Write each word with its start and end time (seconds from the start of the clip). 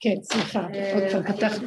כן, 0.00 0.22
סליחה, 0.22 0.60
אה, 0.74 0.94
עוד 0.94 1.12
פעם 1.12 1.36
פתחת. 1.36 1.62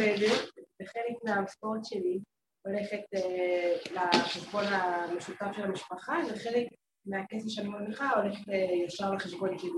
וחלק 0.82 1.16
מהמשכורת 1.24 1.86
שלי 1.86 2.20
הולכת 2.66 3.02
אה, 3.16 3.76
לחשבון 4.14 4.64
המשותף 4.66 5.52
של 5.56 5.64
המשפחה, 5.64 6.14
וחלק 6.30 6.68
מהכסף 7.06 7.48
שאני 7.48 7.70
מרוויחה 7.70 8.10
הולך 8.10 8.38
אה, 8.50 8.86
ישר 8.86 9.12
לחשבון 9.14 9.60
שלי, 9.60 9.70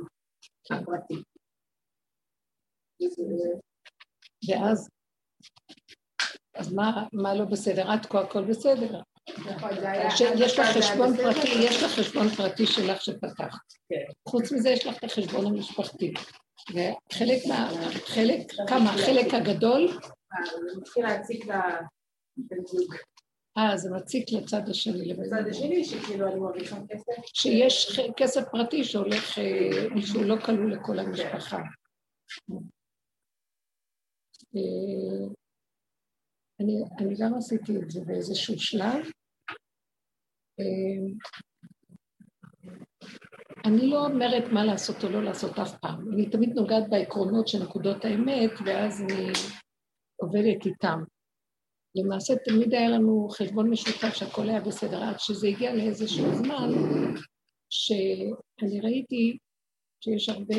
הפרטי. 0.72 1.24
ואז, 4.50 4.90
אז 6.56 6.74
מה, 6.74 7.08
מה 7.14 7.36
לא 7.36 7.46
בסדר? 7.46 7.92
עד 7.92 8.06
כה 8.06 8.22
הכל 8.22 8.44
בסדר. 8.44 9.02
נכון. 9.30 9.70
יש 10.38 10.60
לך 10.60 10.68
חשבון? 10.78 11.18
פרטי, 11.18 11.48
יש 11.48 11.84
לך 11.84 11.92
חשבון 11.92 12.30
פרטי 12.30 12.66
שלך 12.66 13.02
שפתחת. 13.02 13.60
כן. 13.90 14.30
חוץ 14.30 14.52
מזה 14.52 14.70
יש 14.70 14.88
לך 14.88 14.98
את 14.98 15.04
החשבון 15.04 15.46
המשפחתי. 15.46 16.14
וחלק 16.70 17.46
מה... 17.48 17.72
חלק, 18.06 18.52
כמה? 18.68 18.94
החלק 18.94 19.34
הגדול, 19.34 19.90
אה, 20.34 20.46
זה 20.46 20.80
מתחיל 20.82 21.06
להציק 21.06 21.46
לבן 21.46 22.66
זוג. 22.66 22.96
אה, 23.58 23.78
זה 23.78 23.90
מציק 23.92 24.32
לצד 24.32 24.70
השני. 24.70 25.16
זוג. 25.16 25.34
השני, 25.50 25.86
שכאילו 25.86 26.28
אני 26.28 26.40
מרוויחה 26.40 26.76
כסף. 26.90 27.12
שיש 27.34 28.00
כסף 28.18 28.42
פרטי 28.52 28.84
שהולך, 28.84 29.40
אה, 29.40 30.02
שהוא 30.02 30.26
לא 30.26 30.36
כלול 30.46 30.74
לכל 30.74 31.00
המשפחה. 31.00 31.58
אה, 34.56 35.28
אני, 36.60 36.84
אני 37.00 37.16
גם 37.20 37.34
עשיתי 37.38 37.78
את 37.78 37.92
זה 37.92 38.02
באיזשהו 38.06 38.60
שלב. 38.60 39.06
אני 43.66 43.88
לא 43.88 44.06
אומרת 44.06 44.44
מה 44.52 44.66
לעשות 44.66 45.04
או 45.04 45.10
לא 45.10 45.24
לעשות 45.24 45.60
אף 45.60 45.80
פעם. 45.80 46.14
אני 46.14 46.30
תמיד 46.30 46.50
נוגעת 46.56 46.90
בעקרונות 46.90 47.48
של 47.48 47.64
נקודות 47.64 48.06
האמת, 48.06 48.52
ואז 48.66 49.02
אני 49.02 49.32
עובדת 50.16 50.66
איתם. 50.66 51.00
למעשה 51.96 52.34
תמיד 52.46 52.74
היה 52.74 52.90
לנו 52.90 53.28
חשבון 53.30 53.70
משותף 53.70 54.14
שהכל 54.14 54.50
היה 54.50 54.62
בסדר, 54.62 55.04
עד 55.04 55.20
שזה 55.20 55.48
הגיע 55.48 55.76
לאיזשהו 55.76 56.36
זמן 56.36 56.70
שאני 57.70 58.82
ראיתי 58.82 59.38
שיש 60.04 60.30
הרבה, 60.30 60.56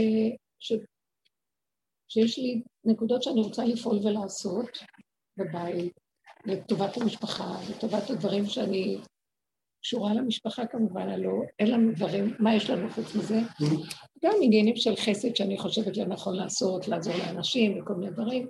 ש... 0.59 0.73
שיש 2.09 2.39
לי 2.39 2.63
נקודות 2.85 3.23
שאני 3.23 3.41
רוצה 3.41 3.65
לפעול 3.65 3.97
ולעשות 4.07 4.79
בבית, 5.37 5.93
לטובת 6.47 6.97
המשפחה, 6.97 7.57
לטובת 7.71 8.11
הדברים 8.11 8.47
שאני 8.47 8.99
קשורה 9.85 10.15
למשפחה 10.15 10.67
כמובן, 10.67 11.09
הלא 11.09 11.33
אין 11.59 11.71
לנו 11.71 11.93
דברים, 11.93 12.35
מה 12.39 12.55
יש 12.55 12.71
לנו 12.71 12.91
חוץ 12.91 13.15
מזה? 13.15 13.39
גם 14.25 14.33
עניינים 14.43 14.77
של 14.77 14.97
חסד 14.97 15.37
שאני 15.37 15.59
חושבת 15.59 15.97
לנכון 15.97 16.37
לעשות, 16.37 16.89
לעזור 16.89 17.15
לאנשים 17.17 17.83
וכל 17.83 17.95
מיני 17.95 18.13
דברים. 18.13 18.49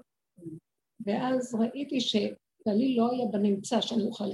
ואז 1.06 1.55
ראיתי 1.55 2.00
שבעלי 2.00 2.96
לא 2.96 3.10
היה 3.12 3.27
בנמצא 3.32 3.80
שאני 3.80 4.02
אוכל... 4.02 4.24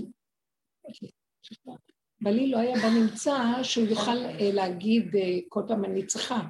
בעלי 2.20 2.50
לא 2.50 2.58
היה 2.58 2.76
בנמצא 2.76 3.62
שהוא 3.62 3.86
יוכל 3.86 4.16
אה, 4.24 4.52
להגיד 4.52 5.16
אה, 5.16 5.38
כל 5.48 5.62
פעם 5.68 5.84
אני 5.84 6.06
צריכה, 6.06 6.40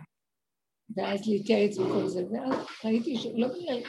ואז 0.96 1.28
להתייעץ 1.28 1.78
וכל 1.78 2.08
זה, 2.08 2.24
ואז 2.30 2.54
ראיתי 2.84 3.16
שלא 3.16 3.48
בגלל, 3.48 3.82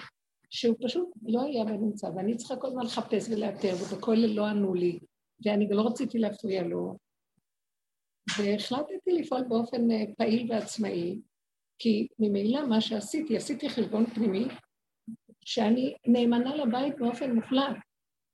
שהוא 0.49 0.75
פשוט 0.83 1.09
לא 1.21 1.41
היה 1.41 1.65
בנמצא, 1.65 2.07
ואני 2.15 2.37
צריכה 2.37 2.55
כל 2.55 2.67
הזמן 2.67 2.83
לחפש 2.83 3.29
ולאתר, 3.29 3.73
ובכולל 3.73 4.33
לא 4.33 4.45
ענו 4.45 4.73
לי, 4.73 4.99
ואני 5.45 5.67
לא 5.69 5.87
רציתי 5.87 6.19
להפריע 6.19 6.63
לו, 6.63 6.97
והחלטתי 8.37 9.11
לפעול 9.11 9.43
באופן 9.43 9.91
אה, 9.91 10.03
פעיל 10.17 10.51
ועצמאי, 10.51 11.21
כי 11.79 12.07
ממילא 12.19 12.67
מה 12.67 12.81
שעשיתי, 12.81 13.37
עשיתי 13.37 13.69
חשבון 13.69 14.05
פנימי, 14.05 14.47
שאני 15.45 15.93
נאמנה 16.07 16.55
לבית 16.55 16.93
באופן 16.99 17.31
מוחלט. 17.31 17.77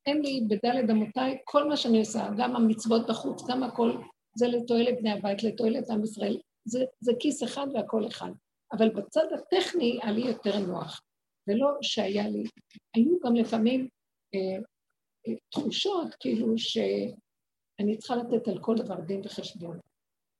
אין 0.05 0.21
לי 0.21 0.41
בדלת 0.47 0.89
אמותיי, 0.89 1.37
כל 1.43 1.69
מה 1.69 1.77
שאני 1.77 1.99
עושה, 1.99 2.29
גם 2.37 2.55
המצוות 2.55 3.07
בחוץ, 3.09 3.41
גם 3.49 3.63
הכל, 3.63 3.91
זה 4.37 4.47
לתועלת 4.47 4.97
בני 4.99 5.11
הבית, 5.11 5.43
לתועלת 5.43 5.89
עם 5.89 6.03
ישראל. 6.03 6.37
זה, 6.65 6.83
זה 6.99 7.11
כיס 7.19 7.43
אחד 7.43 7.67
והכל 7.73 8.07
אחד. 8.07 8.31
אבל 8.71 8.89
בצד 8.89 9.25
הטכני 9.33 9.99
היה 10.01 10.11
לי 10.11 10.21
יותר 10.21 10.59
נוח. 10.59 11.01
ולא 11.47 11.67
שהיה 11.81 12.29
לי, 12.29 12.43
היו 12.95 13.19
גם 13.25 13.35
לפעמים 13.35 13.87
אה, 14.35 14.63
תחושות 15.49 16.15
כאילו 16.19 16.57
שאני 16.57 17.97
צריכה 17.97 18.15
לתת 18.15 18.47
על 18.47 18.59
כל 18.61 18.75
דבר 18.75 18.99
דין 19.01 19.21
וחשבון. 19.25 19.79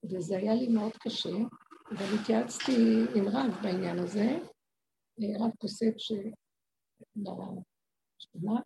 וזה 0.04 0.38
היה 0.38 0.54
לי 0.54 0.68
מאוד 0.68 0.92
קשה, 0.98 1.30
אבל 1.92 2.06
התייעצתי 2.22 2.76
עם 3.16 3.28
רב 3.28 3.56
בעניין 3.64 4.00
הזה, 4.00 4.40
אה, 5.22 5.46
רב 5.46 5.52
קוסט 5.58 5.84
ש... 5.98 6.12
לשכונה, 8.20 8.60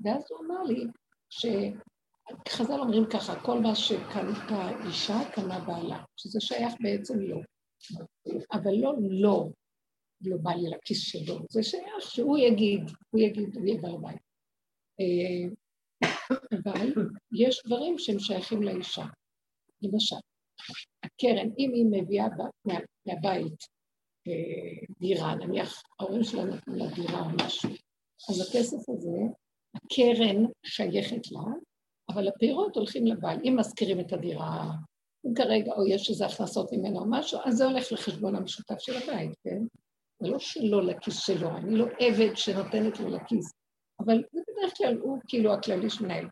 ואז 0.00 0.24
הוא 0.30 0.38
אמר 0.46 0.62
לי 0.62 0.84
שחז"ל 1.30 2.80
אומרים 2.80 3.04
ככה, 3.12 3.40
כל 3.44 3.60
מה 3.60 3.74
שקנתה 3.74 4.86
אישה 4.86 5.18
קנה 5.34 5.60
בעלה, 5.60 6.04
שזה 6.16 6.40
שייך 6.40 6.74
בעצם 6.80 7.20
לו. 7.20 7.40
אבל 8.52 8.72
לא 8.74 8.92
לא, 9.00 9.48
לא 10.20 10.36
בא 10.36 10.50
לי 10.50 10.70
לכיס 10.70 11.00
שלו, 11.00 11.38
זה 11.50 11.62
שייך 11.62 12.00
שהוא 12.00 12.38
יגיד, 12.38 12.80
הוא 13.10 13.20
יגיד, 13.20 13.56
הוא 13.56 13.66
יהיה 13.66 13.80
בעל 13.80 13.96
בית. 14.02 14.20
אבל 16.32 16.92
יש 17.32 17.62
דברים 17.66 17.98
שהם 17.98 18.18
שייכים 18.18 18.62
לאישה. 18.62 19.04
למשל, 19.82 20.16
הקרן, 21.04 21.48
אם 21.58 21.70
היא 21.74 21.86
מביאה 21.90 22.26
מה, 22.64 22.74
מהבית 23.06 23.64
אה, 24.28 24.86
דירה, 25.00 25.34
נניח 25.34 25.82
ההורים 26.00 26.24
שלה 26.24 26.44
נתנו 26.44 26.76
לה 26.76 26.86
דירה 26.94 27.20
או 27.20 27.30
משהו, 27.44 27.70
אז 28.30 28.40
הכסף 28.40 28.88
הזה, 28.88 29.18
הקרן 29.74 30.44
שייכת 30.66 31.32
לה, 31.32 31.40
אבל 32.08 32.28
הפירות 32.28 32.76
הולכים 32.76 33.06
לבעל. 33.06 33.38
אם 33.44 33.56
מזכירים 33.58 34.00
את 34.00 34.12
הדירה, 34.12 34.70
אם 35.26 35.34
כרגע, 35.34 35.72
או 35.72 35.86
יש 35.86 36.10
איזה 36.10 36.26
הכנסות 36.26 36.72
ממנו 36.72 36.98
או 36.98 37.06
משהו, 37.10 37.38
אז 37.44 37.56
זה 37.56 37.64
הולך 37.64 37.92
לחשבון 37.92 38.36
המשותף 38.36 38.78
של 38.78 38.96
הבית, 38.96 39.30
כן? 39.44 39.62
זה 40.22 40.28
לא 40.28 40.38
שלו 40.38 40.80
לכיס 40.80 41.18
שלו, 41.26 41.56
אני 41.56 41.76
לא 41.76 41.86
עבד 42.00 42.36
שנותנת 42.36 43.00
לו 43.00 43.08
לכיס, 43.10 43.52
אבל 44.00 44.22
זה 44.32 44.40
בדרך 44.48 44.76
כלל 44.76 44.98
הוא 44.98 45.18
כאילו 45.28 45.52
הכללי 45.52 45.90
שמנהל. 45.90 46.28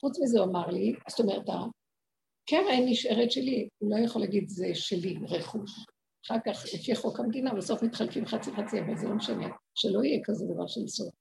חוץ 0.00 0.18
מזה 0.22 0.40
הוא 0.40 0.48
אמר 0.48 0.66
לי, 0.66 0.94
זאת 1.08 1.20
אומרת, 1.20 1.42
הקרן 1.48 2.82
נשארת 2.86 3.32
שלי, 3.32 3.68
הוא 3.78 3.90
לא 3.90 4.04
יכול 4.04 4.22
להגיד 4.22 4.48
זה 4.48 4.74
שלי, 4.74 5.16
רכוש. 5.28 5.86
אחר 6.26 6.36
כך, 6.46 6.64
לפי 6.74 6.94
חוק 6.94 7.20
המדינה, 7.20 7.54
בסוף 7.54 7.82
מתחלקים 7.82 8.26
חצי 8.26 8.50
חצי, 8.52 8.80
אבל 8.80 8.96
זה 8.96 9.08
לא 9.08 9.14
משנה, 9.14 9.48
שלא 9.74 10.04
יהיה 10.04 10.20
כזה 10.24 10.46
דבר 10.54 10.66
של 10.66 10.88
סוף. 10.88 11.14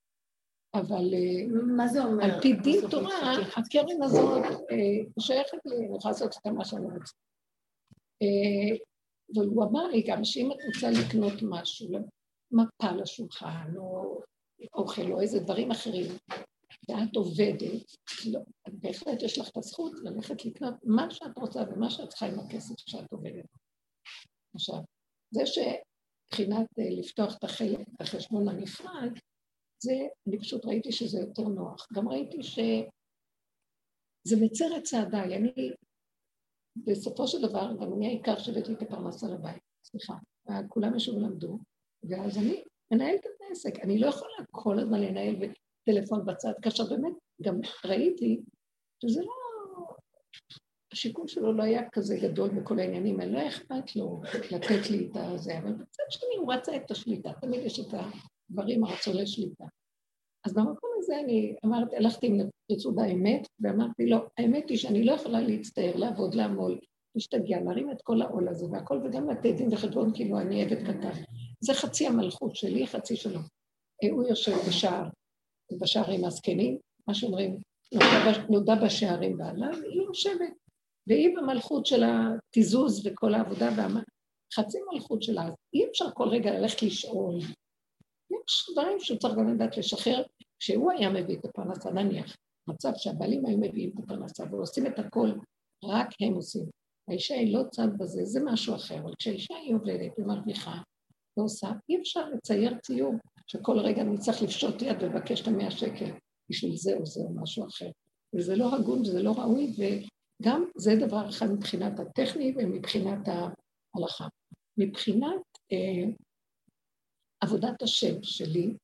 אבל 0.74 1.14
אה, 1.14 1.48
מה 1.76 1.88
זה 1.88 2.04
אומר? 2.04 2.24
על 2.24 2.42
פי 2.42 2.54
דין 2.54 2.82
תורה? 2.90 3.34
הקרן 3.58 4.04
הזאת 4.04 4.44
אה, 4.44 5.22
שייכת 5.22 5.58
לי, 5.66 5.76
אני 5.76 5.98
יכולה 5.98 6.12
לעשות 6.12 6.34
איתה 6.36 6.52
מה 6.52 6.66
שאני 6.66 6.86
רוצה. 6.86 7.14
אה, 8.22 8.78
והוא 9.36 9.64
אמר 9.64 9.88
לי 9.88 10.04
גם 10.08 10.24
שאם 10.24 10.52
את 10.52 10.58
רוצה 10.66 10.88
לקנות 10.92 11.34
משהו, 11.42 11.90
מפה 12.52 12.92
לשולחן, 12.92 13.74
או 13.78 14.22
אוכל, 14.74 15.12
או 15.12 15.22
איזה 15.22 15.40
דברים 15.40 15.72
אחרים, 15.72 16.12
ואת 16.90 17.16
עובדת, 17.16 17.84
לא, 18.32 18.40
בהחלט 18.68 19.22
יש 19.22 19.38
לך 19.38 19.50
את 19.50 19.58
הזכות 19.58 19.92
ללכת 20.04 20.46
לקנות 20.46 20.74
מה 20.84 21.12
שאת 21.12 21.38
רוצה 21.38 21.60
ומה 21.72 21.90
שאת 21.90 22.10
צריכה 22.10 22.26
עם 22.26 22.40
הכסף 22.40 22.76
שאת 22.78 23.12
עובדת. 23.12 23.46
עכשיו, 24.56 24.80
זה 25.32 25.42
שבחינת 25.46 26.68
אה, 26.80 26.90
לפתוח 27.00 27.38
את 27.38 27.44
החשבון 28.00 28.50
הנפרד, 28.50 29.12
זה, 29.84 29.94
אני 30.28 30.40
פשוט 30.40 30.66
ראיתי 30.66 30.92
שזה 30.92 31.20
יותר 31.20 31.44
נוח. 31.44 31.88
גם 31.94 32.10
ראיתי 32.10 32.44
שזה 32.44 34.36
מצר 34.42 34.78
את 34.78 34.84
צעדיי. 34.84 35.36
אני, 35.36 35.72
בסופו 36.76 37.28
של 37.28 37.42
דבר, 37.42 37.74
גם 37.82 37.94
אני 37.94 38.08
העיקר 38.08 38.40
שהבאתי 38.40 38.74
את 38.74 38.82
הפרנסה 38.82 39.28
לבית, 39.28 39.64
סליחה. 39.84 40.14
כולם 40.70 40.96
ישבו 40.96 41.18
ולמדו, 41.18 41.60
ואז 42.04 42.38
אני 42.38 42.64
מנהלת 42.92 43.26
את 43.26 43.42
העסק. 43.50 43.80
אני 43.80 44.00
לא 44.00 44.08
יכולה 44.08 44.34
כל 44.52 44.80
הזמן 44.80 45.02
לנהל 45.02 45.36
טלפון 45.86 46.26
בצד, 46.26 46.54
כאשר 46.62 46.84
באמת 46.90 47.14
גם 47.42 47.60
ראיתי 47.86 48.42
שזה 49.04 49.22
לא... 49.22 49.32
השיקול 50.94 51.28
שלו 51.28 51.54
לא 51.54 51.64
היה 51.64 51.90
כזה 51.90 52.18
גדול 52.22 52.50
בכל 52.50 52.80
העניינים 52.80 53.20
האלה, 53.20 53.32
לא 53.44 53.48
אכפת 53.48 53.96
לו 53.96 54.22
לתת 54.52 54.90
לי 54.92 55.08
את 55.08 55.16
הזה, 55.16 55.58
אבל 55.58 55.74
בצד 55.74 56.04
שני 56.10 56.36
הוא 56.38 56.54
רצה 56.54 56.76
את 56.76 56.92
השליטה, 56.92 57.32
תמיד 57.42 57.60
יש 57.66 57.80
את 57.80 57.94
הדברים 58.50 58.84
הרצוני 58.84 59.28
שליטה. 59.28 59.66
אז 60.46 60.54
במקום 60.54 60.90
הזה 60.98 61.20
אני 61.20 61.56
אמרתי, 61.66 61.96
הלכתי 61.96 62.28
עם 62.28 62.38
יצאו 62.70 62.96
באמת, 62.96 63.48
ואמרתי 63.60 64.06
לו, 64.06 64.18
האמת 64.38 64.70
היא 64.70 64.78
שאני 64.78 65.04
לא 65.04 65.12
יכולה 65.12 65.42
להצטער, 65.42 65.96
לעבוד, 65.96 66.36
לעמול, 66.36 66.80
להשתגע, 67.16 67.60
להרים 67.60 67.92
את 67.92 68.02
כל 68.02 68.22
העול 68.22 68.48
הזה 68.48 68.66
והכל, 68.72 69.00
וגם 69.04 69.30
לתת 69.30 69.56
דין 69.58 69.74
וחשבון 69.74 70.12
כאילו 70.16 70.40
אני 70.40 70.64
עבד 70.64 70.84
קטן. 70.84 71.22
זה 71.60 71.74
חצי 71.74 72.08
המלכות 72.08 72.56
שלי, 72.56 72.88
חצי 72.88 73.16
שלו. 73.16 73.40
הוא 74.12 74.24
יושב 74.24 74.56
בשער, 74.68 75.10
בשערים 75.80 76.26
הזקנים, 76.26 76.78
מה 77.08 77.14
שאומרים, 77.14 77.58
נודע 78.50 78.76
בשערים 78.76 79.38
בעלה, 79.38 79.70
והיא 79.82 80.02
יושבת. 80.02 80.54
והיא 81.08 81.38
במלכות 81.38 81.86
של 81.86 82.04
התיזוז 82.04 83.08
וכל 83.08 83.34
העבודה, 83.34 83.70
חצי 84.54 84.78
מלכות 84.94 85.24
שלה, 85.24 85.50
אי 85.74 85.86
אפשר 85.90 86.06
כל 86.14 86.28
רגע 86.28 86.52
ללכת 86.52 86.82
לשאול. 86.82 87.36
יש 88.32 88.70
דברים 88.72 89.00
שהוא 89.00 89.20
צריך 89.20 89.36
גם 89.36 89.54
לדעת 89.54 89.78
לשחרר. 89.78 90.24
כשהוא 90.60 90.92
היה 90.92 91.10
מביא 91.10 91.38
את 91.38 91.46
הפרנסה, 91.46 91.92
נניח, 91.92 92.36
מצב 92.68 92.92
שהבעלים 92.96 93.46
היו 93.46 93.58
מביאים 93.58 93.92
את 93.96 94.04
הפרנסה 94.04 94.44
ועושים 94.52 94.88
את 94.88 95.00
הכל, 95.00 95.30
רק 95.84 96.08
הם 96.20 96.34
עושים. 96.34 96.81
האישה 97.08 97.36
היא 97.36 97.54
לא 97.54 97.64
צד 97.72 97.88
בזה, 97.98 98.26
זה 98.26 98.40
משהו 98.46 98.76
אחר, 98.76 99.00
אבל 99.00 99.14
כשהאישה 99.20 99.56
היא 99.56 99.76
עובדת 99.76 100.12
ומרוויחה 100.18 100.78
ועושה, 101.38 101.72
אי 101.90 102.00
אפשר 102.02 102.30
לצייר 102.30 102.78
ציור 102.78 103.14
שכל 103.48 103.80
רגע 103.80 104.02
אני 104.02 104.18
צריך 104.18 104.42
לפשוט 104.42 104.82
יד 104.82 105.04
ולבקש 105.04 105.42
את 105.42 105.48
המאה 105.48 105.72
שקל 105.72 106.12
בשביל 106.50 106.76
זה 106.76 106.94
או 106.98 107.06
זה 107.06 107.22
או 107.22 107.34
משהו 107.44 107.68
אחר. 107.68 107.90
וזה 108.36 108.56
לא 108.56 108.76
הגון 108.76 109.02
וזה 109.02 109.24
לא 109.24 109.32
ראוי, 109.32 109.74
וגם 109.78 110.66
זה 110.78 110.96
דבר 110.96 111.30
אחד 111.30 111.46
מבחינת 111.52 112.00
הטכני 112.00 112.54
ומבחינת 112.58 113.28
ההלכה. 113.28 114.28
מבחינת 114.78 115.42
אה, 115.72 116.14
עבודת 117.42 117.82
השם 117.82 118.24
שלי, 118.24 118.76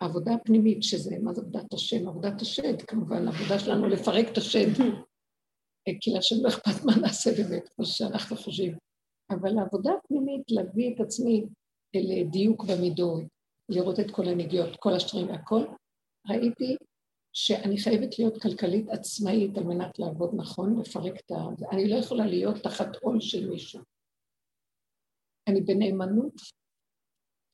העבודה 0.00 0.34
הפנימית 0.34 0.82
שזה, 0.82 1.16
מה 1.22 1.34
זה 1.34 1.40
עבודת 1.40 1.72
השם? 1.72 2.08
עבודת 2.08 2.42
השד, 2.42 2.82
כמובן, 2.82 3.28
העבודה 3.28 3.58
שלנו 3.58 3.88
לפרק 3.88 4.26
את 4.32 4.38
השד. 4.38 4.68
כי 6.00 6.10
להשם 6.10 6.36
לא 6.42 6.48
אכפת 6.48 6.84
מה 6.84 6.96
נעשה 6.96 7.30
באמת, 7.30 7.68
כמו 7.68 7.84
שאנחנו 7.84 8.36
חושבים. 8.36 8.76
אבל 9.30 9.58
העבודה 9.58 9.90
הפנימית, 9.92 10.42
להביא 10.50 10.94
את 10.94 11.00
עצמי 11.00 11.44
לדיוק 11.94 12.64
במידות, 12.64 13.22
לראות 13.68 14.00
את 14.00 14.10
כל 14.10 14.28
הנגיעות, 14.28 14.76
כל 14.76 14.94
השטרים 14.94 15.28
והכל, 15.28 15.64
ראיתי 16.28 16.76
שאני 17.32 17.78
חייבת 17.78 18.18
להיות 18.18 18.42
כלכלית 18.42 18.88
עצמאית 18.88 19.58
על 19.58 19.64
מנת 19.64 19.98
לעבוד 19.98 20.30
נכון, 20.36 20.80
לפרק 20.80 21.20
את 21.20 21.30
ה... 21.30 21.34
אני 21.72 21.88
לא 21.88 21.96
יכולה 21.96 22.26
להיות 22.26 22.56
תחת 22.62 22.96
עול 23.02 23.20
של 23.20 23.50
מישהו. 23.50 23.80
אני 25.48 25.60
בנאמנות, 25.60 26.34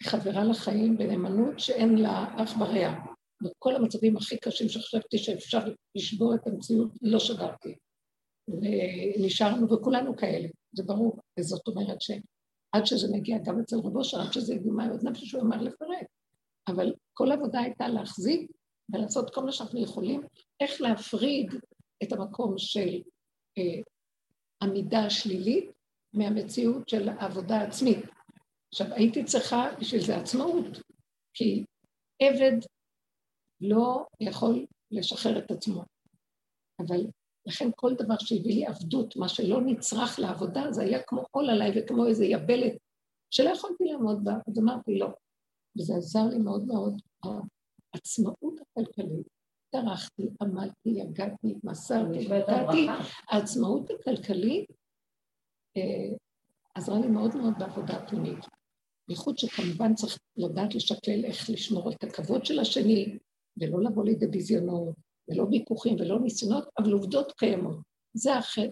חברה 0.02 0.44
לחיים, 0.44 0.98
בנאמנות 0.98 1.58
שאין 1.58 1.98
לה 1.98 2.34
אח 2.42 2.60
ורע. 2.60 3.14
בכל 3.42 3.76
המצבים 3.76 4.16
הכי 4.16 4.38
קשים 4.38 4.68
שחשבתי 4.68 5.18
שאפשר 5.18 5.58
לשבור 5.94 6.34
את 6.34 6.46
המציאות, 6.46 6.88
לא 7.02 7.18
שברתי. 7.18 7.74
ונשארנו, 8.48 9.70
וכולנו 9.70 10.16
כאלה, 10.16 10.48
זה 10.72 10.82
ברור. 10.82 11.18
וזאת 11.38 11.68
אומרת 11.68 12.00
שעד 12.00 12.84
שזה 12.86 13.08
מגיע 13.12 13.38
גם 13.44 13.60
אצל 13.60 13.76
רבו 13.76 13.98
אושר, 13.98 14.20
עד 14.20 14.32
שזה 14.32 14.54
הגיע 14.54 14.72
מהאוזניים 14.72 15.14
שהוא 15.14 15.42
אמר 15.42 15.62
לפרק. 15.62 16.06
אבל 16.68 16.94
כל 17.12 17.30
העבודה 17.30 17.60
הייתה 17.60 17.88
להחזיק 17.88 18.50
ולעשות 18.92 19.34
כל 19.34 19.44
מה 19.44 19.52
שאנחנו 19.52 19.82
יכולים, 19.82 20.20
איך 20.60 20.80
להפריד 20.80 21.54
את 22.02 22.12
המקום 22.12 22.58
של 22.58 23.02
אה, 23.58 23.82
עמידה 24.62 25.10
שלילית 25.10 25.70
מהמציאות 26.12 26.88
של 26.88 27.08
העבודה 27.08 27.60
עצמית. 27.60 27.98
עכשיו, 28.72 28.86
הייתי 28.92 29.24
צריכה 29.24 29.66
בשביל 29.80 30.00
זה 30.00 30.16
עצמאות, 30.16 30.80
כי 31.34 31.64
עבד 32.22 32.58
לא 33.60 34.06
יכול 34.20 34.66
לשחרר 34.90 35.38
את 35.38 35.50
עצמו. 35.50 35.84
אבל 36.80 37.06
לכן 37.46 37.70
כל 37.76 37.94
דבר 37.94 38.14
שהביא 38.18 38.54
לי 38.54 38.66
עבדות, 38.66 39.16
מה 39.16 39.28
שלא 39.28 39.60
נצרך 39.60 40.18
לעבודה, 40.18 40.72
זה 40.72 40.82
היה 40.82 41.02
כמו 41.02 41.24
עול 41.30 41.50
עליי 41.50 41.70
וכמו 41.76 42.06
איזה 42.06 42.24
יבלת 42.24 42.72
שלא 43.30 43.50
יכולתי 43.50 43.84
לעמוד 43.84 44.24
בה, 44.24 44.32
אז 44.48 44.58
אמרתי 44.58 44.98
לא. 44.98 45.08
וזה 45.78 45.94
עזר 45.96 46.26
לי 46.26 46.38
מאוד 46.38 46.64
מאוד, 46.66 47.00
העצמאות 47.94 48.60
הכלכלית. 48.60 49.26
טרחתי, 49.70 50.28
עמלתי, 50.42 50.88
יגעתי, 50.88 51.50
התמסרתי, 51.50 52.28
נתתי. 52.28 52.86
העצמאות 53.28 53.90
הכלכלית 53.90 54.70
אה, 55.76 56.16
עזרה 56.74 56.98
לי 57.00 57.06
מאוד 57.06 57.36
מאוד 57.36 57.54
בעבודה 57.58 57.96
הפנימית. 57.96 58.44
בייחוד 59.08 59.38
שכמובן 59.38 59.94
צריך 59.94 60.18
לדעת 60.36 60.74
לשקלל 60.74 61.24
איך 61.24 61.50
לשמור 61.50 61.92
את 61.92 62.04
הכבוד 62.04 62.44
של 62.44 62.58
השני, 62.58 63.18
ולא 63.56 63.82
לבוא 63.82 64.04
לידי 64.04 64.26
ביזיונות, 64.26 64.94
ולא 65.28 65.46
ויכוחים 65.50 65.96
ולא 66.00 66.20
ניסיונות, 66.20 66.68
אבל 66.78 66.92
עובדות 66.92 67.32
קיימות. 67.32 67.76
זה 68.14 68.34
החטא, 68.34 68.68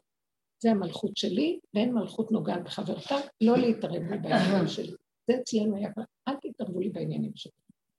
זה 0.62 0.70
המלכות 0.70 1.16
שלי, 1.16 1.58
ואין 1.74 1.94
מלכות 1.94 2.32
נוגעת 2.32 2.64
בחברתה, 2.64 3.16
לא 3.40 3.58
להתערב 3.58 4.02
לי 4.02 4.18
בעניינים 4.18 4.68
שלי. 4.74 4.92
זה 5.30 5.36
אצלנו 5.40 5.76
היה 5.76 5.92
כבר, 5.92 6.02
אל 6.28 6.34
תתערבו 6.42 6.80
לי 6.80 6.88
בעניינים 6.88 7.32
שלי. 7.34 7.52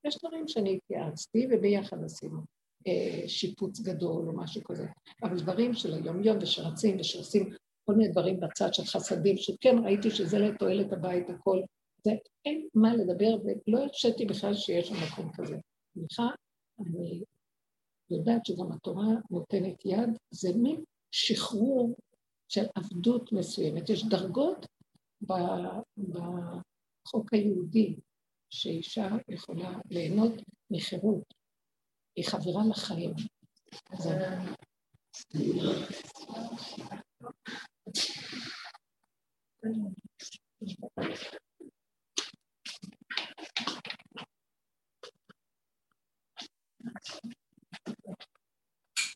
יש 0.06 0.18
דברים 0.18 0.48
שאני 0.48 0.78
התייעצתי 0.78 1.48
וביחד 1.52 2.04
עשינו 2.04 2.40
אה, 2.88 3.28
שיפוץ 3.28 3.80
גדול 3.80 4.28
או 4.28 4.34
משהו 4.36 4.64
כזה, 4.64 4.88
אבל 5.24 5.40
דברים 5.40 5.74
של 5.74 5.94
היום-יום 5.94 6.38
ושרצים 6.42 7.00
ושעושים 7.00 7.50
כל 7.86 7.96
מיני 7.96 8.12
דברים 8.12 8.40
בצד 8.40 8.74
של 8.74 8.84
חסדים, 8.84 9.38
שכן 9.38 9.76
ראיתי 9.84 10.12
שזה 10.12 10.40
לתועלת 10.40 10.94
הבית 10.94 11.30
הכל, 11.30 11.62
זה 12.04 12.12
אין 12.46 12.68
מה 12.74 12.96
לדבר 12.96 13.36
ולא 13.44 13.84
הרשיתי 13.84 14.26
בכלל 14.26 14.54
שיש 14.54 14.88
שם 14.88 14.96
מקום 14.96 15.32
כזה. 15.34 15.58
סליחה, 15.94 16.28
אני 16.80 17.24
יודעת 18.10 18.46
שגם 18.46 18.72
התורה 18.72 19.08
נותנת 19.32 19.86
יד, 19.86 20.10
זה 20.32 20.50
מין 20.56 20.84
שחרור 21.12 21.96
של 22.50 22.66
עבדות 22.76 23.32
מסוימת. 23.32 23.90
יש 23.90 24.06
דרגות 24.06 24.66
בחוק 25.98 27.34
היהודי 27.34 27.96
שאישה 28.50 29.08
יכולה 29.30 29.80
ליהנות 29.90 30.34
מחירות, 30.72 31.34
היא 32.16 32.26
חברה 32.26 32.64
לחיים. 32.70 33.14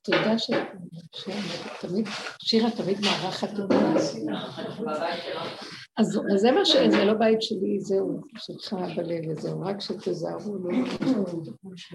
אתה 0.09 0.15
יודע 0.15 0.37
שתמיד, 1.77 2.07
שירה 2.41 2.71
תמיד 2.71 2.97
מארחת 3.01 3.59
אותה. 3.59 3.75
אז 5.97 6.19
זה 6.35 6.51
מה 6.51 6.65
ש... 6.65 6.75
זה 6.75 7.05
לא 7.05 7.13
בית 7.13 7.41
שלי, 7.41 7.79
זהו, 7.79 8.21
שלך 8.37 8.75
בלב 8.95 9.29
וזהו, 9.29 9.61
רק 9.61 9.81
שתזהרו, 9.81 10.57
לא... 10.57 10.69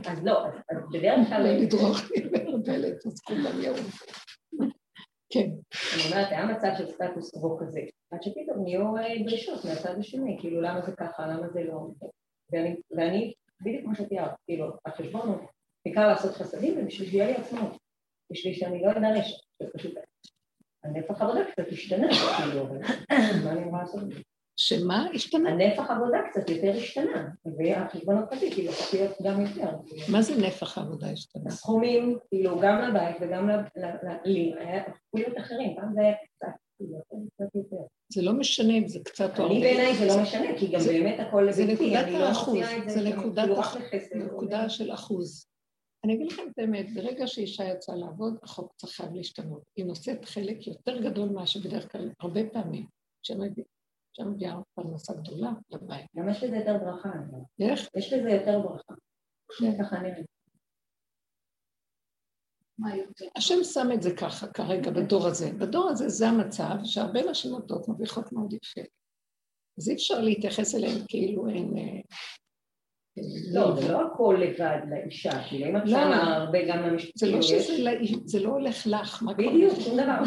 אז 0.07 0.25
לא, 0.25 0.45
בדרך 0.93 1.29
כלל... 1.29 1.43
לא 1.43 1.53
לדרוך 1.53 1.99
לי 2.11 2.29
בדלת, 2.29 3.07
אז 3.07 3.21
כולם 3.21 3.61
יעוף. 3.61 4.03
כן. 5.33 5.51
אני 5.95 6.13
אומרת, 6.13 6.29
היה 6.31 6.47
מצב 6.47 6.69
של 6.79 6.87
סטטוס 6.87 7.31
קוו 7.31 7.59
כזה, 7.61 7.81
עד 8.13 8.23
שפתאום 8.23 8.65
נהיו 8.65 8.97
אה, 8.97 9.25
דרישות 9.25 9.65
מהצד 9.65 9.99
השני, 9.99 10.37
כאילו 10.41 10.61
למה 10.61 10.81
זה 10.87 10.93
ככה, 10.93 11.27
למה 11.27 11.49
זה 11.49 11.65
לא... 11.65 11.89
ואני, 12.97 13.33
בדיוק 13.63 13.85
כמו 13.85 13.95
שתיארת, 13.95 14.31
כאילו, 14.47 14.73
החשבון 14.87 15.29
הוא 15.29 15.37
בעיקר 15.85 16.09
לעשות 16.09 16.35
חסדים 16.35 16.79
ובשביל 16.79 17.11
שיהיה 17.11 17.27
לי 17.27 17.35
עצמאות. 17.35 17.82
בשביל 18.31 18.55
שאני 18.55 18.83
לא 18.83 18.91
אדרש, 18.91 19.47
פשוט 19.77 19.95
הנפח 20.85 21.23
עבודה 21.23 21.41
קצת 21.53 21.65
השתנה, 21.73 22.07
כאילו, 22.37 22.67
מה 23.45 23.53
אני 23.53 23.63
אמורה 23.63 23.81
לעשות? 23.83 24.03
שמה 24.57 25.07
השתנה? 25.15 25.51
הנפח 25.51 25.91
עבודה 25.91 26.19
קצת 26.31 26.51
יותר 26.51 26.73
השתנה, 26.77 27.29
והחשבון 27.59 28.19
הפרטי 28.19 28.51
כאילו 28.51 28.69
הופך 28.69 28.95
להיות 28.95 29.13
גם 29.23 29.41
יותר. 29.41 29.71
מה 30.09 30.23
זה 30.23 30.47
נפח 30.47 30.79
עבודה 30.79 31.11
השתנה? 31.11 31.43
הסכומים, 31.47 32.19
כאילו, 32.29 32.61
גם 32.61 32.79
לבית 32.79 33.17
וגם 33.21 33.49
לי, 34.25 34.53
הפכו 34.87 35.17
להיות 35.17 35.39
אחרים, 35.39 35.77
פעם 35.77 35.93
זה 35.95 36.01
היה 36.01 36.15
כאילו, 36.79 36.99
קצת 37.35 37.55
יותר. 37.55 37.83
זה 38.13 38.23
לא 38.23 38.33
משנה 38.33 38.73
אם 38.73 38.89
זה 38.89 38.99
קצת 39.05 39.39
או 39.39 39.43
הרבה. 39.43 39.55
אני 39.55 39.61
בעיניי 39.61 39.95
זה 39.95 40.07
לא 40.07 40.23
משנה, 40.23 40.59
כי 40.59 40.67
גם 40.67 40.81
באמת 40.87 41.21
הכל 41.21 41.53
זה 41.53 41.65
נקודת 41.65 42.07
לא 42.09 42.29
האחוז, 42.29 42.65
זה 44.09 44.19
נקודה 44.19 44.69
של 44.69 44.93
אחוז. 44.93 45.52
אני 46.05 46.15
אגיד 46.15 46.33
לכם 46.33 46.43
את 46.53 46.59
האמת, 46.59 46.87
ברגע 46.95 47.27
שאישה 47.27 47.65
יצאה 47.65 47.97
לעבוד, 47.97 48.39
החוק 48.43 48.73
צריך 48.77 48.93
חייב 48.93 49.15
להשתנות. 49.15 49.63
היא 49.77 49.85
נושאת 49.85 50.25
חלק 50.25 50.67
יותר 50.67 51.03
גדול 51.03 51.29
מאשר 51.29 51.61
בדרך 51.65 51.93
כלל, 51.93 52.11
הרבה 52.21 52.41
פעמים, 52.53 52.87
שמביאה 54.13 54.55
פרנסה 54.75 55.15
גדולה 55.15 55.53
לבית. 55.71 56.07
גם 56.17 56.29
יש 56.29 56.43
לזה 56.43 56.57
יותר 56.57 56.79
ברכה. 56.79 57.11
איך? 57.61 57.89
יש 57.97 58.13
לזה 58.13 58.31
יותר 58.31 58.59
ברכה. 58.59 58.95
ככה 59.79 59.99
נראה. 59.99 60.23
השם 63.37 63.65
שם 63.65 63.89
את 63.95 64.03
זה 64.03 64.11
ככה 64.17 64.47
כרגע 64.47 64.91
בדור 64.91 65.27
הזה. 65.27 65.53
בדור 65.53 65.89
הזה 65.89 66.09
זה 66.09 66.29
המצב 66.29 66.75
שהרבה 66.85 67.31
נשים 67.31 67.53
עובדות 67.53 67.89
מרוויחות 67.89 68.33
מאוד 68.33 68.53
יפה. 68.53 68.81
אז 69.79 69.89
אי 69.89 69.95
אפשר 69.95 70.21
להתייחס 70.21 70.75
אליהן 70.75 70.99
כאילו 71.09 71.49
הן 71.49 71.75
לא, 73.53 73.81
זה 73.81 73.93
לא 73.93 74.07
הכל 74.07 74.39
לבד 74.41 74.79
לאישה, 74.91 75.49
כאילו 75.49 75.67
אם 75.67 75.77
את. 75.77 75.83
שמה 75.87 76.37
הרבה 76.37 76.59
גם 76.69 76.83
למשפטים. 76.83 77.13
זה 77.15 77.79
לא 77.79 77.93
זה 78.25 78.41
לא 78.41 78.49
הולך 78.49 78.87
לך. 78.87 79.23
בדיוק, 79.39 79.81
שום 79.81 80.01
דבר. 80.01 80.23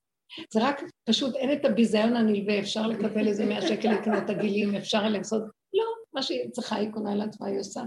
זה 0.52 0.60
רק, 0.62 0.82
פשוט 1.04 1.34
אין 1.36 1.52
את 1.52 1.64
הביזיון 1.64 2.16
הנלווה, 2.16 2.60
אפשר 2.60 2.86
לקבל 2.86 3.28
איזה 3.28 3.46
מאה 3.46 3.62
שקל 3.62 3.92
לקנות 3.92 4.30
עגילים, 4.30 4.74
אפשר 4.74 5.08
לעשות, 5.08 5.42
לא, 5.74 5.84
מה 6.12 6.22
שהיא 6.22 6.50
צריכה 6.50 6.76
היא 6.76 6.90
קונה 6.90 7.14
לעצמה, 7.14 7.46
היא 7.46 7.60
עושה. 7.60 7.82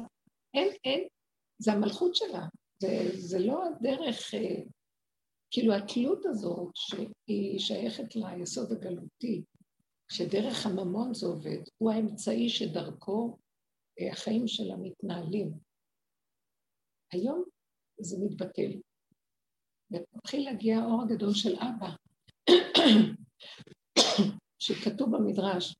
אין, 0.53 0.67
אין, 0.86 1.03
זה 1.62 1.74
המלכות 1.74 2.15
שלה, 2.15 2.46
זה, 2.81 3.10
זה 3.13 3.39
לא 3.39 3.63
הדרך, 3.65 4.34
אה, 4.34 4.55
כאילו 5.51 5.74
התלות 5.74 6.25
הזאת 6.25 6.72
שהיא 6.74 7.60
שייכת 7.60 8.15
ליסוד 8.15 8.72
הגלותי, 8.72 9.43
שדרך 10.12 10.65
הממון 10.65 11.13
זה 11.13 11.27
עובד, 11.27 11.60
הוא 11.77 11.91
האמצעי 11.91 12.50
שדרכו 12.50 13.38
החיים 14.12 14.48
שלה 14.48 14.75
מתנהלים. 14.77 15.51
היום 17.12 17.43
זה 18.00 18.17
מתבטל. 18.25 18.71
ומתחיל 19.91 20.45
להגיע 20.45 20.77
האור 20.77 21.01
הגדול 21.01 21.33
של 21.33 21.55
אבא, 21.55 21.89
שכתוב 24.60 25.15
במדרש, 25.15 25.75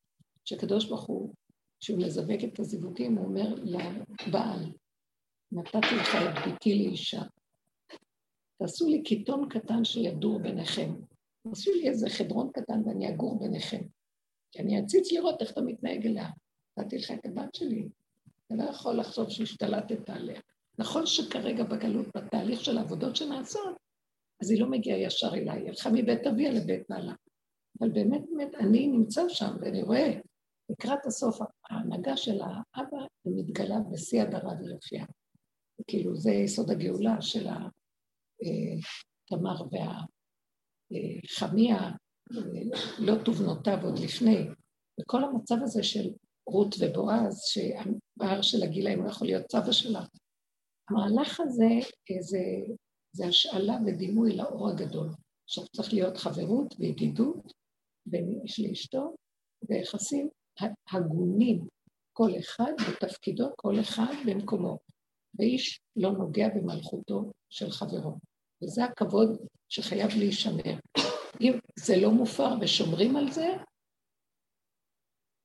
שקדוש 0.46 0.86
ברוך 0.86 1.06
הוא, 1.06 1.34
כשהוא 1.80 2.00
מזווג 2.00 2.46
את 2.46 2.60
הזיווגים, 2.60 3.18
הוא 3.18 3.26
אומר 3.26 3.56
לבעל, 3.64 4.72
נתתי 5.52 5.96
לך 6.02 6.16
את 6.16 6.46
ביתי 6.46 6.76
לאישה. 6.76 7.22
תעשו 8.58 8.90
לי 8.90 9.04
קיטון 9.04 9.50
קטן 9.50 9.84
שידור 9.84 10.40
ביניכם. 10.40 10.94
תעשו 11.44 11.72
לי 11.72 11.90
איזה 11.90 12.10
חדרון 12.10 12.52
קטן 12.54 12.82
ואני 12.86 13.10
אגור 13.10 13.40
ביניכם. 13.40 13.82
כי 14.52 14.62
אני 14.62 14.80
אציץ 14.80 15.12
לראות 15.12 15.42
איך 15.42 15.52
אתה 15.52 15.62
מתנהג 15.62 16.08
אליה. 16.08 16.30
נתתי 16.78 16.98
לך 16.98 17.12
את 17.12 17.26
הבת 17.26 17.56
שלי. 17.56 17.90
אתה 18.54 18.64
לא 18.64 18.70
יכול 18.70 19.00
לחשוב 19.00 19.30
שהשתלטת 19.30 20.10
עליה. 20.10 20.42
נכון 20.80 21.06
שכרגע 21.06 21.64
בגלות, 21.64 22.08
בתהליך 22.18 22.62
של 22.62 22.78
העבודות 22.78 23.16
שנעשות, 23.16 23.78
אז 24.42 24.52
היא 24.52 24.62
לא 24.62 24.70
מגיעה 24.70 24.98
ישר 24.98 25.34
אליי, 25.34 25.60
היא 25.60 25.68
הלכה 25.70 25.90
מבית 25.90 26.28
אביה 26.28 26.52
לבית 26.52 26.82
בעלה. 26.90 27.14
אבל 27.80 27.90
באמת, 27.90 28.22
באמת, 28.30 28.56
אני 28.56 28.88
נמצא 28.88 29.30
שם 29.30 29.56
ואני 29.62 29.84
רואה, 29.84 30.20
לקראת 30.70 31.06
הסוף, 31.06 31.40
ההנהגה 31.70 32.18
של 32.18 32.42
האבא 32.42 32.98
היא 33.26 33.34
מתגלה 33.36 33.76
בשיא 33.92 34.22
הדרה 34.22 34.54
ויופייה. 34.60 35.06
כאילו, 35.88 36.16
זה 36.16 36.32
יסוד 36.32 36.72
הגאולה 36.72 37.22
של 37.22 37.48
התמר 39.32 39.56
והחמיה, 40.92 41.92
לא 43.00 43.16
תובנותיו 43.26 43.78
עוד 43.84 44.00
לפני. 44.00 44.48
וכל 45.02 45.24
המצב 45.24 45.56
הזה 45.64 45.84
של 45.84 46.10
רות 46.48 46.76
ובועז, 46.80 47.42
שהפער 47.46 48.42
של 48.42 48.64
הגילאים 48.64 49.02
הוא 49.02 49.10
יכול 49.10 49.28
להיות 49.28 49.52
סבא 49.52 49.72
שלה, 49.72 50.04
המהלך 50.90 51.40
הזה 51.40 51.70
זה, 52.22 52.40
זה 53.16 53.26
השאלה 53.26 53.78
ודימוי 53.86 54.38
לאור 54.38 54.70
הגדול. 54.70 55.10
עכשיו 55.44 55.64
צריך 55.76 55.94
להיות 55.94 56.18
חברות 56.18 56.76
וידידות 56.80 57.54
בין 58.06 58.40
איש 58.44 58.60
לאשתו, 58.60 59.16
ויחסים 59.70 60.30
הגונים, 60.92 61.68
כל 62.14 62.30
אחד 62.40 62.72
בתפקידו, 62.90 63.50
כל 63.56 63.80
אחד 63.80 64.14
במקומו. 64.26 64.78
ואיש 65.40 65.80
לא 65.96 66.12
נוגע 66.12 66.50
במלכותו 66.50 67.32
של 67.50 67.72
חברו. 67.72 68.18
וזה 68.64 68.86
הכבוד 68.86 69.30
שחייב 69.70 70.10
להישמר. 70.18 70.74
אם 71.42 71.54
זה 71.80 71.98
לא 71.98 72.12
מופר 72.12 72.56
ושומרים 72.62 73.16
על 73.16 73.32
זה, 73.32 73.48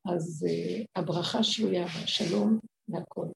אז 0.08 0.46
uh, 0.48 0.84
הברכה 0.96 1.42
שבויה 1.42 1.84
והשלום 1.84 2.58
והכל. 2.88 3.26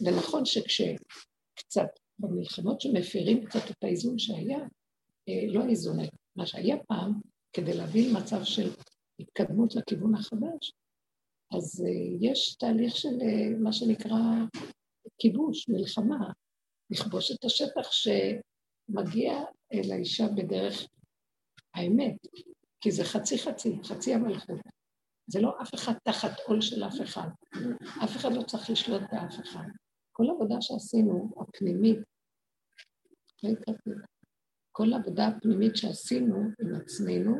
ונכון 0.00 0.44
שכשקצת 0.44 1.88
במלחמות 2.18 2.80
שמפירים 2.80 3.46
קצת 3.46 3.70
את 3.70 3.84
האיזון 3.84 4.18
שהיה, 4.18 4.58
uh, 4.58 5.52
לא 5.52 5.64
האיזון, 5.64 5.98
מה 6.36 6.46
שהיה 6.46 6.76
פעם, 6.88 7.12
כדי 7.52 7.76
להבין 7.76 8.16
מצב 8.16 8.44
של 8.44 8.70
התקדמות 9.20 9.74
לכיוון 9.74 10.14
החדש, 10.14 10.72
אז 11.52 11.84
uh, 11.86 12.18
יש 12.20 12.54
תהליך 12.54 12.96
של 12.96 13.08
uh, 13.08 13.56
מה 13.62 13.72
שנקרא 13.72 14.18
כיבוש, 15.18 15.68
מלחמה, 15.68 16.32
לכבוש 16.90 17.32
את 17.32 17.44
השטח 17.44 17.90
שמגיע 17.92 19.32
אל 19.72 19.92
האישה 19.92 20.28
בדרך 20.36 20.86
האמת, 21.74 22.16
כי 22.80 22.90
זה 22.90 23.04
חצי 23.04 23.38
חצי, 23.38 23.76
חצי 23.84 24.14
המלכות. 24.14 24.60
זה 25.26 25.40
לא 25.40 25.62
אף 25.62 25.74
אחד 25.74 25.92
תחת 26.04 26.40
עול 26.46 26.60
של 26.60 26.84
אף 26.84 27.00
אחד. 27.02 27.28
אף 28.04 28.16
אחד 28.16 28.32
לא 28.32 28.42
צריך 28.42 28.70
לשלוט 28.70 29.02
באף 29.12 29.40
אחד. 29.40 29.64
כל 30.12 30.24
עבודה 30.30 30.56
שעשינו, 30.60 31.34
הפנימית, 31.40 31.98
לא 33.42 33.74
כל 34.72 34.92
העבודה 34.92 35.26
הפנימית 35.26 35.76
שעשינו 35.76 36.36
עם 36.60 36.74
עצמנו, 36.74 37.36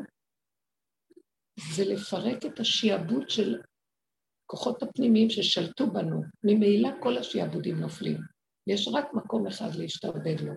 זה 1.75 1.83
לפרק 1.85 2.45
את 2.45 2.59
השיעבוד 2.59 3.29
של 3.29 3.61
הכוחות 4.45 4.83
הפנימיים 4.83 5.29
ששלטו 5.29 5.87
בנו, 5.91 6.21
ממילא 6.43 6.89
כל 7.01 7.17
השיעבודים 7.17 7.79
נופלים. 7.79 8.17
יש 8.67 8.87
רק 8.93 9.13
מקום 9.13 9.47
אחד 9.47 9.75
להשתעבד 9.75 10.39
לו, 10.41 10.53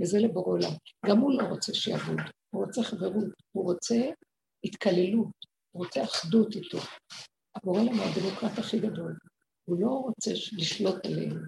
וזה 0.00 0.18
לבורא 0.18 0.52
עולם. 0.52 0.72
גם 1.06 1.18
הוא 1.18 1.32
לא 1.42 1.46
רוצה 1.46 1.74
שיעבוד, 1.74 2.18
הוא 2.50 2.64
רוצה 2.64 2.82
חברות, 2.82 3.28
הוא 3.52 3.64
רוצה 3.64 3.96
התקללות, 4.64 5.43
הוא 5.74 5.84
רוצה 5.84 6.04
אחדות 6.04 6.56
איתו. 6.56 6.78
עולם 7.62 7.98
הוא 7.98 8.04
הדמוקרט 8.04 8.58
הכי 8.58 8.80
גדול, 8.80 9.16
הוא 9.64 9.80
לא 9.80 9.88
רוצה 9.88 10.30
לשלוט 10.52 11.06
עלינו. 11.06 11.40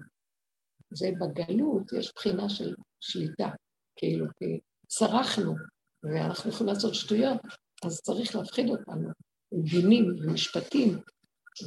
זה 0.93 1.09
בגלות, 1.19 1.93
יש 1.93 2.13
בחינה 2.15 2.49
של 2.49 2.75
שליטה, 2.99 3.49
כאילו, 3.95 4.25
כי 4.39 4.59
סרחנו, 4.89 5.55
ואנחנו 6.03 6.49
יכולים 6.49 6.73
לעשות 6.73 6.95
שטויות, 6.95 7.37
אז 7.85 8.01
צריך 8.01 8.35
להפחיד 8.35 8.69
אותנו 8.69 9.09
דינים 9.53 10.05
ומשפטים 10.19 11.01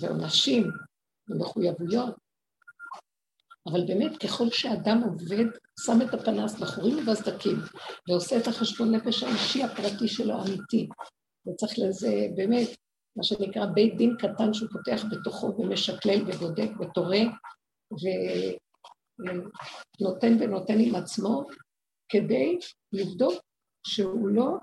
ועונשים 0.00 0.70
ומחויבויות. 1.28 2.14
אבל 3.66 3.80
באמת, 3.86 4.22
ככל 4.22 4.50
שאדם 4.50 5.02
עובד, 5.02 5.46
שם 5.86 6.08
את 6.08 6.14
הפנס 6.14 6.60
בחורים 6.60 6.98
ובסדקים, 6.98 7.56
ועושה 8.08 8.38
את 8.38 8.46
החשבון 8.46 8.94
נפש 8.94 9.22
האישי 9.22 9.62
הפרטי 9.62 10.08
שלו 10.08 10.34
אמיתי, 10.42 10.88
וצריך 11.47 11.73
לזה 11.78 12.26
באמת, 12.35 12.68
מה 13.16 13.23
שנקרא 13.23 13.66
בית 13.66 13.97
דין 13.97 14.16
קטן 14.18 14.54
שהוא 14.54 14.68
פותח 14.73 15.04
בתוכו 15.11 15.47
ומשקלל 15.47 16.23
ובודק 16.23 16.70
ותורה, 16.80 17.20
ונותן 19.18 20.32
ונותן 20.40 20.80
עם 20.80 20.94
עצמו, 20.94 21.44
כדי 22.09 22.59
לבדוק 22.92 23.35
שהוא 23.87 24.28
לא 24.28 24.56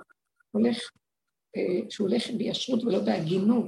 הולך, 0.52 0.78
אה, 1.58 1.90
שהוא 1.90 2.10
הולך 2.10 2.24
בישרות 2.38 2.84
ולא 2.84 3.00
בהגינות, 3.06 3.66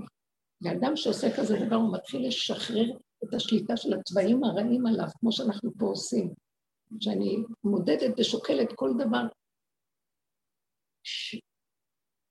ואדם 0.61 0.95
שעושה 0.95 1.27
כזה 1.37 1.55
דבר, 1.65 1.75
הוא 1.75 1.93
מתחיל 1.93 2.27
לשחרר 2.27 2.85
את 3.23 3.33
השליטה 3.33 3.77
של 3.77 3.93
הצבעים 3.93 4.43
הרעים 4.43 4.85
עליו, 4.85 5.07
כמו 5.19 5.31
שאנחנו 5.31 5.71
פה 5.79 5.85
עושים. 5.85 6.33
שאני 6.99 7.37
מודדת 7.63 8.19
ושוקלת 8.19 8.69
כל 8.75 8.89
דבר. 8.97 9.23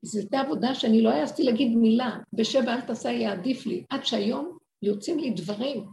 זו 0.02 0.18
הייתה 0.18 0.40
עבודה 0.40 0.74
שאני 0.74 1.02
לא 1.02 1.10
העזתי 1.10 1.42
להגיד 1.42 1.76
מילה, 1.76 2.18
בשבע 2.32 2.74
אל 2.74 2.80
תעשה 2.80 3.08
יהיה 3.08 3.32
עדיף 3.32 3.66
לי, 3.66 3.84
עד 3.90 4.04
שהיום 4.04 4.58
יוצאים 4.82 5.18
לי 5.18 5.30
דברים, 5.30 5.84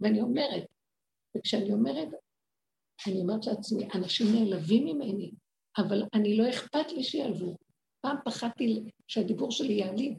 ואני 0.00 0.20
אומרת, 0.20 0.64
וכשאני 1.36 1.72
אומרת, 1.72 2.08
אני 3.06 3.20
אומרת 3.20 3.46
לעצמי, 3.46 3.88
אנשים 3.94 4.26
נעלבים 4.34 4.84
ממני, 4.84 5.30
אבל 5.78 6.02
אני 6.14 6.36
לא 6.36 6.50
אכפת 6.50 6.92
לי 6.92 7.02
שיעלבו. 7.02 7.56
פעם 8.00 8.16
פחדתי 8.24 8.84
שהדיבור 9.08 9.50
שלי 9.50 9.72
יעליב. 9.72 10.14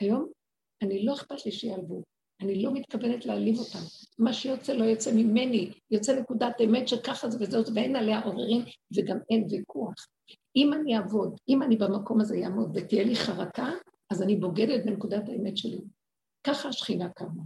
היום 0.00 0.30
אני 0.82 1.04
לא 1.04 1.14
אכפת 1.14 1.46
לי 1.46 1.52
שיעלבו, 1.52 2.02
אני 2.40 2.62
לא 2.62 2.72
מתכוונת 2.72 3.26
להעליב 3.26 3.58
אותם. 3.58 3.78
מה 4.18 4.32
שיוצא 4.32 4.72
לא 4.72 4.84
יוצא 4.84 5.12
ממני, 5.14 5.72
יוצא 5.90 6.20
נקודת 6.20 6.60
אמת 6.64 6.88
שככה 6.88 7.30
זה 7.30 7.38
וזאת, 7.40 7.66
ואין 7.74 7.96
עליה 7.96 8.20
עוררין 8.20 8.62
וגם 8.96 9.18
אין 9.30 9.46
ויכוח. 9.50 9.94
אם 10.56 10.72
אני 10.72 10.96
אעבוד, 10.96 11.36
אם 11.48 11.62
אני 11.62 11.76
במקום 11.76 12.20
הזה 12.20 12.40
אעמוד 12.44 12.76
ותהיה 12.76 13.04
לי 13.04 13.16
חרטה, 13.16 13.70
אז 14.10 14.22
אני 14.22 14.36
בוגדת 14.36 14.84
בנקודת 14.84 15.28
האמת 15.28 15.56
שלי. 15.56 15.80
ככה 16.44 16.68
השכינה 16.68 17.08
קמה. 17.08 17.42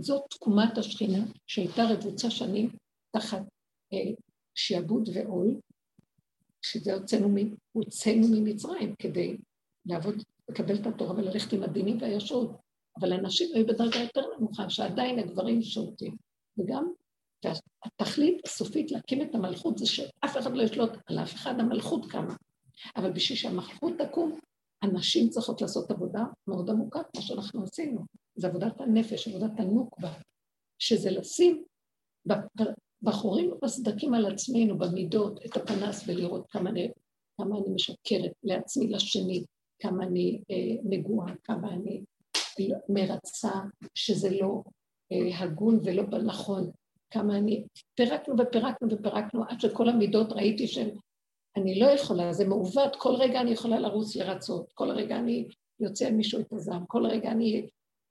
זאת 0.00 0.22
תקומת 0.30 0.78
השכינה 0.78 1.24
שהייתה 1.46 1.82
רבוצה 1.90 2.30
שנים 2.30 2.70
תחת 3.10 3.42
אה, 3.92 4.12
שיעבוד 4.54 5.08
ועול, 5.14 5.60
שזה 6.62 6.94
הוצאנו, 6.94 7.36
הוצאנו 7.72 8.26
ממצרים 8.30 8.94
כדי 8.98 9.36
לעבוד 9.86 10.14
לקבל 10.48 10.74
את 10.74 10.86
התורה 10.86 11.14
וללכת 11.14 11.52
עם 11.52 11.62
הדינים 11.62 11.98
והישרות. 12.00 12.69
אבל 13.00 13.12
הנשים 13.12 13.48
היו 13.54 13.66
בדרגה 13.66 13.98
יותר 13.98 14.22
נמוכה, 14.38 14.70
שעדיין 14.70 15.18
הגברים 15.18 15.62
שולטים. 15.62 16.16
וגם 16.58 16.92
התכלית 17.84 18.46
הסופית 18.46 18.90
להקים 18.90 19.22
את 19.22 19.34
המלכות 19.34 19.78
זה 19.78 19.86
שאף 19.86 20.36
אחד 20.38 20.56
לא 20.56 20.62
ישלוט 20.62 20.90
על 21.06 21.18
אף 21.18 21.34
אחד, 21.34 21.60
המלכות 21.60 22.10
קמה. 22.10 22.34
אבל 22.96 23.12
בשביל 23.12 23.38
שהמלכות 23.38 23.92
תקום, 23.98 24.38
הנשים 24.82 25.28
צריכות 25.28 25.62
לעשות 25.62 25.90
עבודה 25.90 26.24
מאוד 26.48 26.70
עמוקה, 26.70 27.02
כמו 27.12 27.22
שאנחנו 27.22 27.64
עשינו. 27.64 28.00
זה 28.36 28.48
עבודת 28.48 28.80
הנפש, 28.80 29.28
עבודת 29.28 29.60
הנוקבה, 29.60 30.12
שזה 30.78 31.10
לשים 31.10 31.64
בחורים 33.02 33.52
ובסדקים 33.52 34.14
על 34.14 34.26
עצמנו, 34.26 34.78
במידות, 34.78 35.46
את 35.46 35.56
הפנס 35.56 36.04
ולראות 36.06 36.46
כמה 36.50 36.70
אני, 36.70 36.90
כמה 37.36 37.58
אני 37.58 37.74
משקרת 37.74 38.32
לעצמי, 38.42 38.86
לשני, 38.86 39.44
כמה 39.78 40.04
אני 40.04 40.40
אה, 40.50 40.76
נגועה, 40.84 41.34
כמה 41.44 41.72
אני 41.72 42.02
מרצה, 42.88 43.52
שזה 43.94 44.30
לא 44.40 44.62
אה, 45.12 45.38
הגון 45.38 45.80
ולא 45.84 46.02
נכון, 46.02 46.70
כמה 47.10 47.36
אני... 47.36 47.64
פירקנו 47.94 48.34
ופירקנו 48.38 48.88
ופירקנו 48.90 49.44
עד 49.48 49.60
שכל 49.60 49.88
המידות 49.88 50.32
ראיתי 50.32 50.66
שהן... 50.66 50.90
אני 51.56 51.80
לא 51.80 51.86
יכולה, 51.86 52.32
זה 52.32 52.48
מעוות, 52.48 52.96
כל 52.96 53.14
רגע 53.14 53.40
אני 53.40 53.50
יכולה 53.50 53.78
לרוץ 53.80 54.16
לרצות, 54.16 54.72
כל 54.74 54.90
רגע 54.90 55.16
אני 55.16 55.48
יוצא 55.80 56.06
על 56.06 56.12
מישהו 56.12 56.40
את 56.40 56.52
הזעם. 56.52 56.84
כל 56.86 57.06
רגע 57.06 57.30
אני 57.30 57.68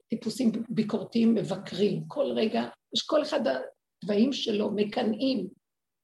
טיפוסים 0.09 0.51
ביקורתיים 0.69 1.35
מבקרים, 1.35 2.03
כל 2.07 2.25
רגע, 2.35 2.63
יש 2.95 3.01
כל 3.05 3.21
אחד 3.21 3.39
התוואים 3.47 4.33
שלו, 4.33 4.71
מקנאים. 4.75 5.47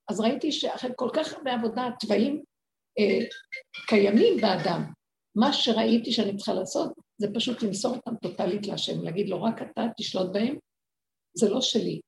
אז 0.09 0.19
ראיתי 0.19 0.51
שאחרי 0.51 0.91
כל 0.95 1.09
כך 1.13 1.33
הרבה 1.33 1.53
עבודה, 1.53 1.87
התוואים 1.87 2.43
אה, 2.99 3.25
קיימים 3.87 4.37
באדם. 4.41 4.81
מה 5.35 5.53
שראיתי 5.53 6.11
שאני 6.11 6.37
צריכה 6.37 6.53
לעשות, 6.53 6.93
זה 7.17 7.27
פשוט 7.33 7.63
למסור 7.63 7.95
אותם 7.95 8.15
טוטלית 8.15 8.67
להשם, 8.67 9.03
להגיד 9.03 9.29
לו, 9.29 9.43
רק 9.43 9.61
אתה 9.61 9.85
תשלוט 9.97 10.33
בהם, 10.33 10.55
זה 11.37 11.49
לא 11.49 11.61
שלי. 11.61 11.99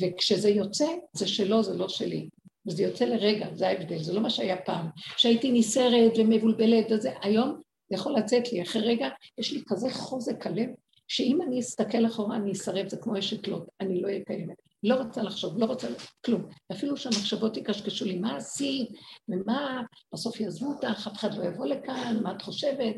וכשזה 0.00 0.50
יוצא, 0.50 0.86
זה 1.12 1.28
שלו, 1.28 1.62
זה 1.62 1.76
לא 1.76 1.88
שלי. 1.88 2.28
וזה 2.66 2.82
יוצא 2.82 3.04
לרגע, 3.04 3.54
זה 3.54 3.68
ההבדל, 3.68 4.02
זה 4.02 4.12
לא 4.12 4.20
מה 4.20 4.30
שהיה 4.30 4.56
פעם. 4.56 4.86
שהייתי 5.16 5.52
נסערת 5.52 6.12
ומבולבלת 6.18 6.86
וזה, 6.90 7.10
היום 7.22 7.60
זה 7.88 7.96
יכול 7.96 8.16
לצאת 8.16 8.52
לי, 8.52 8.62
אחרי 8.62 8.82
רגע 8.82 9.08
יש 9.38 9.52
לי 9.52 9.62
כזה 9.66 9.90
חוזק 9.90 10.46
הלב, 10.46 10.68
שאם 11.08 11.42
אני 11.42 11.60
אסתכל 11.60 12.06
אחורה 12.06 12.36
אני 12.36 12.52
אסרב, 12.52 12.88
זה 12.88 12.96
כמו 12.96 13.18
אשת 13.18 13.48
לוט, 13.48 13.68
אני 13.80 14.00
לא 14.00 14.08
אהיה 14.08 14.24
קיימת. 14.24 14.56
לא 14.82 14.94
רוצה 14.94 15.22
לחשוב, 15.22 15.58
לא 15.58 15.64
רוצה 15.64 15.88
כלום. 16.24 16.46
אפילו 16.72 16.96
שהמחשבות 16.96 17.56
יקשקשו 17.56 18.04
לי, 18.04 18.18
מה 18.18 18.36
עשית, 18.36 18.88
ומה, 19.28 19.82
בסוף 20.12 20.40
יעזבו 20.40 20.66
אותך, 20.66 21.06
אף 21.06 21.16
אחד 21.16 21.34
לא 21.34 21.44
יבוא 21.44 21.66
לכאן, 21.66 22.20
מה 22.22 22.32
את 22.32 22.42
חושבת? 22.42 22.96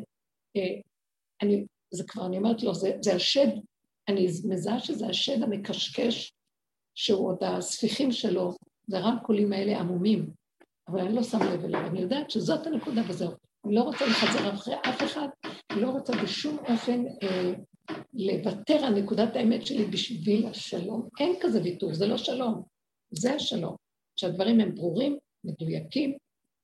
אני, 1.42 1.66
זה 1.94 2.04
כבר, 2.04 2.26
אני 2.26 2.38
אומרת 2.38 2.62
לו, 2.62 2.74
זה, 2.74 2.92
זה 3.02 3.14
השד, 3.14 3.48
אני 4.08 4.26
מזהה 4.44 4.80
שזה 4.80 5.06
השד 5.06 5.42
המקשקש, 5.42 6.32
שהוא 6.94 7.28
עוד 7.28 7.38
הספיחים 7.44 8.12
שלו, 8.12 8.54
זה 8.86 8.98
הרמקולים 8.98 9.52
האלה 9.52 9.80
עמומים, 9.80 10.30
אבל 10.88 11.00
אני 11.00 11.14
לא 11.14 11.22
שם 11.22 11.42
לב 11.42 11.64
אליו, 11.64 11.86
אני 11.86 12.00
יודעת 12.00 12.30
שזאת 12.30 12.66
הנקודה 12.66 13.02
וזהו. 13.08 13.32
אני 13.66 13.74
לא 13.74 13.82
רוצה 13.82 14.06
לחזר 14.06 14.54
אחרי 14.54 14.74
אף 14.74 15.02
אחד, 15.02 15.28
אני 15.72 15.80
לא 15.80 15.90
רוצה 15.90 16.12
בשום 16.22 16.58
אופן 16.58 17.04
אה, 17.22 17.52
לוותר 18.14 18.74
על 18.74 18.94
נקודת 18.94 19.36
האמת 19.36 19.66
שלי 19.66 19.84
בשביל 19.84 20.46
השלום. 20.46 21.08
אין 21.20 21.36
כזה 21.40 21.62
ויתור, 21.62 21.94
זה 21.94 22.06
לא 22.06 22.16
שלום, 22.16 22.62
זה 23.10 23.34
השלום. 23.34 23.76
שהדברים 24.16 24.60
הם 24.60 24.74
ברורים, 24.74 25.18
מדויקים, 25.44 26.16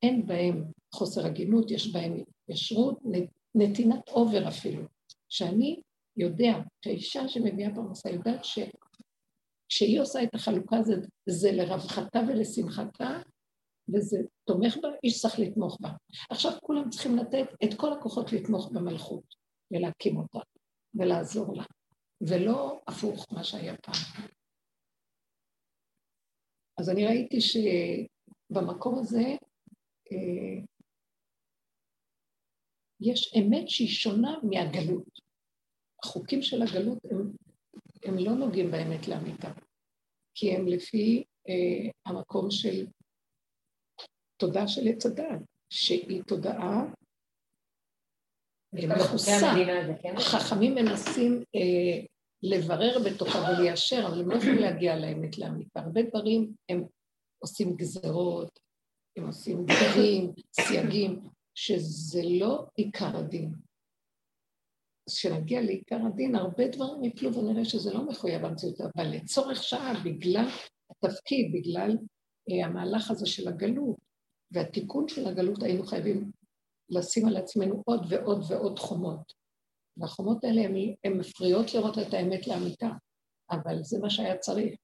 אין 0.02 0.26
בהם 0.26 0.64
חוסר 0.94 1.26
הגינות, 1.26 1.70
יש 1.70 1.92
בהם 1.92 2.22
ישרות, 2.48 2.98
נתינת 3.54 4.08
אובר 4.08 4.48
אפילו. 4.48 4.82
שאני 5.28 5.80
יודע 6.16 6.52
שהאישה 6.84 7.28
שמביאה 7.28 7.74
פרנסה 7.74 8.10
יודעת 8.10 8.44
שכשהיא 8.44 10.00
עושה 10.00 10.22
את 10.22 10.34
החלוקה 10.34 10.82
זה, 10.82 10.94
זה 11.28 11.52
לרווחתה 11.52 12.18
ולשמחתה, 12.28 13.22
וזה 13.94 14.18
תומך 14.44 14.76
בה, 14.82 14.88
איש 15.04 15.20
צריך 15.20 15.38
לתמוך 15.38 15.78
בה. 15.80 15.88
עכשיו 16.30 16.52
כולם 16.62 16.90
צריכים 16.90 17.16
לתת 17.16 17.46
את 17.64 17.74
כל 17.76 17.92
הכוחות 17.92 18.32
לתמוך 18.32 18.72
במלכות 18.72 19.34
ולהקים 19.70 20.16
אותה 20.16 20.38
ולעזור 20.94 21.56
לה, 21.56 21.64
ולא 22.20 22.80
הפוך 22.88 23.26
מה 23.32 23.44
שהיה 23.44 23.76
פעם. 23.76 24.26
אז 26.80 26.90
אני 26.90 27.06
ראיתי 27.06 27.38
שבמקום 27.40 28.98
הזה 28.98 29.24
אה, 30.12 30.64
יש 33.04 33.34
אמת 33.36 33.68
שהיא 33.68 33.88
שונה 33.88 34.36
מהגלות. 34.42 35.20
החוקים 36.04 36.42
של 36.42 36.62
הגלות 36.62 36.98
הם, 37.10 37.32
הם 38.04 38.18
לא 38.18 38.32
נוגעים 38.32 38.70
באמת 38.70 39.08
לאמיתה, 39.08 39.52
כי 40.34 40.52
הם 40.56 40.66
לפי 40.66 41.24
אה, 41.48 41.90
המקום 42.06 42.50
של 42.50 42.86
תודעה 44.36 44.68
של 44.68 44.88
עץ 44.88 45.06
הדעת, 45.06 45.40
שהיא 45.70 46.22
תודעה 46.22 46.84
מכוסה. 48.72 49.32
כן? 50.02 50.14
חכמים 50.18 50.74
מנסים 50.74 51.42
אה, 51.54 52.06
לברר 52.42 52.98
בתוכה 53.06 53.38
וליישר, 53.38 54.06
אבל 54.06 54.20
הם 54.20 54.30
לא 54.30 54.34
יכולים 54.36 54.58
להגיע 54.58 54.96
לאמת 54.96 55.38
לאמיתה. 55.38 55.80
הרבה 55.80 56.02
דברים 56.02 56.52
הם 56.68 56.84
עושים 57.38 57.76
גזרות, 57.76 58.60
הם 59.16 59.26
עושים 59.26 59.64
דברים, 59.66 60.32
סייגים, 60.52 61.28
שזה 61.54 62.20
לא 62.40 62.66
עיקר 62.76 63.16
הדין. 63.16 63.54
אז 65.08 65.14
כשנגיע 65.16 65.60
לעיקר 65.60 65.98
הדין, 66.06 66.34
הרבה 66.34 66.68
דברים 66.68 67.04
יפלו 67.04 67.34
ונראה 67.34 67.64
שזה 67.64 67.92
לא 67.94 68.06
מחויב 68.06 68.44
המציאות, 68.44 68.80
אבל 68.80 69.06
לצורך 69.06 69.62
שעה, 69.62 69.92
בגלל 70.04 70.46
התפקיד, 70.90 71.52
בגלל 71.54 71.96
אה, 72.50 72.66
המהלך 72.66 73.10
הזה 73.10 73.26
של 73.26 73.48
הגלות, 73.48 73.96
והתיקון 74.50 75.08
של 75.08 75.26
הגלות 75.26 75.62
היינו 75.62 75.86
חייבים 75.86 76.30
לשים 76.88 77.26
על 77.28 77.36
עצמנו 77.36 77.82
עוד 77.86 78.06
ועוד 78.08 78.44
ועוד 78.48 78.78
חומות. 78.78 79.32
והחומות 79.96 80.44
האלה 80.44 80.62
הן 81.04 81.12
מפריעות 81.18 81.74
לראות 81.74 81.98
את 81.98 82.14
האמת 82.14 82.46
לאמיתה, 82.46 82.88
אבל 83.50 83.82
זה 83.82 83.98
מה 83.98 84.10
שהיה 84.10 84.38
צריך. 84.38 84.74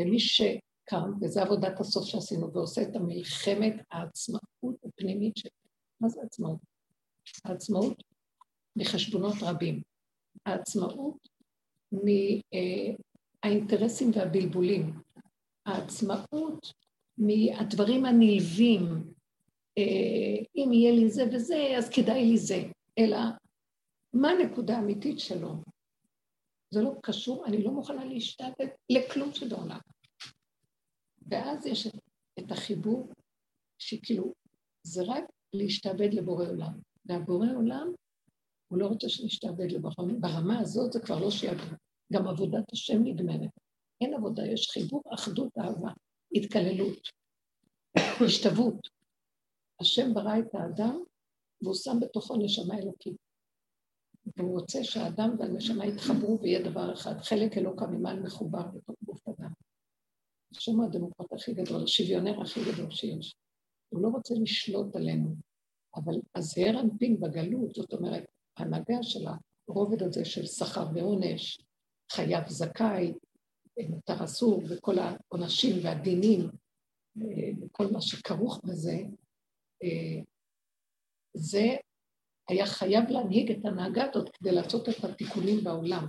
ומי 0.00 0.20
שקם, 0.20 1.10
וזו 1.20 1.40
עבודת 1.40 1.80
הסוף 1.80 2.04
שעשינו, 2.04 2.52
ועושה 2.52 2.82
את 2.82 2.96
המלחמת 2.96 3.74
העצמאות 3.90 4.76
הפנימית 4.84 5.36
שלו. 5.36 5.65
מה 6.00 6.08
זה 6.08 6.20
עצמאות? 6.22 6.60
העצמאות 7.44 8.02
מחשבונות 8.76 9.34
רבים. 9.42 9.82
העצמאות 10.46 11.28
מהאינטרסים 13.42 14.10
והבלבולים. 14.14 15.00
העצמאות 15.66 16.72
מהדברים 17.18 18.04
הנלווים, 18.04 19.12
אה, 19.78 20.44
אם 20.56 20.72
יהיה 20.72 20.92
לי 20.92 21.10
זה 21.10 21.22
וזה, 21.32 21.74
אז 21.78 21.88
כדאי 21.90 22.24
לי 22.24 22.38
זה. 22.38 22.62
אלא, 22.98 23.18
מה 24.12 24.30
הנקודה 24.30 24.76
האמיתית 24.76 25.18
שלו? 25.20 25.54
זה 26.70 26.82
לא 26.82 26.92
קשור, 27.02 27.46
אני 27.46 27.62
לא 27.62 27.70
מוכנה 27.70 28.04
להשתתף 28.04 28.68
לכלום 28.90 29.34
שבעולם. 29.34 29.78
ואז 31.30 31.66
יש 31.66 31.86
את 32.38 32.52
החיבור, 32.52 33.12
שכאילו, 33.78 34.34
זה 34.82 35.02
רק 35.06 35.24
להשתעבד 35.52 36.14
לבורא 36.14 36.44
עולם. 36.48 36.80
והבורא 37.04 37.46
עולם, 37.56 37.92
הוא 38.68 38.78
לא 38.78 38.86
רוצה 38.86 39.08
שנשתעבד 39.08 39.72
לבורא 39.72 39.94
עולם. 39.96 40.20
ברמה 40.20 40.58
הזאת 40.58 40.92
זה 40.92 41.00
כבר 41.00 41.18
לא 41.20 41.30
שיעבוד. 41.30 41.78
גם 42.12 42.28
עבודת 42.28 42.72
השם 42.72 43.02
נגמרת. 43.04 43.50
אין 44.00 44.14
עבודה, 44.14 44.46
יש 44.46 44.70
חיבור, 44.70 45.02
אחדות, 45.14 45.58
אהבה. 45.58 45.90
התקללות, 46.34 46.98
השתוות. 48.26 48.88
השם 49.80 50.14
ברא 50.14 50.38
את 50.38 50.54
האדם 50.54 51.02
והוא 51.62 51.74
שם 51.74 51.96
בתוכו 52.00 52.36
נשמה 52.36 52.78
אלוקית. 52.78 53.16
והוא 54.36 54.60
רוצה 54.60 54.84
שהאדם 54.84 55.30
והנשמה 55.38 55.86
יתחברו 55.86 56.38
ויהיה 56.40 56.70
דבר 56.70 56.92
אחד, 56.92 57.20
חלק 57.20 57.58
אלוקא 57.58 57.84
ממעל 57.84 58.20
מחובר 58.20 58.62
בתוך 58.74 58.96
גוף 59.02 59.28
אדם. 59.28 59.50
השם 60.56 60.80
הדמוקרט 60.80 61.32
הכי 61.32 61.54
גדול, 61.54 61.84
השוויונר 61.84 62.42
הכי 62.42 62.60
גדול 62.72 62.90
שיש. 62.90 63.34
הוא 63.88 64.02
לא 64.02 64.08
רוצה 64.08 64.34
לשלוט 64.42 64.96
עלינו, 64.96 65.36
אבל 65.96 66.14
הזעיר 66.34 66.80
אנפין 66.80 67.20
בגלות, 67.20 67.74
זאת 67.74 67.92
אומרת, 67.92 68.24
ההנהגה 68.56 69.02
של 69.02 69.24
הרובד 69.68 70.02
הזה 70.02 70.24
של 70.24 70.46
שכר 70.46 70.86
ועונש, 70.94 71.60
חייב 72.12 72.48
זכאי, 72.48 73.12
מותר 73.88 74.24
אסור, 74.24 74.62
וכל 74.68 74.94
העונשים 74.98 75.76
והדינים, 75.84 76.50
אה, 77.20 77.50
וכל 77.60 77.86
מה 77.92 78.00
שכרוך 78.00 78.60
בזה, 78.64 78.96
אה, 79.82 80.22
זה 81.34 81.76
היה 82.48 82.66
חייב 82.66 83.10
להנהיג 83.10 83.50
את 83.50 83.64
ההנהגה 83.64 84.04
הזאת 84.10 84.28
כדי 84.28 84.52
לעשות 84.52 84.88
את 84.88 85.04
התיקונים 85.04 85.64
בעולם. 85.64 86.06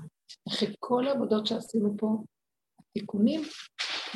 אחרי 0.48 0.74
כל 0.80 1.08
העבודות 1.08 1.48
שעשינו 1.48 1.98
פה, 1.98 2.24
התיקונים 2.80 3.42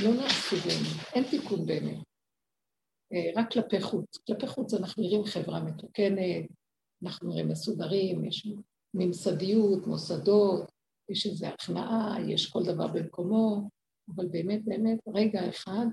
לא 0.04 0.14
נעשו 0.14 0.56
באמת, 0.56 1.14
אין 1.14 1.24
תיקון 1.30 1.66
באמת. 1.66 2.11
אה, 3.14 3.32
רק 3.42 3.52
כלפי 3.52 3.82
חוץ. 3.82 4.18
כלפי 4.28 4.48
חוץ 4.48 4.74
אנחנו 4.74 5.04
נראים 5.04 5.24
חברה 5.24 5.64
מתוקנת, 5.64 6.46
אנחנו 7.04 7.30
נראים 7.30 7.48
מסודרים, 7.48 8.26
יש 8.26 8.48
ממסדיות, 8.94 9.88
מוסדות, 9.88 10.72
יש 11.10 11.26
איזו 11.26 11.48
הכנעה, 11.48 12.16
יש 12.28 12.50
כל 12.50 12.64
דבר 12.64 12.88
במקומו, 12.88 13.70
אבל 14.16 14.28
באמת 14.28 14.66
באמת 14.66 15.00
רגע 15.14 15.50
אחד 15.50 15.86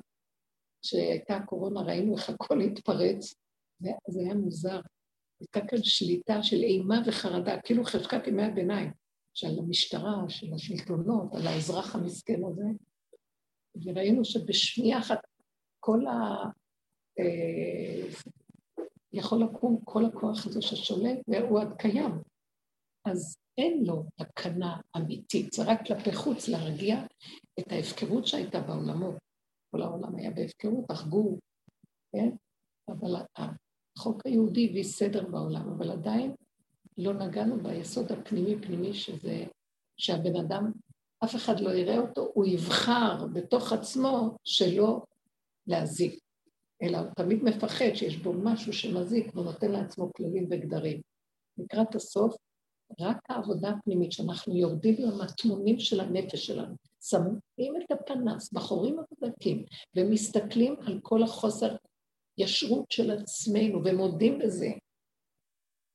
שהייתה 0.83 1.37
הקורונה 1.37 1.81
ראינו 1.81 2.16
איך 2.16 2.31
הכל 2.31 2.61
התפרץ, 2.61 3.35
זה 3.81 4.20
היה 4.20 4.35
מוזר. 4.35 4.81
הייתה 5.40 5.61
כאן 5.68 5.78
שליטה 5.83 6.42
של 6.42 6.57
אימה 6.57 7.02
וחרדה, 7.07 7.61
כאילו 7.61 7.85
חשקת 7.85 8.26
ימי 8.26 8.44
הביניים, 8.44 8.90
של 9.35 9.59
המשטרה, 9.59 10.24
של 10.28 10.54
השלטונות, 10.54 11.35
על 11.35 11.46
האזרח 11.46 11.94
המסכן 11.94 12.40
הזה, 12.50 12.64
וראינו 13.85 14.24
שבשנייה 14.24 14.98
אחת 14.98 15.18
כל 15.81 16.07
ה... 16.07 16.44
יכול 19.12 19.42
לקום 19.42 19.81
כל 19.85 20.04
הכוח 20.04 20.46
הזה 20.46 20.62
ששולט, 20.62 21.18
והוא 21.28 21.61
עד 21.61 21.72
קיים. 21.78 22.12
אז 23.04 23.37
אין 23.59 23.85
לו 23.87 24.04
תקנה 24.14 24.81
אמיתית, 24.96 25.52
זה 25.52 25.62
רק 25.64 25.87
כלפי 25.87 26.12
חוץ 26.12 26.48
להרגיע 26.48 27.04
את 27.61 27.72
ההפקרות 27.72 28.26
שהייתה 28.26 28.61
בעולמות. 28.61 29.14
כל 29.70 29.83
העולם 29.83 30.16
היה 30.16 30.31
בהפקרות, 30.31 30.90
החגו, 30.90 31.38
כן? 32.12 32.28
אבל 32.88 33.14
החוק 33.37 34.26
היהודי 34.26 34.68
הביא 34.70 34.85
סדר 34.85 35.26
בעולם, 35.31 35.68
אבל 35.68 35.90
עדיין 35.90 36.35
לא 36.98 37.12
נגענו 37.12 37.62
ביסוד 37.62 38.12
הפנימי-פנימי 38.12 38.94
שזה, 38.94 39.44
שהבן 39.96 40.37
אדם, 40.37 40.72
אף 41.24 41.37
אחד 41.37 41.61
לא 41.61 41.70
יראה 41.70 41.98
אותו, 41.98 42.31
הוא 42.35 42.46
יבחר 42.46 43.26
בתוך 43.33 43.72
עצמו 43.72 44.37
שלא 44.44 45.02
להזיק, 45.66 46.18
אלא 46.83 46.99
הוא 46.99 47.11
תמיד 47.17 47.43
מפחד 47.43 47.95
שיש 47.95 48.17
בו 48.17 48.33
משהו 48.33 48.73
שמזיק 48.73 49.35
והוא 49.35 49.45
נותן 49.45 49.71
לעצמו 49.71 50.12
כללים 50.12 50.47
וגדרים. 50.51 51.01
לקראת 51.59 51.95
הסוף, 51.95 52.37
רק 53.01 53.17
העבודה 53.29 53.69
הפנימית 53.69 54.12
שאנחנו 54.12 54.57
יורדים 54.57 54.95
למטמונים 54.99 55.79
של 55.81 56.01
הנפש 56.01 56.47
שלנו, 56.47 56.75
שמים 57.01 57.83
את 57.83 57.91
הפנס 57.91 58.53
בחורים 58.53 58.97
הבדקים 58.99 59.64
ומסתכלים 59.97 60.77
על 60.87 61.01
כל 61.03 61.23
החוסר 61.23 61.77
ישרות 62.38 62.91
של 62.91 63.11
עצמנו 63.11 63.85
ומודים 63.85 64.38
בזה 64.38 64.69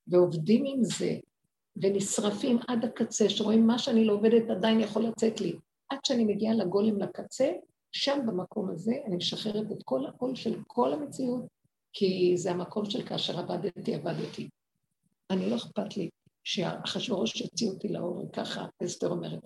ועובדים 0.08 0.64
עם 0.66 0.84
זה 0.84 1.16
ונשרפים 1.76 2.58
עד 2.68 2.86
הקצה, 2.86 3.30
שרואים 3.30 3.68
מה 3.68 3.80
שאני 3.80 4.06
לא 4.06 4.14
עובדת 4.14 4.50
עדיין 4.50 4.80
יכול 4.80 5.06
לצאת 5.06 5.42
לי. 5.42 5.54
עד 5.90 6.00
שאני 6.06 6.26
מגיעה 6.26 6.54
לגולם 6.54 6.98
לקצה, 6.98 7.52
שם 7.94 8.20
במקום 8.28 8.70
הזה 8.70 8.94
אני 9.06 9.16
משחררת 9.16 9.72
את 9.72 9.84
כל 9.84 10.06
העול 10.06 10.36
של 10.36 10.60
כל 10.68 10.94
המציאות, 10.94 11.46
כי 11.94 12.34
זה 12.38 12.52
המקום 12.52 12.90
של 12.90 13.08
כאשר 13.08 13.40
עבדתי, 13.40 13.96
עבדתי. 13.96 14.50
אני 15.30 15.50
לא 15.50 15.56
אכפת 15.56 15.98
לי 15.98 16.10
שאחשוורוש 16.44 17.42
יוציא 17.42 17.70
אותי 17.70 17.88
לאור, 17.88 18.32
ככה 18.34 18.66
אסתר 18.84 19.10
אומרת. 19.10 19.44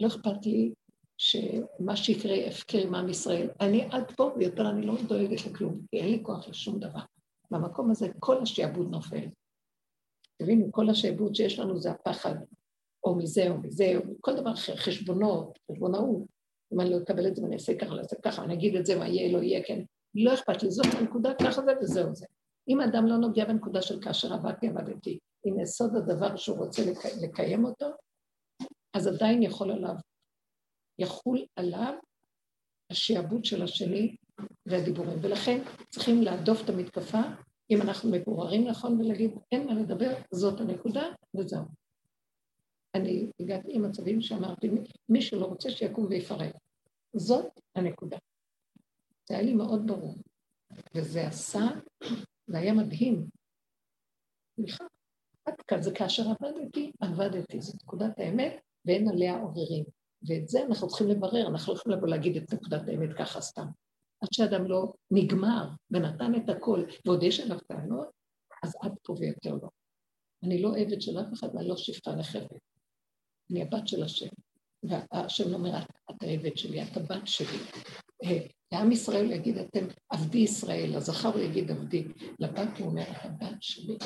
לא 0.00 0.06
אכפת 0.06 0.46
לי 0.46 0.72
שמה 1.18 1.96
שיקרה 1.96 2.34
יפקר 2.34 2.78
עם 2.78 2.94
עם 2.94 3.08
ישראל. 3.08 3.50
אני 3.60 3.88
עד 3.90 4.12
פה 4.16 4.30
ויותר 4.36 4.70
אני 4.70 4.86
לא 4.86 4.94
דואגת 5.08 5.46
לכלום, 5.46 5.80
כי 5.90 6.00
אין 6.00 6.10
לי 6.10 6.20
כוח 6.22 6.48
לשום 6.48 6.78
דבר. 6.78 7.00
במקום 7.50 7.90
הזה 7.90 8.08
כל 8.18 8.42
השעבוד 8.42 8.90
נופל. 8.90 9.26
תבינו, 10.42 10.72
כל 10.72 10.90
השעבוד 10.90 11.34
שיש 11.34 11.58
לנו 11.58 11.78
זה 11.78 11.90
הפחד, 11.90 12.34
או 13.04 13.14
מזה 13.14 13.50
או 13.50 13.58
מזה, 13.58 13.92
או 13.96 14.14
כל 14.20 14.36
דבר 14.36 14.52
אחר, 14.52 14.76
חשבונות, 14.76 15.58
חשבונאות. 15.72 16.37
אם 16.72 16.80
אני 16.80 16.90
לא 16.90 16.98
אקבל 16.98 17.26
את 17.26 17.36
זה 17.36 17.42
ואני 17.42 17.54
אעשה 17.54 17.78
ככה, 17.78 17.92
אני 17.92 17.98
אעשה 17.98 18.16
ככה, 18.24 18.44
אני 18.44 18.54
אגיד 18.54 18.76
את 18.76 18.86
זה, 18.86 18.98
מה 18.98 19.08
יהיה, 19.08 19.32
לא 19.32 19.42
יהיה, 19.42 19.64
כן. 19.64 19.80
לא 20.14 20.34
אכפת 20.34 20.62
לי, 20.62 20.70
זאת 20.70 20.86
הנקודה, 21.00 21.30
ככה 21.42 21.62
זה 21.62 21.72
וזהו 21.80 22.14
זה. 22.14 22.26
אם 22.68 22.80
אדם 22.80 23.06
לא 23.06 23.16
נוגע 23.16 23.44
בנקודה 23.44 23.82
של 23.82 24.02
כאשר 24.02 24.34
עבדתי, 24.34 24.68
עבדתי, 24.68 25.18
עם 25.44 25.60
יסוד 25.60 25.96
הדבר 25.96 26.36
שהוא 26.36 26.58
רוצה 26.58 26.82
לקיים 27.22 27.64
אותו, 27.64 27.86
אז 28.94 29.06
עדיין 29.06 29.42
יכול 29.42 29.70
עליו, 29.70 29.94
יחול 30.98 31.46
עליו 31.56 31.94
השעבוד 32.92 33.44
של 33.44 33.62
השני 33.62 34.16
והדיבורים. 34.66 35.18
ולכן 35.22 35.62
צריכים 35.88 36.22
להדוף 36.22 36.64
את 36.64 36.68
המתקפה, 36.68 37.20
אם 37.70 37.82
אנחנו 37.82 38.10
מבוררים 38.10 38.68
נכון 38.68 39.00
ולהגיד, 39.00 39.30
אין 39.52 39.66
מה 39.66 39.74
לדבר, 39.74 40.14
זאת 40.30 40.60
הנקודה, 40.60 41.02
וזהו. 41.36 41.64
אני 42.98 43.30
הגעתי 43.40 43.68
עם 43.74 43.82
מצבים 43.82 44.20
שאמרתי, 44.20 44.70
מי 45.08 45.22
שלא 45.22 45.46
רוצה 45.46 45.70
שיקום 45.70 46.06
ויפרק. 46.06 46.54
זאת 47.16 47.60
הנקודה. 47.74 48.16
זה 49.28 49.34
היה 49.34 49.42
לי 49.42 49.54
מאוד 49.54 49.86
ברור. 49.86 50.14
וזה 50.94 51.26
עשה, 51.26 51.66
זה 52.46 52.58
היה 52.58 52.72
מדהים. 52.72 53.26
סליחה, 54.54 54.84
עד 55.44 55.54
כאן 55.66 55.82
זה 55.82 55.94
כאשר 55.94 56.22
עבדתי, 56.22 56.92
עבדתי. 57.00 57.60
זו 57.60 57.72
נקודת 57.82 58.18
האמת, 58.18 58.60
ואין 58.84 59.08
עליה 59.08 59.40
עוררים. 59.40 59.84
ואת 60.28 60.48
זה 60.48 60.64
אנחנו 60.64 60.88
צריכים 60.88 61.08
לברר, 61.08 61.48
אנחנו 61.48 61.72
לא 61.72 61.78
יכולים 61.78 61.98
לבוא 61.98 62.08
להגיד 62.08 62.36
את 62.36 62.54
נקודת 62.54 62.88
האמת 62.88 63.16
ככה 63.18 63.40
סתם. 63.40 63.66
עד 64.20 64.28
שאדם 64.32 64.64
לא 64.64 64.92
נגמר 65.10 65.68
ונתן 65.90 66.32
את 66.34 66.48
הכל, 66.48 66.84
ועוד 67.06 67.22
יש 67.22 67.40
עליו 67.40 67.58
טענות, 67.60 68.08
אז 68.62 68.74
עד 68.82 68.92
פה 69.02 69.14
ויותר 69.18 69.54
לא. 69.62 69.68
אני 70.42 70.62
לא 70.62 70.76
עבד 70.76 71.00
של 71.00 71.20
אף 71.20 71.32
אחד 71.32 71.48
ואני 71.54 71.68
לא 71.68 71.76
שפחה 71.76 72.10
לחברת. 72.16 72.60
אני 73.50 73.62
הבת 73.62 73.88
של 73.88 74.02
השם. 74.02 74.28
והשם 74.82 75.54
אומר, 75.54 75.78
את 76.10 76.22
העבד 76.22 76.56
שלי, 76.56 76.82
את 76.82 76.96
הבת 76.96 77.26
שלי. 77.26 77.58
אה, 78.24 78.46
לעם 78.72 78.92
ישראל 78.92 79.32
יגיד, 79.32 79.58
אתם 79.58 79.86
עבדי 80.08 80.38
ישראל, 80.38 80.94
הזכר 80.96 81.28
הוא 81.28 81.40
יגיד 81.40 81.70
עבדי, 81.70 82.04
לבת 82.40 82.78
הוא 82.78 82.86
אומר, 82.86 83.02
את 83.02 83.24
הבת 83.24 83.62
שלי. 83.62 83.96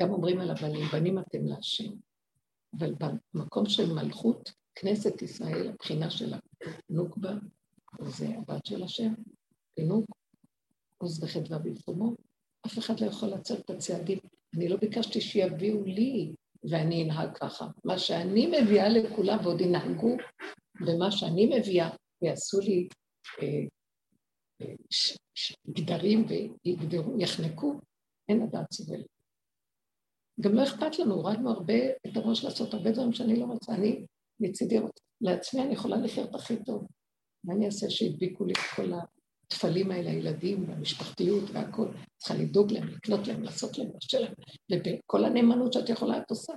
גם 0.00 0.10
אומרים 0.10 0.40
על 0.40 0.50
הבנים, 0.50 0.86
בנים 0.92 1.18
אתם 1.18 1.46
להשם. 1.46 1.92
אבל 2.78 2.94
במקום 3.34 3.66
של 3.66 3.92
מלכות, 3.92 4.52
כנסת 4.74 5.22
ישראל, 5.22 5.68
הבחינה 5.68 6.10
של 6.10 6.34
הנוקבה, 6.90 7.32
זה 8.02 8.26
הבת 8.38 8.66
של 8.66 8.82
השם, 8.82 9.14
פינוק, 9.74 10.06
עוז 10.98 11.24
וחדווה 11.24 11.58
במקומו, 11.58 12.14
אף 12.66 12.78
אחד 12.78 13.00
לא 13.00 13.06
יכול 13.06 13.28
לעצור 13.28 13.58
את 13.58 13.70
הצעדים. 13.70 14.18
אני 14.56 14.68
לא 14.68 14.76
ביקשתי 14.76 15.20
שיביאו 15.20 15.84
לי 15.84 16.32
ואני 16.70 17.04
אנהג 17.04 17.36
ככה. 17.36 17.66
מה 17.84 17.98
שאני 17.98 18.46
מביאה 18.46 18.88
לכולם 18.88 19.38
ועוד 19.42 19.60
ינהגו 19.60 20.16
במה 20.80 21.10
שאני 21.10 21.58
מביאה, 21.58 21.90
ויעשו 22.22 22.60
לי 22.60 22.88
אה, 23.42 23.64
אה, 24.62 24.74
גדרים 25.68 26.26
ויגדרו, 26.28 27.20
יחנקו, 27.20 27.80
אין 28.28 28.42
הדעת 28.42 28.72
סובלת. 28.72 29.06
גם 30.40 30.54
לא 30.54 30.62
אכפת 30.62 30.98
לנו, 30.98 31.14
הורדנו 31.14 31.50
הרבה 31.50 31.74
את 32.06 32.16
הראש 32.16 32.44
לעשות 32.44 32.74
הרבה 32.74 32.90
דברים 32.90 33.12
שאני 33.12 33.40
לא 33.40 33.44
רוצה. 33.44 33.74
אני 33.74 34.06
מצידי 34.40 34.78
לעצמי 35.20 35.62
אני 35.62 35.72
יכולה 35.72 35.96
לחיות 35.96 36.34
הכי 36.34 36.64
טוב. 36.64 36.86
מה 37.44 37.54
אני 37.54 37.66
אעשה 37.66 37.90
שהדביקו 37.90 38.44
לי 38.44 38.52
את 38.52 38.76
כל 38.76 38.92
הטפלים 39.52 39.90
האלה, 39.90 40.10
הילדים 40.10 40.68
והמשפחתיות 40.68 41.44
והכול? 41.52 41.88
צריכה 42.16 42.34
לדאוג 42.34 42.72
להם, 42.72 42.88
לקנות 42.88 43.26
להם, 43.26 43.42
לעשות 43.42 43.78
להם, 43.78 43.88
לשל 43.96 44.26
להם, 44.68 44.80
וכל 44.80 45.24
הנאמנות 45.24 45.72
שאת 45.72 45.88
יכולה 45.88 46.18
את 46.18 46.30
עושה. 46.30 46.52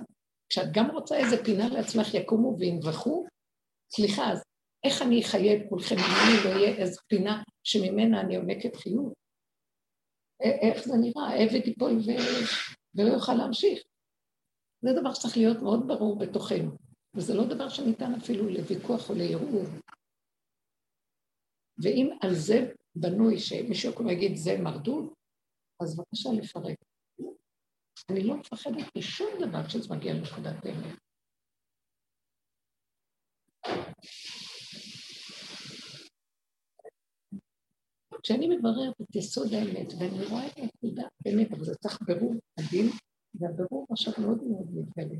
כשאת 0.48 0.72
גם 0.72 0.90
רוצה 0.90 1.16
איזה 1.16 1.44
פינה 1.44 1.68
לעצמך 1.68 2.14
יקומו 2.14 2.56
וינבחו, 2.58 3.26
סליחה, 3.94 4.32
אז 4.32 4.42
איך 4.84 5.02
אני 5.02 5.22
אחיה 5.22 5.56
את 5.56 5.60
כולכם 5.68 5.94
אם 5.94 6.14
אני 6.22 6.44
לא 6.44 6.56
אהיה 6.56 6.76
איזו 6.76 7.00
פינה 7.08 7.42
שממנה 7.64 8.20
אני 8.20 8.36
עונקת 8.36 8.76
חיות? 8.76 9.12
איך 10.40 10.84
זה 10.84 10.94
נראה? 10.96 11.28
העבד 11.28 11.66
ייפול 11.66 11.92
ו... 11.92 12.10
ולא 12.94 13.08
יוכל 13.08 13.34
להמשיך. 13.34 13.82
זה 14.82 14.90
דבר 15.00 15.14
שצריך 15.14 15.36
להיות 15.36 15.62
מאוד 15.62 15.88
ברור 15.88 16.18
בתוכנו, 16.18 16.70
וזה 17.14 17.34
לא 17.34 17.44
דבר 17.44 17.68
שניתן 17.68 18.14
אפילו 18.14 18.48
לוויכוח 18.48 19.10
או 19.10 19.14
לערעור. 19.14 19.64
ואם 21.82 22.10
על 22.22 22.34
זה 22.34 22.72
בנוי 22.96 23.38
שמישהו 23.38 23.92
יכול 23.92 24.06
להגיד 24.06 24.36
זה 24.36 24.58
מרדות, 24.58 25.14
אז 25.82 25.96
בבקשה 25.96 26.28
לפרק. 26.32 26.76
אני 28.10 28.24
לא 28.24 28.36
מפחדת 28.36 28.96
משום 28.96 29.28
דבר 29.40 29.66
כשזה 29.66 29.94
מגיע 29.94 30.14
לנקודת 30.14 30.64
האמת. 30.64 30.96
כשאני 38.22 38.48
מבררת 38.48 39.00
את 39.02 39.16
יסוד 39.16 39.52
האמת, 39.52 39.92
ואני 39.98 40.26
רואה 40.26 40.46
את 40.46 40.56
הנקודה, 40.56 41.08
באמת, 41.24 41.52
אבל 41.52 41.64
זה 41.64 41.74
צריך 41.74 41.98
ברור 42.06 42.34
הדין, 42.58 42.86
והבירור 43.34 43.86
עכשיו 43.90 44.12
מאוד 44.20 44.44
מאוד 44.44 44.66
מתגלה. 44.74 45.18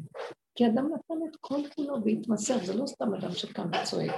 כי 0.55 0.67
אדם 0.67 0.85
נתן 0.95 1.29
את 1.31 1.37
כל 1.41 1.61
כולו 1.75 2.05
והתמסר, 2.05 2.67
זה 2.67 2.75
לא 2.75 2.87
סתם 2.87 3.15
אדם 3.15 3.31
שקם 3.31 3.69
וצועק, 3.69 4.15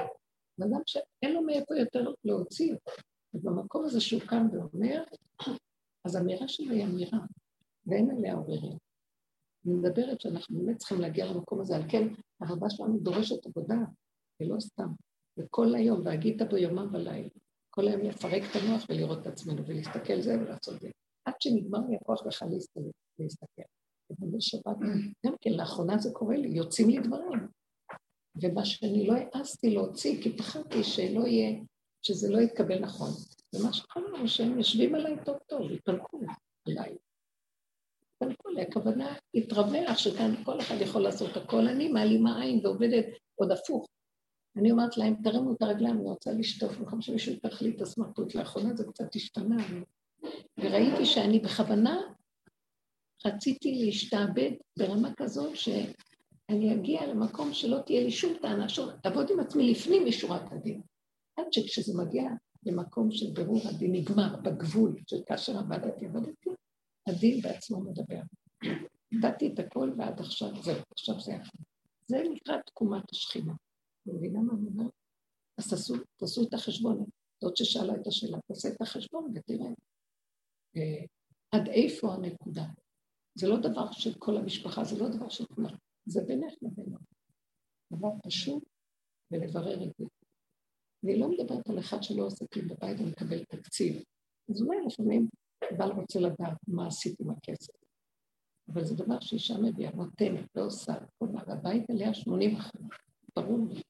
זה 0.56 0.64
אדם 0.64 0.80
שאין 0.86 1.34
לו 1.34 1.42
מאיפה 1.42 1.76
יותר 1.76 2.12
להוציא. 2.24 2.74
ובמקום 3.34 3.84
הזה 3.84 4.00
שהוא 4.00 4.20
קם 4.20 4.46
ואומר, 4.52 5.02
אז 6.04 6.14
האמירה 6.14 6.48
שלו 6.48 6.72
היא 6.72 6.84
אמירה, 6.84 7.18
ואין 7.86 8.10
עליה 8.10 8.34
עוררים. 8.34 8.78
אני 9.66 9.74
מדברת 9.74 10.20
שאנחנו 10.20 10.58
באמת 10.58 10.76
צריכים 10.76 11.00
להגיע 11.00 11.26
למקום 11.26 11.60
הזה, 11.60 11.76
על 11.76 11.82
כן 11.90 12.08
הרבה 12.40 12.70
שלנו 12.70 12.98
דורשת 12.98 13.46
עבודה, 13.46 13.78
ולא 14.40 14.60
סתם. 14.60 14.88
וכל 15.38 15.74
היום, 15.74 16.00
והגית 16.04 16.42
בו 16.50 16.56
יומם 16.56 16.94
ולילה. 16.94 17.28
כל 17.70 17.88
היום 17.88 18.00
לפרק 18.00 18.42
את 18.50 18.56
המוח 18.56 18.84
ולראות 18.88 19.18
את 19.18 19.26
עצמנו, 19.26 19.66
ולהסתכל 19.66 20.20
זה 20.20 20.40
ולעשות 20.40 20.80
זה. 20.80 20.90
עד 21.24 21.34
שנגמר 21.40 21.78
לי 21.88 21.96
הכוח 21.96 22.26
בכלל 22.26 22.48
להסתכל. 23.18 23.62
ובשבת, 24.10 24.76
גם 25.26 25.34
כן, 25.40 25.50
לאחרונה 25.50 25.98
זה 25.98 26.10
קורה 26.12 26.36
לי, 26.36 26.48
יוצאים 26.48 26.88
לי 26.88 26.98
דברים. 26.98 27.48
ומה 28.42 28.64
שאני 28.64 29.06
לא 29.06 29.14
העזתי 29.14 29.70
להוציא, 29.70 30.22
כי 30.22 30.36
פחדתי 30.36 30.84
שלא 30.84 31.26
יהיה, 31.26 31.60
שזה 32.02 32.30
לא 32.30 32.40
יתקבל 32.40 32.78
נכון. 32.78 33.10
ומה 33.54 33.72
שקרה 33.72 34.28
שהם 34.28 34.58
יושבים 34.58 34.94
עליי 34.94 35.16
טוב 35.24 35.36
טוב, 35.46 35.72
התפלקו 35.72 36.20
עליי. 36.68 36.96
התפלקו 38.12 38.48
עליי, 38.48 38.64
הכוונה 38.64 39.16
התרווח 39.34 39.98
שכאן 39.98 40.44
כל 40.44 40.60
אחד 40.60 40.76
יכול 40.80 41.02
לעשות 41.02 41.36
הכל, 41.36 41.68
אני 41.68 41.88
מעלימה 41.88 42.42
עין 42.42 42.66
ועובדת 42.66 43.06
עוד 43.34 43.52
הפוך. 43.52 43.86
אני 44.56 44.70
אומרת 44.70 44.96
להם, 44.96 45.14
תרימו 45.22 45.52
את 45.52 45.62
הרגליים, 45.62 45.96
אני 45.96 46.04
רוצה 46.04 46.32
לשטוף, 46.32 46.76
במקום 46.76 47.02
שמישהו 47.02 47.32
ייקח 47.32 47.62
לי 47.62 47.70
את 47.76 47.80
הסמרטוט. 47.80 48.34
לאחרונה 48.34 48.74
זה 48.74 48.84
קצת 48.84 49.14
השתנה, 49.14 49.56
וראיתי 50.58 51.06
שאני 51.06 51.38
בכוונה 51.38 52.00
רציתי 53.26 53.84
להשתעבד 53.84 54.50
ברמה 54.78 55.14
כזאת 55.16 55.56
שאני 55.56 56.74
אגיע 56.74 57.06
למקום 57.06 57.52
שלא 57.52 57.78
תהיה 57.86 58.02
לי 58.02 58.10
שום 58.10 58.34
טענה, 58.42 58.66
לעבוד 59.04 59.30
עם 59.30 59.40
עצמי 59.40 59.70
לפנים 59.70 60.04
משורת 60.06 60.52
הדין. 60.52 60.82
עד 61.38 61.52
שכשזה 61.52 61.92
מגיע 62.04 62.24
למקום 62.66 63.10
של 63.10 63.26
ברור 63.32 63.60
הדין 63.68 63.92
נגמר, 63.92 64.36
בגבול 64.42 64.96
של 65.06 65.16
כאשר 65.26 65.58
עבדתי, 65.58 66.06
עבדתי, 66.06 66.50
הדין 67.08 67.40
בעצמו 67.40 67.80
מדבר. 67.80 68.20
איבדתי 69.12 69.52
את 69.54 69.58
הכל 69.58 69.92
ועד 69.98 70.20
עכשיו, 70.20 70.62
זהו, 70.62 70.76
עכשיו 70.92 71.20
זה 71.20 71.32
יפה. 71.32 71.58
זה 72.06 72.16
נקרא 72.32 72.56
תקומת 72.66 73.12
השכינה. 73.12 73.52
אתם 74.02 74.16
מבינה 74.16 74.40
מה 74.40 74.52
אני 74.52 74.68
אומרת? 74.68 74.92
אז 75.58 75.70
תעשו, 75.70 75.94
תעשו 76.16 76.42
את 76.48 76.54
החשבון. 76.54 77.04
זאת 77.40 77.56
ששאלה 77.56 77.94
את 78.00 78.06
השאלה, 78.06 78.38
תעשה 78.48 78.68
את 78.68 78.82
החשבון 78.82 79.32
ותראה 79.34 79.68
אה, 80.76 81.04
עד 81.52 81.68
איפה 81.68 82.14
הנקודה. 82.14 82.64
זה 83.34 83.48
לא 83.48 83.56
דבר 83.56 83.92
של 83.92 84.14
כל 84.18 84.36
המשפחה, 84.36 84.84
זה 84.84 84.98
לא 84.98 85.08
דבר 85.08 85.28
של 85.28 85.44
כולם, 85.46 85.76
זה 86.06 86.20
בינך 86.26 86.54
לבינו. 86.62 86.98
דבר 87.92 88.08
פשוט 88.24 88.62
ולברר 89.30 89.84
את 89.84 89.90
זה. 89.98 90.04
אני 91.08 91.18
לא 91.18 91.28
מדברת 91.28 91.68
על 91.68 91.78
אחד 91.78 92.02
שלא 92.02 92.26
עושה 92.26 92.44
כלום 92.52 92.68
בבית 92.68 93.00
ומקבל 93.00 93.44
תקציב. 93.44 94.02
אז 94.50 94.62
אולי 94.62 94.76
לפעמים 94.86 95.28
בעל 95.78 95.90
רוצה 95.90 96.20
לדעת 96.20 96.58
מה 96.68 96.86
עשית 96.86 97.20
עם 97.20 97.30
הכסף. 97.30 97.72
אבל 98.72 98.84
זה 98.84 98.94
דבר 98.94 99.20
שאישה 99.20 99.54
מביאה, 99.58 99.90
נותנת, 99.90 100.46
לא 100.54 100.64
עושה, 100.64 100.94
כל 101.18 101.28
מה, 101.32 101.42
והבית 101.46 101.90
עליה 101.90 102.14
80 102.14 102.56
אחוז, 102.56 102.80
ברור 103.36 103.68
לי. 103.68 103.82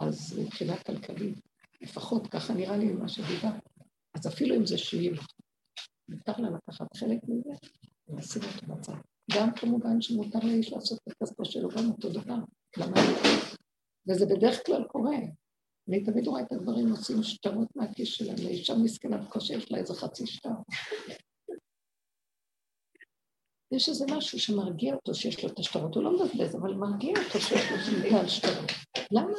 אז 0.00 0.38
מבחינה 0.38 0.76
כלכלית, 0.76 1.38
לפחות 1.80 2.26
ככה 2.26 2.54
נראה 2.54 2.76
לי 2.76 2.84
ממה 2.84 3.08
שדיברת, 3.08 3.62
אז 4.14 4.26
אפילו 4.26 4.56
אם 4.56 4.66
זה 4.66 4.78
70 4.78 5.12
מותר 6.08 6.32
לה 6.38 6.48
לקחת 6.50 6.96
חלק 6.96 7.18
מזה 7.28 7.50
ולשים 8.08 8.42
אותו 8.42 8.66
בצד. 8.66 8.92
גם 9.32 9.54
כמובן 9.54 10.00
שמותר 10.00 10.38
לאיש 10.38 10.72
לעשות 10.72 10.98
את 10.98 11.12
הכספו 11.12 11.44
שלו 11.44 11.68
גם 11.68 11.90
אותו 11.90 12.08
דבר. 12.12 12.38
למה? 12.76 12.96
וזה 14.08 14.26
בדרך 14.26 14.66
כלל 14.66 14.84
קורה. 14.84 15.16
אני 15.88 16.04
תמיד 16.04 16.26
רואה 16.26 16.42
את 16.42 16.52
הגברים 16.52 16.90
עושים 16.90 17.22
שטרות 17.22 17.68
מהכיס 17.76 18.08
שלהם, 18.08 18.36
לאישה 18.44 18.74
מסכנה 18.74 19.18
בקושי 19.18 19.54
יש 19.54 19.72
לה 19.72 19.78
איזה 19.78 19.94
חצי 19.94 20.26
שטר. 20.26 20.50
יש 23.72 23.88
איזה 23.88 24.04
משהו 24.16 24.40
שמרגיע 24.40 24.94
אותו 24.94 25.14
שיש 25.14 25.44
לו 25.44 25.50
את 25.50 25.58
השטרות, 25.58 25.94
הוא 25.94 26.02
לא 26.02 26.12
מבזבז, 26.12 26.56
אבל 26.56 26.74
מרגיע 26.74 27.12
אותו 27.24 27.40
שיש 27.40 27.70
לו 27.70 27.78
שמיטה 27.78 28.20
על 28.20 28.28
שטרות. 28.28 28.70
למה 29.10 29.32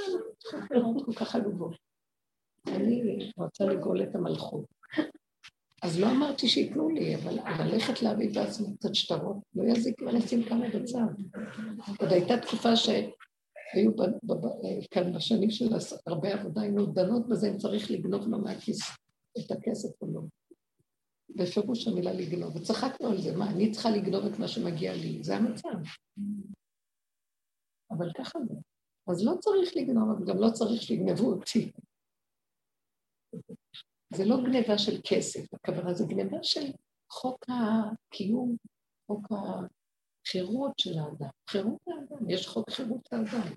אנחנו 0.71 1.05
כל 1.05 1.13
כך 1.13 1.35
עלובות? 1.35 1.75
אני 2.67 3.31
רוצה 3.37 3.65
לגאול 3.65 4.03
את 4.03 4.15
המלכות. 4.15 4.65
אז 5.83 5.99
לא 5.99 6.11
אמרתי 6.11 6.47
שייתנו 6.47 6.89
לי, 6.89 7.15
אבל 7.15 7.63
ללכת 7.63 8.01
להביא 8.01 8.33
בעצמי 8.33 8.77
קצת 8.77 8.95
שטרות, 8.95 9.37
לא 9.55 9.63
יזיק 9.63 10.01
ולשים 10.01 10.43
כמה 10.43 10.69
בצד. 10.69 10.99
עוד 11.99 12.11
הייתה 12.11 12.37
תקופה 12.37 12.75
שהיו 13.73 13.91
כאן 14.91 15.13
בשנים 15.13 15.51
של 15.51 15.65
הרבה 16.07 16.33
עבודה, 16.33 16.61
היינו 16.61 16.85
דנות 16.85 17.29
בזה 17.29 17.49
אם 17.49 17.57
צריך 17.57 17.91
לגנוב 17.91 18.27
לו 18.27 18.39
מהכיס 18.39 18.79
את 19.39 19.51
הכסף 19.51 20.01
או 20.01 20.07
לא. 20.13 20.21
בפירוש 21.29 21.87
המילה 21.87 22.13
לגנוב, 22.13 22.55
וצחקנו 22.55 23.09
על 23.09 23.21
זה, 23.21 23.37
מה, 23.37 23.51
אני 23.51 23.71
צריכה 23.71 23.89
לגנוב 23.89 24.25
את 24.25 24.39
מה 24.39 24.47
שמגיע 24.47 24.93
לי, 24.93 25.23
זה 25.23 25.35
המצב. 25.35 25.69
אבל 27.91 28.11
ככה 28.17 28.39
זה. 28.47 28.55
אז 29.07 29.25
לא 29.25 29.33
צריך 29.39 29.75
לגנוב, 29.75 30.09
אבל 30.17 30.25
גם 30.25 30.37
לא 30.37 30.49
צריך 30.53 30.81
שיגנבו 30.81 31.31
אותי. 31.31 31.71
זה 34.13 34.25
לא 34.25 34.35
גניבה 34.45 34.77
של 34.77 35.01
כסף, 35.07 35.53
הכוונה 35.53 35.93
זה 35.93 36.05
גניבה 36.05 36.37
של 36.43 36.71
חוק 37.09 37.45
הקיום, 37.49 38.55
חוק 39.07 39.27
החירות 40.23 40.79
של 40.79 40.99
האדם. 40.99 41.29
חירות 41.49 41.81
האדם, 41.87 42.29
יש 42.29 42.47
חוק 42.47 42.69
חירות 42.69 43.13
האדם. 43.13 43.55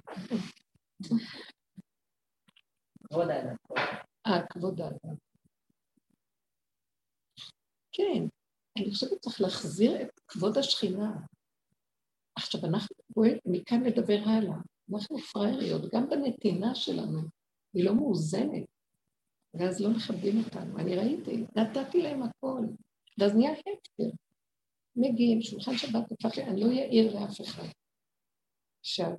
כבוד 3.08 3.28
האדם. 3.30 3.56
אה, 4.26 4.46
כבוד 4.50 4.80
האדם. 4.80 5.14
כן, 7.92 8.22
אני 8.78 8.90
חושבת 8.90 9.10
שצריך 9.10 9.40
להחזיר 9.40 10.02
את 10.02 10.20
כבוד 10.28 10.58
השכינה. 10.58 11.12
עכשיו, 12.38 12.60
אנחנו, 12.64 12.96
מכאן 13.46 13.82
נדבר 13.82 14.18
הלאה. 14.26 14.56
אנחנו 14.94 15.18
פראייריות, 15.18 15.82
גם 15.94 16.08
בנתינה 16.08 16.74
שלנו, 16.74 17.20
היא 17.74 17.84
לא 17.84 17.94
מאוזנת. 17.94 18.64
ואז 19.54 19.80
לא 19.80 19.90
מכבדים 19.90 20.44
אותנו. 20.44 20.78
אני 20.78 20.96
ראיתי, 20.96 21.44
נתתי 21.56 22.02
להם 22.02 22.22
הכל, 22.22 22.60
ואז 23.18 23.34
נהיה 23.34 23.52
הפקר. 23.52 24.16
מגיעים, 24.96 25.42
שולחן 25.42 25.76
שבת 25.76 26.12
הפך, 26.12 26.38
אני 26.38 26.60
לא 26.60 26.66
אעיר 26.66 27.14
לאף 27.14 27.40
אחד. 27.40 27.68
עכשיו, 28.80 29.10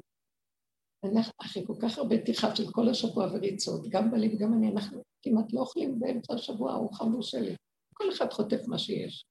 אנחנו 1.03 1.33
אחרי 1.41 1.63
כל 1.67 1.73
כך 1.81 1.97
הרבה 1.97 2.15
פתיחה 2.21 2.55
של 2.55 2.71
כל 2.71 2.89
השבוע 2.89 3.25
וריצות, 3.25 3.89
גם 3.89 4.11
בלי 4.11 4.35
וגם 4.35 4.53
אני, 4.53 4.71
אנחנו 4.71 5.03
כמעט 5.21 5.53
לא 5.53 5.59
אוכלים 5.59 5.99
באמצע 5.99 6.33
השבוע 6.33 6.73
ארוחה 6.73 7.05
מבושלת. 7.05 7.57
כל 7.93 8.03
אחד 8.13 8.31
חוטף 8.31 8.67
מה 8.67 8.77
שיש. 8.77 9.25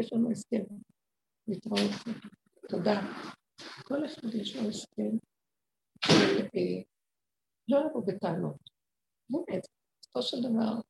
יש 0.00 0.12
לנו 0.12 0.30
הסכם. 0.30 0.62
להתראות. 1.48 1.90
תודה. 2.68 3.00
כל 3.82 4.06
אחד 4.06 4.34
יש 4.34 4.56
לו 4.56 4.68
הסכם 4.68 5.16
של 6.06 6.40
אה, 6.40 6.82
לא 7.68 7.86
לבוא 7.86 8.02
בטענות. 8.06 8.56
באמת, 9.30 9.66
בסופו 10.00 10.22
של 10.22 10.36
דבר, 10.42 10.80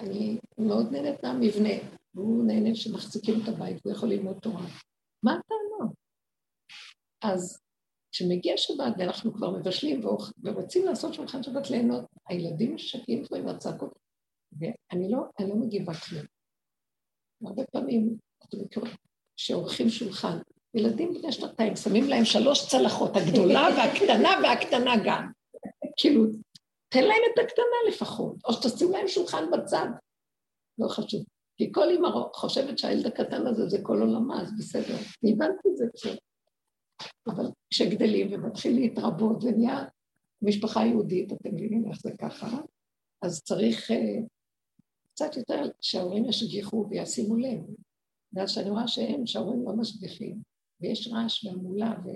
אני 0.00 0.38
מאוד 0.58 0.92
נהנית 0.92 1.24
מהמבנה, 1.24 2.01
והוא 2.14 2.44
נהנה 2.46 2.74
שמחזיקים 2.74 3.34
את 3.42 3.48
הבית, 3.48 3.84
הוא 3.84 3.92
יכול 3.92 4.08
ללמוד 4.08 4.38
תורה. 4.38 4.66
מה 5.22 5.32
הטענות? 5.32 5.94
אז 7.22 7.62
כשמגיע 8.12 8.54
שבת 8.56 8.92
ואנחנו 8.98 9.34
כבר 9.34 9.50
מבשלים 9.50 10.00
ורוצים 10.42 10.84
לעשות 10.84 11.14
שולחן 11.14 11.42
שבת 11.42 11.70
ליהנות, 11.70 12.04
הילדים 12.28 12.74
משקים 12.74 13.24
פה 13.26 13.36
עם 13.36 13.48
הצעקות, 13.48 13.98
ואני 14.52 15.10
לא, 15.10 15.18
לא 15.40 15.54
מגיבה 15.56 15.92
כלום. 15.94 16.24
הרבה 17.46 17.62
פעמים, 17.72 18.16
אתם 18.44 18.58
מכירים, 18.64 18.92
שעורכים 19.36 19.88
שולחן, 19.88 20.38
ילדים 20.74 21.14
בני 21.14 21.32
שנתיים 21.32 21.76
שמים 21.76 22.04
להם 22.08 22.24
שלוש 22.24 22.70
צלחות, 22.70 23.16
הגדולה 23.16 23.68
והקטנה 23.76 24.30
והקטנה 24.42 24.94
גם. 25.06 25.32
כאילו, 25.96 26.24
תן 26.88 27.04
להם 27.04 27.22
את 27.34 27.38
הקטנה 27.44 27.76
לפחות, 27.88 28.36
או 28.44 28.52
שתשים 28.52 28.92
להם 28.92 29.08
שולחן 29.08 29.44
בצד. 29.52 29.86
לא 30.78 30.88
חשוב. 30.88 31.24
כי 31.56 31.72
כל 31.72 31.88
אמא 31.90 32.08
חושבת 32.34 32.78
שהילד 32.78 33.06
הקטן 33.06 33.46
הזה 33.46 33.68
זה 33.68 33.78
כל 33.82 33.98
עולמה, 34.00 34.42
אז 34.42 34.52
בסדר. 34.58 34.96
הבנתי 35.32 35.68
את 35.68 35.76
זה 35.76 35.84
קצת. 35.92 36.18
אבל 37.26 37.44
כשגדלים 37.70 38.28
ומתחיל 38.32 38.74
להתרבות 38.74 39.44
ונהיה 39.44 39.84
משפחה 40.42 40.80
יהודית, 40.80 41.32
אתם 41.32 41.54
מבינים 41.54 41.88
איך 41.90 42.00
זה 42.00 42.10
ככה, 42.20 42.46
אז 43.22 43.42
צריך 43.42 43.90
uh, 43.90 44.26
קצת 45.12 45.36
יותר 45.36 45.62
שההורים 45.80 46.24
ישגיחו 46.24 46.86
וישימו 46.90 47.36
לב. 47.36 47.60
ואז 48.32 48.50
שאני 48.50 48.70
רואה 48.70 48.88
שהם, 48.88 49.26
שההורים 49.26 49.64
לא 49.64 49.76
משגיחים, 49.76 50.42
ויש 50.80 51.08
רעש 51.12 51.44
והמולה, 51.44 51.94
ו... 52.04 52.08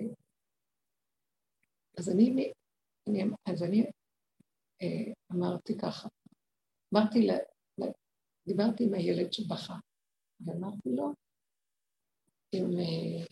אז 1.99 2.09
אני, 2.09 2.53
אני, 3.09 3.25
אז 3.46 3.62
אני 3.62 3.87
אה, 4.83 5.12
אמרתי 5.33 5.79
ככה, 5.79 6.09
אמרתי, 6.94 7.29
דיברתי 8.46 8.85
עם 8.85 8.94
הילד 8.94 9.32
שבכה, 9.32 9.74
ואמרתי 10.40 10.88
לו, 10.96 11.12
אם, 12.54 12.78
אה, 12.78 13.26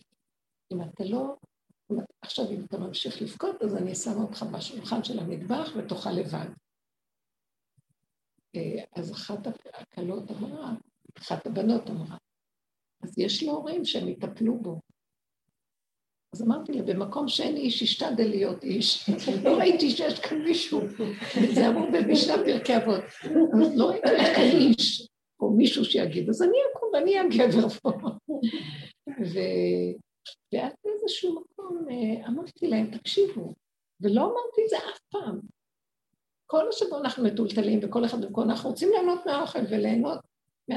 אם 0.71 0.81
אתה 0.81 1.03
לא, 1.03 1.35
עכשיו 2.21 2.45
אם 2.51 2.65
אתה 2.65 2.77
ממשיך 2.77 3.21
לבכות, 3.21 3.61
אז 3.61 3.75
אני 3.75 3.95
שמה 3.95 4.23
אותך 4.23 4.43
בשולחן 4.43 5.03
של 5.03 5.19
המטבח 5.19 5.69
ותאכל 5.77 6.09
לבד. 6.11 6.49
אה, 8.55 8.83
אז 8.95 9.11
אחת 9.11 9.39
הכלות 9.73 10.31
אמרה, 10.31 10.73
אחת 11.17 11.47
הבנות 11.47 11.89
אמרה, 11.89 12.17
אז 13.03 13.19
יש 13.19 13.43
לו 13.43 13.51
הורים 13.51 13.85
שהם 13.85 14.07
יטפלו 14.07 14.61
בו. 14.61 14.81
אז 16.35 16.41
אמרתי 16.41 16.73
לה, 16.73 16.81
במקום 16.81 17.27
שאין 17.27 17.55
איש, 17.55 17.81
ישתדל 17.81 18.29
להיות 18.29 18.63
איש. 18.63 19.09
לא 19.43 19.57
ראיתי 19.57 19.89
שיש 19.89 20.19
כאן 20.19 20.41
מישהו. 20.41 20.81
זה 21.53 21.67
אמרו 21.67 21.87
במשנה 21.91 22.35
פרקי 22.45 22.77
אבות. 22.77 23.03
לא 23.75 23.89
ראיתי 23.89 24.07
שיש 24.07 24.35
כאן 24.35 24.43
איש, 24.43 25.07
או 25.39 25.49
מישהו 25.49 25.85
שיגיד, 25.85 26.29
אז 26.29 26.41
אני 26.41 26.57
אקום 26.71 26.89
ואני 26.93 27.19
הגבר 27.19 27.69
פה. 27.69 27.89
ואז 30.53 30.73
באיזשהו 30.85 31.41
מקום 31.41 31.85
אה, 31.89 32.27
אמרתי 32.27 32.67
להם, 32.67 32.97
תקשיבו, 32.97 33.53
ולא 34.01 34.21
אמרתי 34.21 34.61
את 34.63 34.69
זה 34.69 34.77
אף 34.77 34.99
פעם. 35.09 35.39
כל 36.47 36.69
השבוע 36.69 36.99
אנחנו 36.99 37.23
מטולטלים, 37.23 37.79
וכל 37.83 38.05
אחד 38.05 38.23
וכל 38.23 38.41
אנחנו 38.41 38.69
רוצים 38.69 38.89
ליהנות 38.89 39.25
מהאוכל 39.25 39.59
וליהנות 39.69 40.19
מה, 40.69 40.75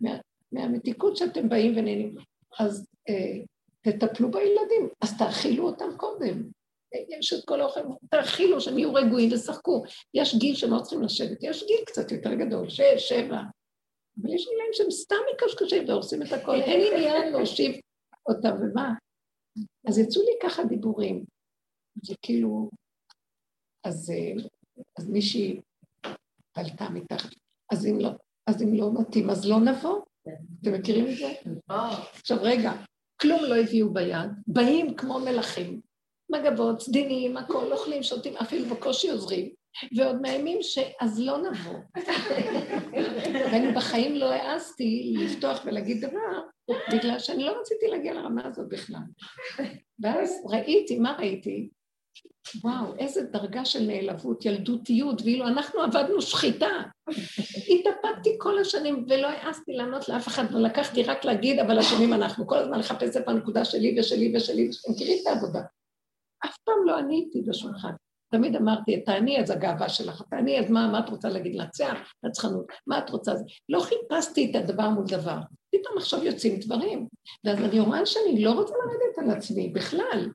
מה, 0.00 0.18
מהמתיקות 0.52 1.16
שאתם 1.16 1.48
באים 1.48 1.72
ונהנים. 1.76 2.14
אז 2.58 2.86
אה, 3.08 3.42
תטפלו 3.92 4.30
בילדים, 4.30 4.88
אז 5.00 5.18
תאכילו 5.18 5.66
אותם 5.66 5.96
קודם. 5.96 6.50
יש 7.18 7.32
את 7.32 7.44
כל 7.44 7.60
האוכל, 7.60 7.80
תאכילו, 8.10 8.60
שהם 8.60 8.78
יהיו 8.78 8.94
רגועים 8.94 9.32
ושחקו. 9.32 9.82
יש 10.14 10.34
גיל 10.34 10.54
שהם 10.54 10.70
לא 10.70 10.80
צריכים 10.80 11.02
לשבת, 11.02 11.38
יש 11.42 11.64
גיל 11.66 11.84
קצת 11.86 12.12
יותר 12.12 12.34
גדול, 12.34 12.68
שש, 12.68 13.08
שבע. 13.08 13.40
אבל 14.22 14.34
יש 14.34 14.48
גילאים 14.48 14.70
שהם 14.72 14.90
סתם 14.90 15.16
מקשקשים 15.34 15.88
והורסים 15.88 16.22
את 16.22 16.32
הכל, 16.32 16.54
אין 16.54 16.96
עניין 16.96 17.32
להושיב 17.32 17.80
אותם, 18.28 18.56
ומה? 18.60 18.92
אז 19.88 19.98
יצאו 19.98 20.22
לי 20.22 20.32
ככה 20.42 20.64
דיבורים. 20.64 21.24
זה 22.02 22.14
כאילו... 22.22 22.70
אז, 23.84 24.12
אז 24.98 25.10
מישהי 25.10 25.60
עלתה 26.54 26.88
מתחת, 26.90 27.30
אז 27.72 27.86
אם 27.86 27.98
לא, 28.00 28.10
אז 28.46 28.62
אם 28.62 28.74
לא 28.74 28.90
מתאים, 29.00 29.30
אז 29.30 29.48
לא 29.48 29.60
נבוא. 29.60 30.00
אתם 30.62 30.72
מכירים 30.72 31.06
את 31.08 31.16
זה? 31.16 31.32
עכשיו 32.14 32.38
רגע, 32.42 32.72
כלום 33.20 33.44
לא 33.44 33.56
הביאו 33.56 33.92
ביד, 33.92 34.30
באים 34.46 34.94
כמו 34.94 35.18
מלכים, 35.18 35.80
מגבות, 36.30 36.80
סדינים, 36.80 37.36
הכל, 37.36 37.72
אוכלים, 37.72 38.02
שותים, 38.02 38.36
אפילו 38.36 38.74
בקושי 38.74 39.10
עוזרים, 39.10 39.48
ועוד 39.96 40.20
מאיימים 40.20 40.58
שאז 40.62 41.20
לא 41.20 41.38
נבוא. 41.38 41.78
ואני 43.52 43.72
בחיים 43.72 44.14
לא 44.14 44.32
העזתי 44.32 45.14
לפתוח 45.18 45.62
ולהגיד 45.64 46.04
דבר, 46.04 46.40
בגלל 46.92 47.18
שאני 47.18 47.44
לא 47.44 47.60
רציתי 47.60 47.86
להגיע 47.86 48.14
לרמה 48.14 48.46
הזאת 48.46 48.68
בכלל. 48.68 49.02
ואז 50.02 50.42
ראיתי, 50.50 50.98
מה 50.98 51.16
ראיתי? 51.18 51.68
וואו, 52.64 52.96
איזה 52.98 53.22
דרגה 53.22 53.64
של 53.64 53.86
נעלבות, 53.86 54.44
ילדותיות, 54.44 55.22
ואילו 55.22 55.46
אנחנו 55.46 55.80
עבדנו 55.80 56.22
שחיטה. 56.22 56.68
התאפקתי 57.68 58.36
כל 58.38 58.58
השנים 58.58 59.06
ולא 59.08 59.26
העזתי 59.26 59.72
לענות 59.72 60.08
לאף 60.08 60.28
אחד, 60.28 60.44
ולקחתי 60.54 61.02
רק 61.02 61.24
להגיד, 61.24 61.58
אבל 61.58 61.78
אשמים 61.78 62.12
אנחנו. 62.12 62.46
כל 62.46 62.58
הזמן 62.58 62.78
לחפש 62.78 63.16
את 63.16 63.28
הנקודה 63.28 63.64
שלי 63.64 64.00
ושלי 64.00 64.36
ושלי, 64.36 64.70
אתם 64.82 64.92
מכירים 64.92 65.18
את 65.22 65.26
העבודה. 65.26 65.60
אף 66.44 66.56
פעם 66.64 66.86
לא 66.86 66.98
עניתי 66.98 67.42
בשולחן. 67.46 67.92
תמיד 68.30 68.56
אמרתי, 68.56 68.96
את 68.96 69.08
האני 69.08 69.40
אז 69.40 69.50
הגאווה 69.50 69.88
שלך, 69.88 70.22
את 70.28 70.32
האני 70.32 70.58
אז 70.60 70.70
מה, 70.70 70.88
מה 70.92 70.98
את 70.98 71.08
רוצה 71.08 71.28
להגיד? 71.28 71.54
לנצח? 71.54 72.12
נצחנות. 72.22 72.66
מה 72.86 72.98
את 72.98 73.10
רוצה? 73.10 73.32
לא 73.68 73.80
חיפשתי 73.80 74.50
את 74.50 74.56
הדבר 74.56 74.88
מול 74.88 75.04
דבר. 75.06 75.38
פתאום 75.72 75.98
עכשיו 75.98 76.24
יוצאים 76.24 76.58
דברים. 76.60 77.06
ואז 77.44 77.58
אני 77.58 77.80
רואה 77.80 78.06
שאני 78.06 78.44
לא 78.44 78.50
רוצה 78.50 78.74
לרדת 78.74 79.18
על 79.18 79.36
עצמי 79.36 79.68
בכלל. 79.68 80.28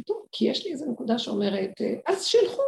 פתאום, 0.00 0.22
כי 0.32 0.50
יש 0.50 0.64
לי 0.64 0.72
איזו 0.72 0.86
נקודה 0.92 1.18
שאומרת, 1.18 1.72
אז 2.06 2.24
שילכו. 2.24 2.62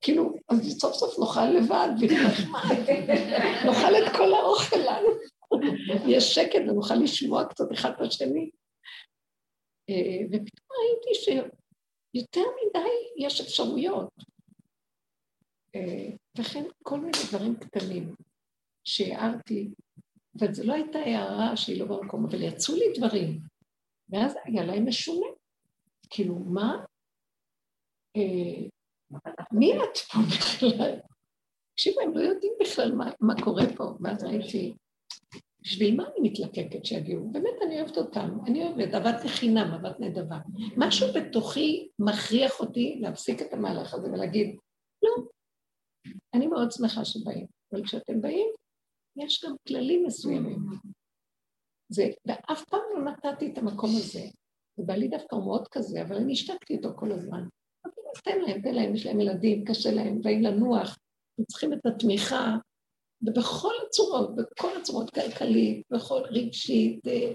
כאילו, 0.00 0.34
אז 0.48 0.78
סוף 0.80 0.94
סוף 0.94 1.18
נאכל 1.18 1.50
לבד, 1.50 1.88
נאכל 3.66 3.94
את 3.94 4.16
כל 4.16 4.34
האוכל 4.34 4.76
לנו. 4.76 5.08
יש 6.06 6.34
שקט 6.34 6.60
ונוכל 6.68 6.94
לשמוע 6.94 7.44
קצת 7.44 7.72
אחד 7.72 7.90
את 7.90 8.00
השני. 8.00 8.50
אה, 9.90 10.26
ופתאום 10.26 10.68
ראיתי 10.78 11.14
שיותר 11.14 12.40
מדי 12.40 13.24
יש 13.26 13.40
אפשרויות. 13.40 14.08
אה, 15.74 16.08
וכן 16.38 16.64
כל 16.82 17.00
מיני 17.00 17.18
דברים 17.28 17.56
קטנים 17.56 18.14
שהערתי, 18.84 19.68
אבל 20.38 20.54
זו 20.54 20.64
לא 20.64 20.72
הייתה 20.72 20.98
הערה 20.98 21.56
שהיא 21.56 21.80
לא 21.80 21.86
במקום, 21.86 22.26
אבל 22.26 22.42
יצאו 22.42 22.74
לי 22.74 22.84
דברים, 22.98 23.40
ואז 24.08 24.34
היה 24.44 24.64
להם 24.64 24.88
משונה. 24.88 25.25
כאילו, 26.10 26.34
מה? 26.38 26.84
אה, 28.16 28.68
מי 29.52 29.72
את 29.76 29.96
פה 29.96 30.18
בכלל? 30.28 31.00
תקשיבו, 31.74 32.00
הם 32.00 32.16
לא 32.16 32.20
יודעים 32.20 32.52
בכלל 32.60 32.92
מה, 32.92 33.10
מה 33.20 33.34
קורה 33.44 33.64
פה. 33.76 33.84
ואז 34.00 34.24
ראיתי, 34.24 34.74
בשביל 35.60 35.96
מה 35.96 36.02
אני 36.02 36.30
מתלקקת 36.30 36.84
שיגיעו? 36.84 37.30
באמת, 37.32 37.54
אני 37.66 37.80
אוהבת 37.80 37.96
אותם. 37.96 38.38
אני 38.46 38.62
אוהבת, 38.62 38.94
עבדתי 38.94 39.28
חינם, 39.28 39.74
עבדת 39.74 40.00
נדבה. 40.00 40.38
משהו 40.76 41.06
בתוכי 41.14 41.88
מכריח 41.98 42.60
אותי 42.60 42.98
להפסיק 43.00 43.42
את 43.42 43.52
המהלך 43.52 43.94
הזה 43.94 44.08
ולהגיד, 44.12 44.56
לא, 45.02 45.10
אני 46.34 46.46
מאוד 46.46 46.72
שמחה 46.72 47.04
שבאים. 47.04 47.46
אבל 47.72 47.84
כשאתם 47.84 48.20
באים, 48.20 48.48
יש 49.16 49.44
גם 49.44 49.54
כללים 49.68 50.04
מסוימים. 50.06 50.58
זה, 51.88 52.08
ואף 52.26 52.64
פעם 52.64 52.80
לא 52.94 53.04
נתתי 53.04 53.52
את 53.52 53.58
המקום 53.58 53.90
הזה. 53.90 54.20
ובעלי 54.78 55.08
דווקא 55.08 55.34
הוא 55.34 55.44
מאוד 55.44 55.68
כזה, 55.68 56.02
אבל 56.02 56.16
אני 56.16 56.32
השתקתי 56.32 56.74
איתו 56.74 56.88
כל 56.96 57.12
הזמן. 57.12 57.48
תן 58.24 58.38
להם, 58.40 58.60
תן 58.60 58.74
להם, 58.74 58.94
יש 58.94 59.06
להם 59.06 59.20
ילדים, 59.20 59.64
קשה 59.64 59.90
להם, 59.90 60.20
באים 60.22 60.42
לנוח, 60.42 60.98
הם 61.38 61.44
צריכים 61.44 61.72
את 61.72 61.86
התמיכה, 61.86 62.56
ובכל 63.22 63.72
הצורות, 63.86 64.36
בכל 64.36 64.76
הצורות, 64.80 65.10
כלכלית, 65.10 65.86
בכל 65.90 66.22
רגשית, 66.30 67.06
אה, 67.06 67.32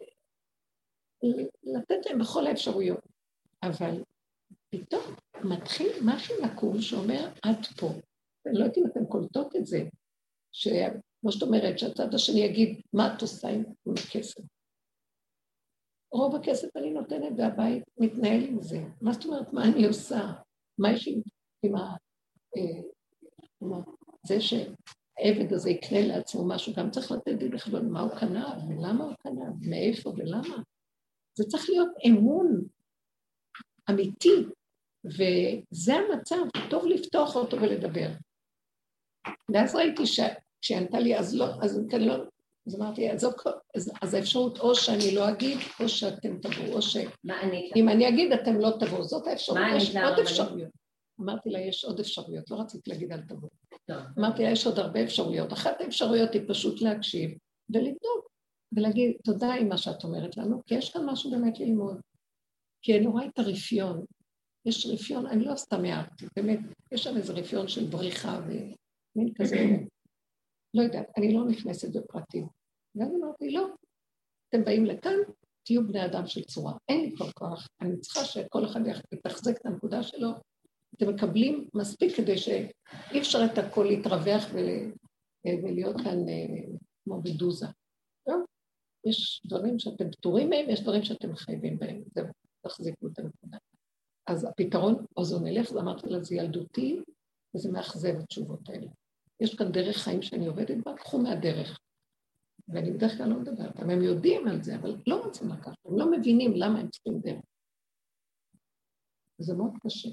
לתת 1.63 2.05
להם 2.05 2.19
בכל 2.19 2.47
האפשרויות. 2.47 2.99
אבל 3.63 4.03
פתאום 4.69 5.01
מתחיל 5.43 5.91
משהו 6.05 6.35
לקום 6.43 6.81
שאומר, 6.81 7.27
עד 7.43 7.65
פה. 7.79 7.87
אני 8.45 8.59
לא 8.59 8.59
יודעת 8.59 8.77
אם 8.77 8.83
אתן 8.91 9.05
קולטות 9.05 9.55
את 9.55 9.65
זה, 9.65 9.83
שכמו 10.51 11.31
שאת 11.31 11.43
אומרת, 11.43 11.79
שהצד 11.79 12.13
השני 12.13 12.39
יגיד, 12.39 12.81
מה 12.93 13.15
את 13.15 13.21
עושה 13.21 13.47
עם 13.49 13.63
הכסף? 13.97 14.41
רוב 16.11 16.35
הכסף 16.35 16.77
אני 16.77 16.89
נותנת 16.89 17.33
והבית 17.37 17.83
מתנהל 17.97 18.43
עם 18.43 18.61
זה. 18.61 18.83
מה 19.01 19.11
זאת 19.13 19.25
אומרת, 19.25 19.53
מה 19.53 19.63
אני 19.63 19.85
עושה? 19.85 20.31
מה 20.79 20.91
יש 20.91 21.07
עם, 21.07 21.21
עם 21.63 21.75
ה... 21.75 21.95
אה, 22.57 22.81
זה 24.27 24.41
שהעבד 24.41 25.53
הזה 25.53 25.69
יקנה 25.69 26.07
לעצמו 26.07 26.47
משהו, 26.47 26.73
גם 26.77 26.91
צריך 26.91 27.11
לתת 27.11 27.41
לי 27.41 27.49
בחשבון 27.49 27.89
מה 27.89 28.01
הוא 28.01 28.19
קנה, 28.19 28.57
ולמה 28.67 29.03
הוא 29.03 29.13
קנה, 29.13 29.45
מאיפה 29.61 30.09
ולמה. 30.09 30.57
זה 31.37 31.43
צריך 31.47 31.69
להיות 31.69 31.89
אמון 32.07 32.61
אמיתי, 33.89 34.45
וזה 35.05 35.93
המצב, 35.93 36.35
טוב 36.69 36.85
לפתוח 36.85 37.35
אותו 37.35 37.57
ולדבר. 37.57 38.07
ואז 39.53 39.75
ראיתי 39.75 40.05
שכשהיא 40.05 40.77
ענתה 40.77 40.99
לי, 40.99 41.19
אז 41.19 41.35
לא, 41.35 41.45
אז 41.63 41.81
כאן 41.89 42.01
לא, 42.01 42.15
אז 42.67 42.75
אמרתי, 42.75 43.11
אז, 43.11 43.25
אז, 43.75 43.91
אז 44.01 44.13
האפשרות 44.13 44.59
או 44.59 44.75
שאני 44.75 45.15
לא 45.15 45.29
אגיד, 45.29 45.57
או 45.79 45.89
שאתם 45.89 46.37
תבואו, 46.37 46.73
או 46.73 46.81
ש... 46.81 46.97
מה 47.23 47.41
אני? 47.41 47.71
אם 47.75 47.89
אני 47.89 48.09
אגיד, 48.09 48.31
אתם 48.31 48.59
לא 48.59 48.69
תבואו, 48.79 49.03
זאת 49.03 49.27
האפשרות. 49.27 49.57
יש 49.75 49.95
עוד 49.95 50.19
אפשרויות. 50.19 50.71
אמרתי 51.21 51.49
לה, 51.49 51.59
יש 51.59 51.85
עוד 51.85 51.99
אפשרויות, 51.99 52.51
לא 52.51 52.55
רציתי 52.55 52.89
להגיד 52.89 53.11
אל 53.11 53.21
תבואו. 53.21 53.49
אמרתי 54.19 54.43
לה, 54.43 54.49
יש 54.49 54.65
עוד 54.65 54.79
הרבה 54.79 55.03
אפשרויות. 55.03 55.53
אחת 55.53 55.81
האפשרויות 55.81 56.33
היא 56.33 56.41
פשוט 56.47 56.81
להקשיב 56.81 57.31
ולבדוק, 57.69 58.31
ולהגיד, 58.75 59.11
תודה 59.23 59.53
עם 59.53 59.69
מה 59.69 59.77
שאת 59.77 60.03
אומרת 60.03 60.37
לנו, 60.37 60.61
כי 60.65 60.75
יש 60.75 60.89
כאן 60.89 61.05
משהו 61.05 61.31
באמת 61.31 61.59
ללמוד. 61.59 61.99
כי 62.81 62.97
אני 62.97 63.07
רואה 63.07 63.25
את 63.25 63.39
הרפיון. 63.39 64.05
יש 64.65 64.85
רפיון, 64.85 65.27
אני 65.27 65.45
לא 65.45 65.55
סתם 65.55 65.85
הערתי, 65.85 66.25
באמת, 66.35 66.59
יש 66.91 67.03
שם 67.03 67.17
איזה 67.17 67.33
רפיון 67.33 67.67
של 67.67 67.85
בריחה 67.85 68.39
ומין 68.45 69.33
כזה 69.35 69.55
לא 70.73 70.81
יודעת, 70.81 71.09
אני 71.17 71.33
לא 71.33 71.45
נכנסת 71.45 71.95
בפרטים. 71.95 72.47
ואז 72.95 73.09
אמרתי, 73.15 73.51
לא, 73.51 73.67
אתם 74.49 74.63
באים 74.63 74.85
לכאן, 74.85 75.15
תהיו 75.63 75.87
בני 75.87 76.05
אדם 76.05 76.27
של 76.27 76.43
צורה. 76.43 76.73
אין 76.89 77.01
לי 77.01 77.15
כבר 77.15 77.31
כוח, 77.31 77.67
אני 77.81 77.99
צריכה 77.99 78.25
שכל 78.25 78.65
אחד 78.65 78.79
יתחזק 79.13 79.57
את 79.57 79.65
הנקודה 79.65 80.03
שלו. 80.03 80.29
אתם 80.95 81.09
מקבלים 81.09 81.69
מספיק 81.73 82.15
כדי 82.15 82.37
שאי 82.37 83.19
אפשר 83.19 83.39
את 83.53 83.57
הכל 83.57 83.83
להתרווח 83.83 84.43
ול... 84.53 84.91
ולהיות 85.63 85.95
כאן 85.95 86.29
אה, 86.29 86.75
כמו 87.03 87.21
בדוזה. 87.21 87.65
לא, 88.27 88.35
יש 89.05 89.41
דברים 89.45 89.79
שאתם 89.79 90.11
פטורים 90.11 90.49
מהם, 90.49 90.69
יש 90.69 90.81
דברים 90.81 91.03
שאתם 91.03 91.35
חייבים 91.35 91.79
בהם. 91.79 92.03
זהו, 92.15 92.25
תחזיקו 92.61 93.07
את 93.07 93.19
הנקודה. 93.19 93.57
אז 94.27 94.43
הפתרון, 94.43 95.05
או 95.17 95.23
זו 95.25 95.39
נלך, 95.39 95.71
ואמרתי 95.71 96.09
לה, 96.09 96.23
זה 96.23 96.35
ילדותי, 96.35 96.99
וזה 97.55 97.71
מאכזב 97.71 98.15
התשובות 98.19 98.69
האלה. 98.69 98.87
יש 99.41 99.55
כאן 99.55 99.71
דרך 99.71 99.97
חיים 99.97 100.21
שאני 100.21 100.47
עובדת 100.47 100.77
בה, 100.85 100.97
קחו 100.97 101.17
מהדרך. 101.17 101.79
ואני 102.67 102.91
בדרך 102.91 103.17
כלל 103.17 103.29
לא 103.29 103.39
מדברת, 103.39 103.79
הם 103.79 104.01
יודעים 104.01 104.47
על 104.47 104.63
זה, 104.63 104.75
אבל 104.75 104.97
לא 105.07 105.23
רוצים 105.25 105.49
לקחת, 105.49 105.75
הם 105.85 105.99
לא 105.99 106.11
מבינים 106.11 106.51
למה 106.55 106.79
הם 106.79 106.89
צריכים 106.89 107.19
דרך. 107.19 107.43
זה 109.37 109.53
מאוד 109.53 109.71
קשה. 109.83 110.09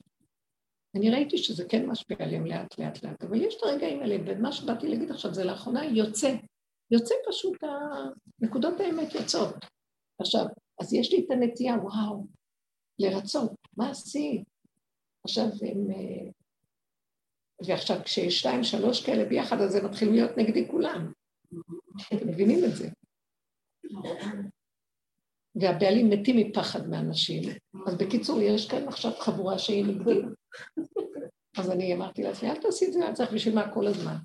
אני 0.97 1.11
ראיתי 1.11 1.39
שזה 1.39 1.65
כן 1.69 1.87
משפיע 1.87 2.17
עליהם 2.21 2.47
לאט 2.47 2.79
לאט 2.79 3.03
לאט, 3.03 3.25
אבל 3.25 3.43
יש 3.43 3.57
את 3.57 3.63
הרגעים 3.63 4.01
האלה, 4.01 4.17
ומה 4.27 4.53
שבאתי 4.53 4.89
להגיד 4.89 5.11
עכשיו 5.11 5.35
זה 5.35 5.45
לאחרונה 5.45 5.85
יוצא. 5.85 6.35
יוצא 6.91 7.15
פשוט, 7.29 7.57
נקודות 8.41 8.81
האמת 8.81 9.15
יוצאות. 9.15 9.55
עכשיו, 10.21 10.45
אז 10.81 10.95
יש 10.95 11.13
לי 11.13 11.25
את 11.25 11.31
הנטייה, 11.31 11.75
וואו, 11.75 12.27
לרצות, 12.99 13.53
מה 13.77 13.91
עשית? 13.91 14.43
עכשיו 15.25 15.45
הם 15.45 15.91
אה, 15.91 16.31
ועכשיו 17.67 17.97
כשיש 18.05 18.39
שתיים, 18.39 18.65
שלוש 18.65 19.07
כאלה 19.07 19.25
ביחד, 19.25 19.61
אז 19.61 19.75
הם 19.75 19.85
מתחילים 19.85 20.15
להיות 20.15 20.37
נגדי 20.37 20.69
כולם. 20.71 21.13
אתם 22.15 22.29
מבינים 22.29 22.65
את 22.65 22.77
זה. 22.77 22.89
והבעלים 25.61 26.11
מתים 26.11 26.37
מפחד 26.37 26.89
מאנשים. 26.89 27.43
אז 27.87 27.95
בקיצור, 27.95 28.41
יש 28.41 28.69
כאן 28.69 28.89
עכשיו 28.89 29.13
חבורה 29.19 29.59
שהיא 29.59 29.85
נגדי. 29.85 30.21
אז 31.57 31.71
אני 31.71 31.95
אמרתי 31.95 32.23
לעצמי, 32.23 32.51
אל 32.51 32.57
תעשי 32.57 32.87
את 32.87 32.93
זה, 32.93 33.07
אני 33.07 33.15
צריך 33.15 33.33
בשביל 33.33 33.55
מה 33.55 33.75
כל 33.75 33.87
הזמן. 33.87 34.17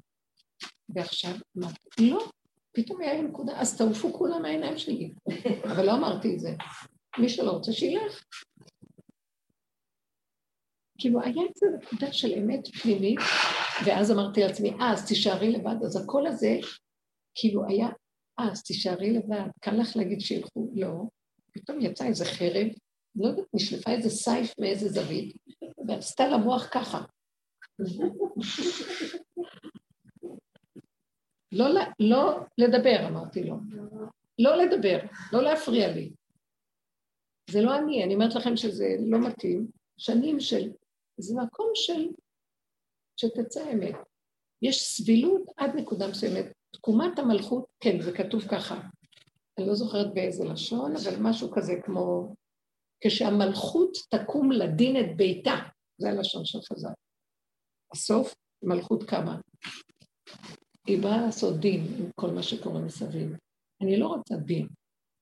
ועכשיו 0.89 1.31
אמרתי, 1.57 2.09
לא, 2.09 2.27
פתאום 2.71 3.01
היה 3.01 3.13
לי 3.13 3.21
נקודה, 3.21 3.53
אז 3.55 3.77
תעופו 3.77 4.13
כולם 4.13 4.41
מהעיניים 4.41 4.77
שלי. 4.77 5.13
אבל 5.71 5.85
לא 5.85 5.93
אמרתי 5.93 6.33
את 6.35 6.39
זה. 6.39 6.55
מי 7.19 7.29
שלא 7.29 7.51
רוצה, 7.51 7.73
שילך. 7.73 8.23
כאילו 11.03 11.21
היה 11.21 11.43
איזו 11.55 11.77
נקודה 11.77 12.13
של 12.13 12.33
אמת 12.37 12.67
פנימית, 12.67 13.19
ואז 13.85 14.11
אמרתי 14.11 14.41
לעצמי, 14.41 14.69
אה, 14.69 14.91
אז 14.91 15.07
תישארי 15.07 15.51
לבד. 15.51 15.75
אז 15.85 16.03
הקול 16.03 16.27
הזה, 16.27 16.57
כאילו 17.35 17.67
היה, 17.67 17.87
אה, 18.39 18.51
אז 18.51 18.63
תישארי 18.63 19.11
לבד, 19.11 19.49
קל 19.61 19.71
לך 19.71 19.95
להגיד 19.95 20.21
שילכו, 20.21 20.71
לא. 20.75 20.93
פתאום 21.53 21.81
יצא 21.81 22.05
איזה 22.05 22.25
חרב, 22.25 22.67
לא 23.15 23.27
יודעת, 23.27 23.45
נשלפה 23.53 23.91
איזה 23.91 24.09
סייף 24.09 24.53
מאיזה 24.59 24.89
זווית, 24.89 25.35
ועשתה 25.87 26.27
למוח 26.27 26.69
ככה. 26.71 27.01
לא, 31.51 31.65
לא 31.99 32.39
לדבר, 32.57 33.07
אמרתי 33.07 33.43
לו. 33.43 33.55
לא 34.39 34.55
לדבר, 34.55 34.99
לא 35.33 35.43
להפריע 35.43 35.91
לי. 35.91 36.11
זה 37.49 37.61
לא 37.61 37.77
אני, 37.77 38.03
אני 38.03 38.13
אומרת 38.13 38.35
לכם 38.35 38.57
שזה 38.57 38.95
לא 38.99 39.19
מתאים. 39.19 39.67
שנים 39.97 40.39
של... 40.39 40.71
זה 41.17 41.35
מקום 41.43 41.71
של... 41.73 42.07
שתצא 43.17 43.71
אמת. 43.73 43.95
יש 44.61 44.83
סבילות 44.83 45.41
עד 45.57 45.71
נקודה 45.75 46.07
מסוימת. 46.07 46.45
תקומת 46.75 47.19
המלכות, 47.19 47.65
כן, 47.79 48.01
זה 48.01 48.11
כתוב 48.11 48.41
ככה. 48.47 48.81
אני 49.57 49.67
לא 49.67 49.75
זוכרת 49.75 50.13
באיזה 50.13 50.43
לשון, 50.45 50.95
אבל 50.95 51.15
משהו 51.19 51.51
כזה 51.51 51.73
כמו... 51.85 52.35
כשהמלכות 53.03 53.97
תקום 54.09 54.51
לדין 54.51 54.95
את 54.99 55.17
ביתה, 55.17 55.55
זה 55.97 56.09
הלשון 56.09 56.45
של 56.45 56.59
חז"ל. 56.61 56.93
הסוף, 57.93 58.35
מלכות 58.63 59.03
קמה. 59.03 59.39
היא 60.87 61.03
באה 61.03 61.21
לעשות 61.21 61.59
דין 61.59 61.81
עם 61.99 62.09
כל 62.15 62.31
מה 62.31 62.43
שקורה 62.43 62.81
מסביב. 62.81 63.31
אני 63.81 63.99
לא 63.99 64.07
רוצה 64.07 64.35
דין, 64.35 64.67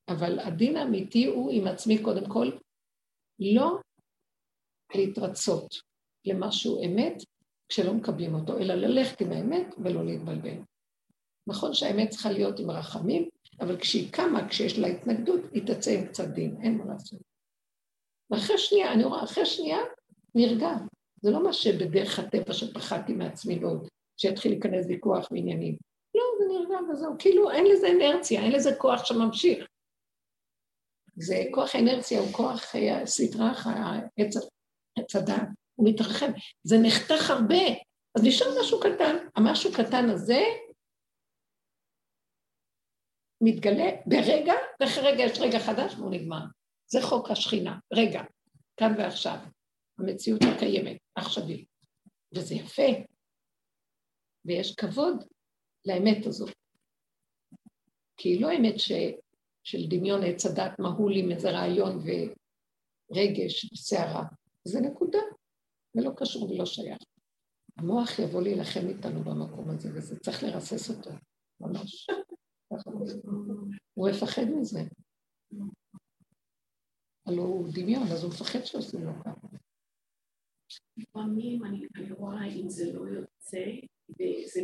אבל 0.09 0.39
הדין 0.39 0.77
האמיתי 0.77 1.25
הוא 1.25 1.51
עם 1.51 1.67
עצמי 1.67 2.03
קודם 2.03 2.29
כל, 2.29 2.51
לא 3.39 3.79
להתרצות 4.95 5.75
למשהו 6.25 6.83
אמת 6.85 7.23
כשלא 7.69 7.93
מקבלים 7.93 8.35
אותו, 8.35 8.57
אלא 8.57 8.73
ללכת 8.73 9.21
עם 9.21 9.31
האמת 9.31 9.75
ולא 9.83 10.05
להתבלבל. 10.05 10.57
נכון 11.47 11.73
שהאמת 11.73 12.09
צריכה 12.09 12.31
להיות 12.31 12.59
עם 12.59 12.71
רחמים, 12.71 13.29
אבל 13.61 13.79
כשהיא 13.79 14.11
קמה, 14.11 14.47
כשיש 14.49 14.79
לה 14.79 14.87
התנגדות, 14.87 15.41
היא 15.53 15.63
תצא 15.67 15.91
עם 15.91 16.07
קצת 16.07 16.27
דין, 16.27 16.57
אין 16.61 16.77
מה 16.77 16.85
לעשות. 16.85 17.19
ואחרי 18.29 18.57
שנייה, 18.57 18.93
אני 18.93 19.03
רואה, 19.03 19.23
אחרי 19.23 19.45
שנייה, 19.45 19.77
נרגע. 20.35 20.69
זה 21.21 21.31
לא 21.31 21.43
מה 21.43 21.53
שבדרך 21.53 22.19
הטבע 22.19 22.53
שפחדתי 22.53 23.13
מעצמי 23.13 23.59
ועוד, 23.59 23.87
שיתחיל 24.17 24.51
להיכנס 24.51 24.85
ויכוח 24.87 25.31
ועניינים. 25.31 25.75
לא, 26.15 26.23
זה 26.39 26.53
נרגע 26.53 26.91
וזהו. 26.91 27.15
כאילו, 27.19 27.51
אין 27.51 27.65
לזה 27.65 27.87
אנרציה, 27.91 28.41
אין 28.41 28.51
לזה 28.51 28.75
כוח 28.75 29.05
שממשיך. 29.05 29.65
זה 31.15 31.43
כוח 31.51 31.75
אנרציה, 31.75 32.19
הוא 32.19 32.33
כוח 32.33 32.75
אה, 32.75 33.05
סדרה, 33.05 33.53
עץ 34.99 35.15
הדעת, 35.15 35.47
הוא 35.75 35.89
מתרחב. 35.89 36.27
זה 36.63 36.75
נחתך 36.83 37.29
הרבה, 37.29 37.65
אז 38.17 38.23
נשאר 38.23 38.47
משהו 38.61 38.79
קטן. 38.79 39.15
המשהו 39.35 39.71
קטן 39.73 40.09
הזה 40.09 40.41
מתגלה 43.41 43.89
ברגע, 44.05 44.53
ואחרי 44.79 45.11
רגע 45.11 45.23
יש 45.23 45.39
רגע 45.39 45.59
חדש 45.59 45.93
והוא 45.95 46.11
נגמר. 46.11 46.45
זה 46.87 46.99
חוק 47.01 47.31
השכינה, 47.31 47.79
רגע, 47.93 48.21
כאן 48.77 48.93
ועכשיו. 48.97 49.37
המציאות 49.99 50.41
הקיימת, 50.55 50.97
עכשווית. 51.15 51.67
וזה 52.35 52.55
יפה, 52.55 52.91
ויש 54.45 54.75
כבוד 54.75 55.23
לאמת 55.85 56.25
הזאת. 56.25 56.51
כי 58.17 58.29
היא 58.29 58.41
לא 58.41 58.49
אמת 58.57 58.79
ש... 58.79 58.91
של 59.63 59.77
דמיון 59.89 60.21
עץ 60.23 60.45
הדת 60.45 60.79
מהול 60.79 61.13
עם 61.15 61.31
איזה 61.31 61.51
רעיון 61.51 62.03
ורגש 63.11 63.71
וסערה. 63.73 64.23
זה 64.63 64.79
נקודה, 64.81 65.19
זה 65.93 66.01
לא 66.03 66.11
קשור 66.17 66.51
ולא 66.51 66.65
שייך. 66.65 66.97
המוח 67.77 68.19
יבוא 68.19 68.41
להילחם 68.41 68.87
איתנו 68.87 69.23
במקום 69.23 69.69
הזה, 69.69 69.89
וזה 69.95 70.19
צריך 70.19 70.43
לרסס 70.43 70.89
אותו, 70.89 71.09
ממש. 71.61 72.07
הוא 73.93 74.09
יפחד 74.09 74.45
מזה. 74.59 74.79
הלוא 77.25 77.45
הוא 77.45 77.67
דמיון, 77.73 78.03
אז 78.03 78.23
הוא 78.23 78.31
מפחד 78.31 78.59
שעושים 78.63 79.03
לו 79.03 79.11
ככה. 79.25 79.47
לפעמים 80.97 81.65
אני 81.65 82.11
רואה 82.11 82.45
אם 82.45 82.69
זה 82.69 82.93
לא 82.93 83.07
יוצא 83.07 83.65
וזה 84.09 84.61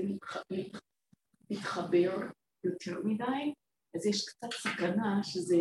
מתחבר 1.49 2.17
יותר 2.63 3.03
מדי, 3.03 3.53
אז 3.95 4.05
יש 4.05 4.25
קצת 4.29 4.53
סכנה 4.53 5.23
שזה 5.23 5.55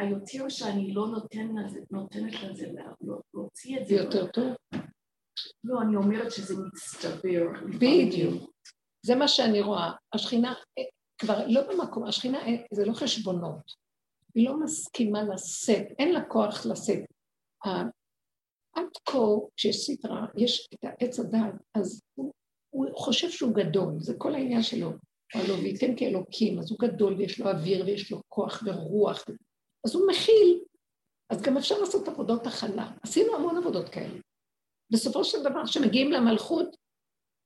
היותר 0.00 0.48
שאני 0.48 0.92
לא 0.92 1.06
נותן 1.08 1.48
לזה, 1.56 1.80
נותנת 1.90 2.42
לזה 2.42 2.72
להוציא 3.34 3.80
את 3.80 3.86
זה. 3.86 3.94
זה 3.94 4.02
יותר 4.02 4.26
טוב? 4.26 4.54
לא, 5.64 5.82
אני 5.82 5.96
אומרת 5.96 6.32
שזה 6.32 6.54
מצטבר. 6.66 7.46
בדיוק. 7.80 8.50
זה 9.06 9.14
מה 9.14 9.28
שאני 9.28 9.60
רואה. 9.60 9.92
השכינה 10.12 10.54
כבר 11.18 11.46
לא 11.46 11.60
במקום, 11.68 12.04
השכינה 12.04 12.38
זה 12.72 12.84
לא 12.84 12.92
חשבונות. 12.92 13.72
היא 14.34 14.48
לא 14.48 14.60
מסכימה 14.60 15.22
לשאת, 15.22 15.86
אין 15.98 16.12
לה 16.12 16.24
כוח 16.24 16.66
לשאת. 16.66 17.04
עד 18.74 18.86
כה, 19.04 19.18
כשיש 19.56 19.76
סדרה, 19.76 20.26
יש 20.36 20.68
את 20.74 20.84
העץ 20.84 21.20
הדל, 21.20 21.50
אז 21.74 22.02
הוא, 22.14 22.32
הוא 22.70 22.86
חושב 22.96 23.30
שהוא 23.30 23.54
גדול, 23.54 23.94
זה 23.98 24.14
כל 24.18 24.34
העניין 24.34 24.62
שלו. 24.62 24.90
הלוא 25.34 25.56
וייתן 25.56 25.96
כאלוקים, 25.96 26.58
אז 26.58 26.70
הוא 26.70 26.78
גדול 26.78 27.14
ויש 27.14 27.40
לו 27.40 27.50
אוויר 27.50 27.84
ויש 27.86 28.12
לו 28.12 28.22
כוח 28.28 28.62
ורוח, 28.66 29.24
אז 29.84 29.94
הוא 29.94 30.08
מכיל, 30.08 30.60
אז 31.30 31.42
גם 31.42 31.56
אפשר 31.56 31.78
לעשות 31.78 32.08
עבודות 32.08 32.46
הכלה. 32.46 32.90
עשינו 33.02 33.34
המון 33.34 33.56
עבודות 33.56 33.88
כאלה. 33.88 34.18
בסופו 34.92 35.24
של 35.24 35.42
דבר, 35.42 35.66
כשמגיעים 35.66 36.12
למלכות, 36.12 36.76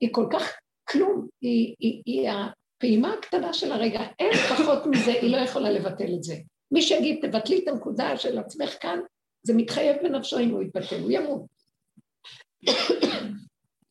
היא 0.01 0.09
כל 0.13 0.27
כך 0.33 0.57
כלום, 0.89 1.29
היא, 1.41 1.75
היא, 1.79 2.03
היא 2.07 2.31
הפעימה 2.31 3.13
הקטנה 3.13 3.55
של 3.55 3.73
הרגע, 3.73 4.01
אין 4.19 4.33
פחות 4.33 4.87
מזה, 4.87 5.13
היא 5.13 5.31
לא 5.31 5.37
יכולה 5.37 5.71
לבטל 5.71 6.15
את 6.17 6.23
זה. 6.23 6.35
מי 6.71 6.83
שיגיד, 6.83 7.19
תבטלי 7.23 7.59
את 7.59 7.69
הנקודה 7.69 8.17
של 8.17 8.39
עצמך 8.39 8.77
כאן, 8.81 8.99
זה 9.43 9.55
מתחייב 9.55 9.97
בנפשו 10.03 10.39
אם 10.39 10.51
הוא 10.51 10.63
יתבטל, 10.63 11.01
הוא 11.01 11.11
ימות. 11.11 11.47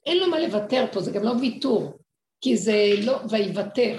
אין 0.05 0.17
לו 0.17 0.27
מה 0.27 0.39
לוותר 0.39 0.85
פה, 0.91 1.01
זה 1.01 1.11
גם 1.11 1.23
לא 1.23 1.31
ויתור, 1.41 1.99
כי 2.41 2.57
זה 2.57 2.75
לא 3.05 3.19
ויוותר, 3.29 3.97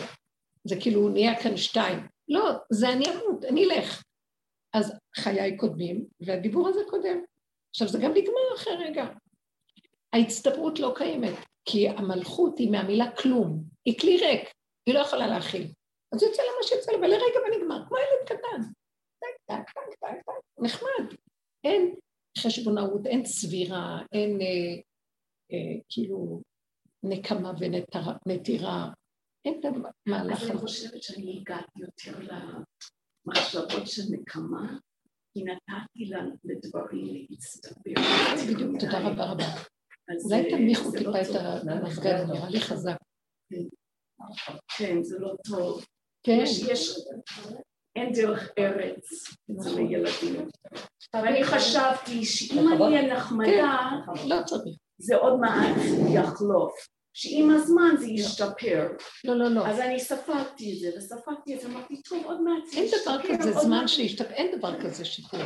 זה 0.64 0.76
כאילו 0.80 1.08
נהיה 1.08 1.42
כאן 1.42 1.56
שתיים. 1.56 1.98
לא, 2.28 2.50
זה 2.70 2.88
אני 2.88 3.04
אמות, 3.06 3.44
אני 3.44 3.64
אלך. 3.64 4.02
אז 4.74 4.92
חיי 5.16 5.56
קודמים, 5.56 6.06
והדיבור 6.20 6.68
הזה 6.68 6.80
קודם. 6.90 7.18
עכשיו, 7.70 7.88
זה 7.88 7.98
גם 8.02 8.10
נגמר 8.10 8.54
אחרי 8.56 8.76
רגע. 8.76 9.04
ההצטברות 10.12 10.78
לא 10.78 10.92
קיימת, 10.96 11.34
כי 11.64 11.88
המלכות 11.88 12.58
היא 12.58 12.70
מהמילה 12.70 13.16
כלום, 13.16 13.64
היא 13.84 13.98
כלי 13.98 14.16
ריק, 14.16 14.52
היא 14.86 14.94
לא 14.94 14.98
יכולה 14.98 15.26
להכיל. 15.26 15.72
אז 16.12 16.22
יוצא 16.22 16.42
לה 16.42 16.48
מה 16.58 16.62
שיוצא 16.62 16.92
לה, 16.92 16.98
ולרגע 16.98 17.38
ונגמר, 17.46 17.86
כמו 17.88 17.96
ילד 17.98 18.26
קטן. 18.26 18.70
נחמד. 20.58 21.14
אין 21.64 21.94
חשבונאות, 22.38 23.06
אין 23.06 23.22
צבירה, 23.22 24.02
אין 24.12 24.40
אה, 24.40 24.46
אה, 25.52 25.80
כאילו 25.88 26.42
נקמה 27.02 27.52
ונטירה, 28.26 28.90
אין 29.44 29.60
את 29.60 29.64
המהלך 29.64 30.42
הזה. 30.42 30.52
אני 30.52 30.58
חושבת 30.58 31.02
שאני 31.02 31.38
הגעתי 31.40 31.80
יותר 31.80 32.18
למחשבות 33.26 33.86
של 33.86 34.02
נקמה, 34.10 34.78
כי 35.32 35.44
נתתי 35.44 36.10
לדברים 36.44 37.26
להצטבר. 37.30 37.92
בדיוק, 38.48 38.80
תודה 38.80 38.98
רבה 38.98 39.24
רבה. 39.24 39.44
אולי 40.24 40.50
תנמיכו 40.50 40.90
לא 40.94 40.98
טיפה 40.98 41.20
את 41.20 41.66
המסגד, 41.68 42.24
נראה 42.28 42.48
לי 42.48 42.60
חזק. 42.60 42.96
כן, 44.78 45.02
זה 45.02 45.18
לא 45.18 45.34
טוב. 45.48 45.84
כן. 46.22 46.38
יש... 46.42 46.96
אין 47.96 48.12
דרך 48.12 48.50
ארץ 48.58 49.08
אצל 49.52 49.78
הילדים. 49.78 50.48
ואני 51.14 51.44
חשבתי 51.44 52.24
שאם 52.24 52.68
אני 52.68 52.82
אהיה 52.82 53.16
נחמדה, 53.16 53.90
כן, 54.14 54.28
לא 54.28 54.36
זה 54.98 55.16
עוד 55.16 55.40
מעט 55.40 55.76
יחלוף. 56.14 56.88
שעם 57.14 57.50
הזמן 57.50 57.94
זה 57.98 58.06
ישתפר. 58.06 58.88
לא, 59.24 59.36
לא, 59.36 59.48
לא. 59.48 59.66
אז 59.66 59.80
אני 59.80 60.00
ספגתי 60.00 60.72
את 60.72 60.78
זה, 60.78 60.90
וספגתי 60.98 61.54
את 61.54 61.60
זה, 61.60 61.68
אמרתי, 61.68 62.02
טוב, 62.02 62.24
עוד 62.24 62.40
מעט 62.40 62.66
זה 62.66 62.80
ישתפר. 62.80 63.10
אין 63.10 63.36
דבר 63.36 63.38
כזה 63.38 63.52
זמן 63.52 63.88
שישתפר, 63.88 64.34
אין 64.34 64.58
דבר 64.58 64.80
כזה 64.80 65.04
שיפור. 65.04 65.40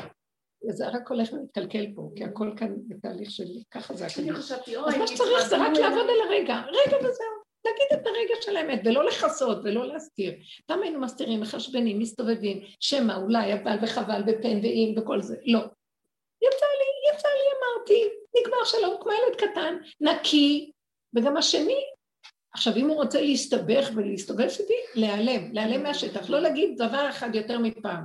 זה 0.69 0.89
רק 0.89 1.11
הולך 1.11 1.33
ומתקלקל 1.33 1.87
פה, 1.95 2.11
כי 2.17 2.25
הכל 2.25 2.53
כאן 2.57 2.75
בתהליך 2.89 3.31
של 3.31 3.45
ככה 3.71 3.95
זה 3.95 4.07
הכי. 4.07 4.23
אני 4.23 4.33
חשבתי, 4.33 4.77
אוי, 4.77 4.89
אז 4.89 4.97
מה 4.97 5.07
שצריך 5.07 5.49
זה 5.49 5.57
רק 5.57 5.73
לעבוד 5.77 6.07
על 6.09 6.29
הרגע, 6.29 6.63
רגע 6.69 6.97
וזהו. 6.97 7.39
להגיד 7.65 7.87
את 7.93 8.07
הרגע 8.07 8.35
של 8.41 8.57
האמת, 8.57 8.81
ולא 8.85 9.05
לכסות 9.05 9.59
ולא 9.65 9.87
להסתיר. 9.87 10.33
פעם 10.67 10.83
היינו 10.83 11.01
מסתירים, 11.01 11.41
מחשבנים, 11.41 11.99
מסתובבים, 11.99 12.61
שמא, 12.81 13.13
אולי, 13.13 13.55
אבל 13.55 13.77
וחבל, 13.83 14.23
ופן 14.27 14.59
ואם 14.63 14.95
וכל 14.97 15.23
זה. 15.23 15.37
לא. 15.47 15.61
יצא 16.43 16.67
לי, 16.67 17.15
יצא 17.15 17.29
לי, 17.29 17.49
אמרתי, 17.59 18.09
נגמר 18.39 18.65
שלום, 18.65 18.97
כמו 19.01 19.13
ילד 19.13 19.37
קטן, 19.37 19.77
נקי, 20.01 20.73
וגם 21.17 21.37
השני, 21.37 21.85
עכשיו 22.55 22.77
אם 22.77 22.89
הוא 22.89 22.97
רוצה 22.97 23.21
להסתבך 23.21 23.89
ולהסתובב 23.95 24.49
איתי, 24.61 24.75
להיעלם, 24.95 25.53
להיעלם 25.53 25.83
מהשטח, 25.83 26.31
לא 26.31 26.41
להגיד 26.41 26.79
דבר 26.79 27.11
אחד 27.11 27.35
יותר 27.35 27.59
מפעם. 27.59 28.05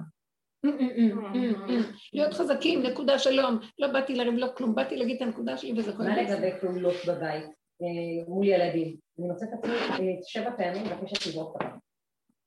להיות 2.14 2.34
חזקים, 2.34 2.84
נקודה 2.84 3.20
שלום, 3.20 3.60
לא 3.80 3.88
באתי 3.88 4.16
לריב, 4.16 4.34
לא 4.34 4.48
כלום, 4.58 4.76
באתי 4.76 4.98
להגיד 4.98 5.16
את 5.16 5.22
הנקודה 5.22 5.58
שלי 5.58 5.80
וזה 5.80 5.92
כל 5.92 6.04
מה 6.04 6.22
לגבי 6.22 6.52
פעולות 6.62 6.96
בבית 7.08 7.46
אה, 7.82 8.28
מול 8.28 8.48
ילדים? 8.48 8.98
אני 9.20 9.28
מוצאת 9.28 9.50
את 9.54 9.60
עצמי 9.60 9.76
אה, 9.76 10.22
שבע 10.24 10.52
פעמים 10.58 10.86
מבקשת 10.86 11.28
לזרוק 11.28 11.56
את 11.56 11.62
הפעם. 11.62 11.80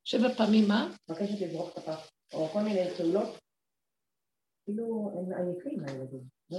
שבע 0.05 0.29
פעמים 0.29 0.69
מה? 0.69 0.93
מבקשת 1.11 1.41
לזרוק 1.41 1.73
את 1.73 1.79
הפעם, 1.79 1.99
או 2.35 2.49
כל 2.49 2.61
מיני 2.61 2.91
פעולות, 2.91 3.39
כאילו 4.65 5.11
הם 5.17 5.47
עייפים 5.47 5.85
הילדים. 5.89 6.36
לא 6.51 6.59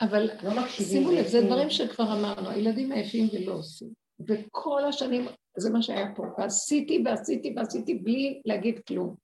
אבל 0.00 0.30
לא 0.42 0.68
שימו 0.68 1.10
לב, 1.10 1.26
זה 1.26 1.40
דברים 1.46 1.70
שכבר 1.70 2.04
אמרנו, 2.04 2.48
הילדים 2.48 2.92
עייפים 2.92 3.28
ולא 3.32 3.52
עושים. 3.52 3.92
וכל 4.28 4.84
השנים, 4.88 5.26
זה 5.56 5.70
מה 5.70 5.82
שהיה 5.82 6.14
פה, 6.16 6.22
ועשיתי 6.38 7.02
ועשיתי 7.04 7.54
ועשיתי 7.56 7.94
בלי 7.94 8.42
להגיד 8.44 8.80
כלום. 8.88 9.16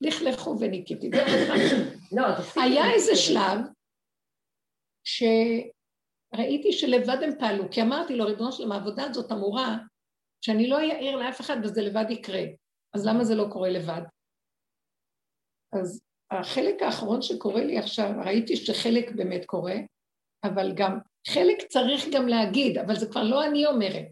לכלכו 0.00 0.56
וניקיתי. 0.60 1.10
לא, 2.12 2.22
היה 2.56 2.92
איזה 2.92 3.16
שלב 3.16 3.58
שראיתי 5.04 6.72
שלבד 6.72 7.22
הם 7.22 7.30
פעלו, 7.38 7.70
כי 7.70 7.82
אמרתי 7.82 8.16
לו, 8.16 8.24
ריבונו 8.24 8.52
שלם, 8.52 8.72
העבודה 8.72 9.04
הזאת 9.04 9.32
אמורה 9.32 9.76
שאני 10.40 10.68
לא 10.68 10.78
אעיר 10.78 11.16
לאף 11.16 11.40
אחד 11.40 11.56
וזה 11.62 11.82
לבד 11.82 12.10
יקרה. 12.10 12.42
אז 12.94 13.06
למה 13.06 13.24
זה 13.24 13.34
לא 13.34 13.46
קורה 13.52 13.70
לבד? 13.70 14.02
אז 15.72 16.00
החלק 16.30 16.82
האחרון 16.82 17.22
שקורה 17.22 17.64
לי 17.64 17.78
עכשיו, 17.78 18.10
ראיתי 18.24 18.56
שחלק 18.56 19.12
באמת 19.12 19.44
קורה, 19.44 19.76
אבל 20.44 20.72
גם 20.74 20.98
חלק 21.28 21.62
צריך 21.68 22.06
גם 22.12 22.28
להגיד, 22.28 22.78
אבל 22.78 22.96
זה 22.96 23.06
כבר 23.06 23.22
לא 23.22 23.46
אני 23.46 23.66
אומרת. 23.66 24.06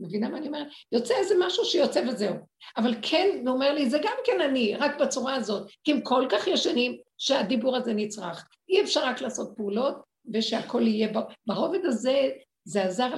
מבינה 0.00 0.28
מה 0.28 0.38
אני 0.38 0.46
אומרת? 0.46 0.66
יוצא 0.92 1.14
איזה 1.14 1.34
משהו 1.46 1.64
שיוצא 1.64 2.02
וזהו. 2.08 2.34
אבל 2.76 2.94
כן, 3.02 3.28
הוא 3.46 3.54
אומר 3.54 3.74
לי, 3.74 3.90
זה 3.90 3.98
גם 3.98 4.16
כן 4.24 4.40
אני, 4.40 4.76
רק 4.76 5.00
בצורה 5.00 5.34
הזאת. 5.34 5.70
כי 5.84 5.92
הם 5.92 6.00
כל 6.00 6.26
כך 6.30 6.46
ישנים 6.46 6.96
שהדיבור 7.18 7.76
הזה 7.76 7.94
נצרך. 7.94 8.48
אי 8.68 8.82
אפשר 8.82 9.04
רק 9.04 9.20
לעשות 9.20 9.52
פעולות 9.56 9.96
ושהכול 10.32 10.86
יהיה... 10.86 11.08
ברובד 11.46 11.84
הזה, 11.84 12.30
זה 12.64 12.82
עזר, 12.82 13.10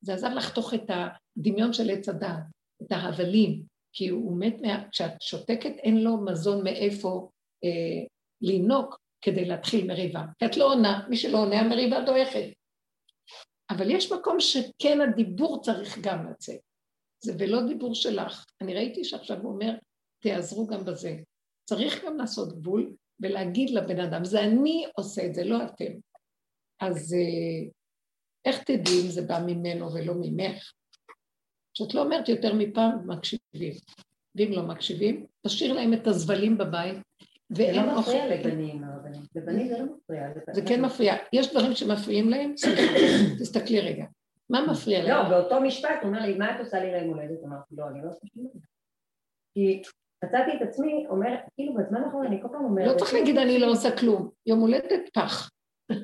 זה 0.00 0.14
עזר 0.14 0.34
לחתוך 0.34 0.74
את 0.74 0.90
הדמיון 1.36 1.72
של 1.72 1.90
עץ 1.90 2.08
הדעת, 2.08 2.42
את 2.82 2.92
ההבלים, 2.92 3.62
כי 3.92 4.08
הוא 4.08 4.36
מת, 4.38 4.56
מה... 4.60 4.88
כשאת 4.88 5.22
שותקת 5.22 5.72
אין 5.78 6.04
לו 6.04 6.24
מזון 6.24 6.64
מאיפה 6.64 7.28
אה, 7.64 8.04
לינוק 8.40 8.98
כדי 9.22 9.44
להתחיל 9.44 9.86
מריבה. 9.86 10.22
כי 10.38 10.46
את 10.46 10.56
לא 10.56 10.72
עונה, 10.72 11.06
מי 11.08 11.16
שלא 11.16 11.38
עונה 11.38 11.60
המריבה 11.60 12.00
דועכת. 12.00 12.44
אבל 13.70 13.90
יש 13.90 14.12
מקום 14.12 14.40
שכן 14.40 15.00
הדיבור 15.00 15.62
צריך 15.62 15.98
גם 15.98 16.30
לצאת. 16.30 16.60
זה 17.24 17.32
ולא 17.38 17.66
דיבור 17.66 17.94
שלך. 17.94 18.44
אני 18.60 18.74
ראיתי 18.74 19.04
שעכשיו 19.04 19.38
הוא 19.42 19.52
אומר, 19.52 19.72
תיעזרו 20.22 20.66
גם 20.66 20.84
בזה. 20.84 21.16
צריך 21.64 22.04
גם 22.04 22.16
לעשות 22.16 22.52
גבול 22.52 22.92
ולהגיד 23.20 23.70
לבן 23.70 24.00
אדם, 24.00 24.24
זה 24.24 24.40
אני 24.40 24.86
עושה 24.96 25.26
את 25.26 25.34
זה, 25.34 25.44
לא 25.44 25.64
אתם. 25.64 25.92
אז 26.80 27.14
אה, 27.14 27.70
איך 28.44 28.62
תדעי 28.62 29.02
אם 29.02 29.08
זה 29.08 29.22
בא 29.22 29.38
ממנו 29.46 29.92
ולא 29.94 30.14
ממך? 30.20 30.72
כשאת 31.74 31.94
לא 31.94 32.02
אומרת 32.02 32.28
יותר 32.28 32.54
מפעם, 32.54 33.10
מקשיבים. 33.10 33.74
ואם 34.34 34.52
לא 34.52 34.62
מקשיבים, 34.62 35.26
תשאיר 35.46 35.72
להם 35.72 35.94
את 35.94 36.06
הזבלים 36.06 36.58
בבית, 36.58 36.96
זה 37.56 37.72
לא 37.72 37.98
מפריע 37.98 38.26
לבנים, 38.26 38.84
הרבנים. 38.84 39.22
לבנים 39.34 39.68
זה 39.68 39.78
לא 39.78 39.84
מפריע. 39.84 40.22
זה 40.52 40.62
כן 40.68 40.84
מפריע. 40.84 41.14
יש 41.32 41.50
דברים 41.50 41.74
שמפריעים 41.74 42.28
להם? 42.28 42.54
תסתכלי 43.40 43.80
רגע. 43.80 44.04
מה 44.50 44.66
מפריע 44.70 45.02
להם? 45.02 45.10
לא, 45.10 45.28
באותו 45.28 45.60
משפט 45.60 45.98
הוא 46.02 46.08
אומר 46.08 46.20
לי, 46.20 46.38
מה 46.38 46.54
את 46.54 46.60
עושה 46.60 46.80
לי 46.80 46.92
ליום 46.92 47.08
הולדת? 47.08 47.44
אמרתי, 47.44 47.74
לא, 47.78 47.84
אני 47.88 48.02
לא 48.02 48.08
עושה 48.08 48.26
שום 48.34 48.44
דבר. 48.44 48.60
כי 49.54 49.82
מצאתי 50.24 50.50
את 50.56 50.68
עצמי, 50.68 51.06
אומרת, 51.08 51.38
כאילו 51.54 51.74
בזמן 51.74 52.04
האחרון 52.04 52.26
אני 52.26 52.42
כל 52.42 52.48
פעם 52.52 52.64
אומרת... 52.64 52.86
לא 52.86 52.98
צריך 52.98 53.14
להגיד 53.14 53.38
אני 53.38 53.58
לא 53.58 53.70
עושה 53.70 53.96
כלום. 53.96 54.30
יום 54.46 54.60
הולדת 54.60 55.08
פח. 55.12 55.50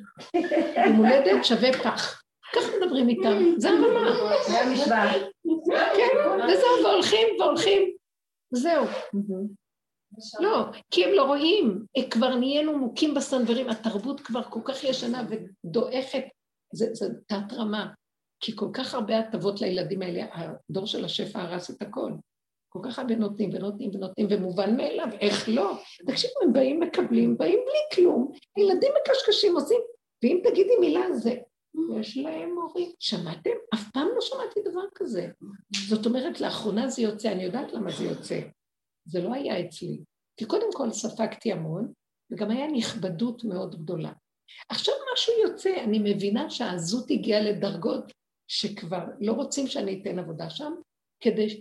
יום 0.87 0.97
הולדת 0.97 1.45
שווה 1.45 1.73
פח. 1.73 2.23
ככה 2.55 2.67
מדברים 2.81 3.09
איתם, 3.09 3.39
זה 3.57 3.69
הרמה. 3.69 4.11
זה 4.49 4.61
המשוואה. 4.61 5.13
כן, 5.97 6.17
וזהו, 6.49 6.85
והולכים 6.85 7.29
והולכים. 7.41 7.93
זהו. 8.51 8.85
לא, 10.41 10.65
כי 10.91 11.05
הם 11.05 11.11
לא 11.15 11.23
רואים, 11.23 11.85
כבר 12.11 12.35
נהיינו 12.35 12.79
מוכים 12.79 13.15
בסנוורים, 13.15 13.69
התרבות 13.69 14.21
כבר 14.21 14.43
כל 14.43 14.61
כך 14.65 14.85
ישנה 14.85 15.27
ודועכת, 15.29 16.25
זה, 16.73 16.87
זה 16.93 17.07
תת 17.27 17.53
רמה, 17.53 17.89
כי 18.41 18.53
כל 18.57 18.69
כך 18.73 18.95
הרבה 18.95 19.19
הטבות 19.19 19.61
לילדים 19.61 20.03
האלה, 20.03 20.27
הדור 20.33 20.87
של 20.87 21.05
השפע 21.05 21.41
הרס 21.41 21.71
את 21.71 21.83
הכל. 21.83 22.13
כל 22.69 22.79
כך 22.83 22.99
הרבה 22.99 23.17
נותנים 23.17 23.51
ונותנים 23.53 23.91
ונותנים, 23.95 24.27
ומובן 24.31 24.77
מאליו, 24.77 25.09
איך 25.21 25.49
לא? 25.49 25.79
תקשיבו, 26.07 26.35
הם 26.43 26.53
באים, 26.53 26.81
מקבלים, 26.81 27.39
באים 27.39 27.59
בלי 27.67 27.97
כלום, 27.97 28.33
ילדים 28.59 28.93
מקשקשים, 29.03 29.55
עושים, 29.55 29.81
ואם 30.23 30.41
תגידי 30.45 30.77
מילה 30.81 31.13
זה, 31.13 31.35
יש 32.01 32.17
להם 32.17 32.57
הורים. 32.57 32.91
שמעתם? 32.99 33.51
אף 33.75 33.91
פעם 33.93 34.09
לא 34.15 34.21
שמעתי 34.21 34.61
דבר 34.71 34.85
כזה. 34.95 35.29
זאת 35.89 36.07
אומרת, 36.07 36.41
לאחרונה 36.41 36.89
זה 36.89 37.03
יוצא, 37.03 37.33
אני 37.33 37.45
יודעת 37.45 37.73
למה 37.73 37.91
זה 37.91 38.05
יוצא. 38.05 38.41
זה 39.05 39.23
לא 39.23 39.35
היה 39.35 39.61
אצלי. 39.61 40.01
כי 40.39 40.45
קודם 40.45 40.73
כל 40.73 40.91
ספגתי 40.91 41.53
המון, 41.53 41.93
וגם 42.31 42.51
היה 42.51 42.67
נכבדות 42.67 43.45
מאוד 43.45 43.83
גדולה. 43.83 44.13
עכשיו 44.69 44.95
משהו 45.13 45.33
יוצא, 45.43 45.71
אני 45.85 45.99
מבינה 45.99 46.51
שהעזות 46.51 47.11
הגיעה 47.11 47.41
לדרגות 47.41 48.13
שכבר 48.49 49.05
לא 49.21 49.33
רוצים 49.33 49.67
שאני 49.67 50.01
אתן 50.03 50.19
עבודה 50.19 50.51
שם, 50.51 50.73
כדי... 51.21 51.61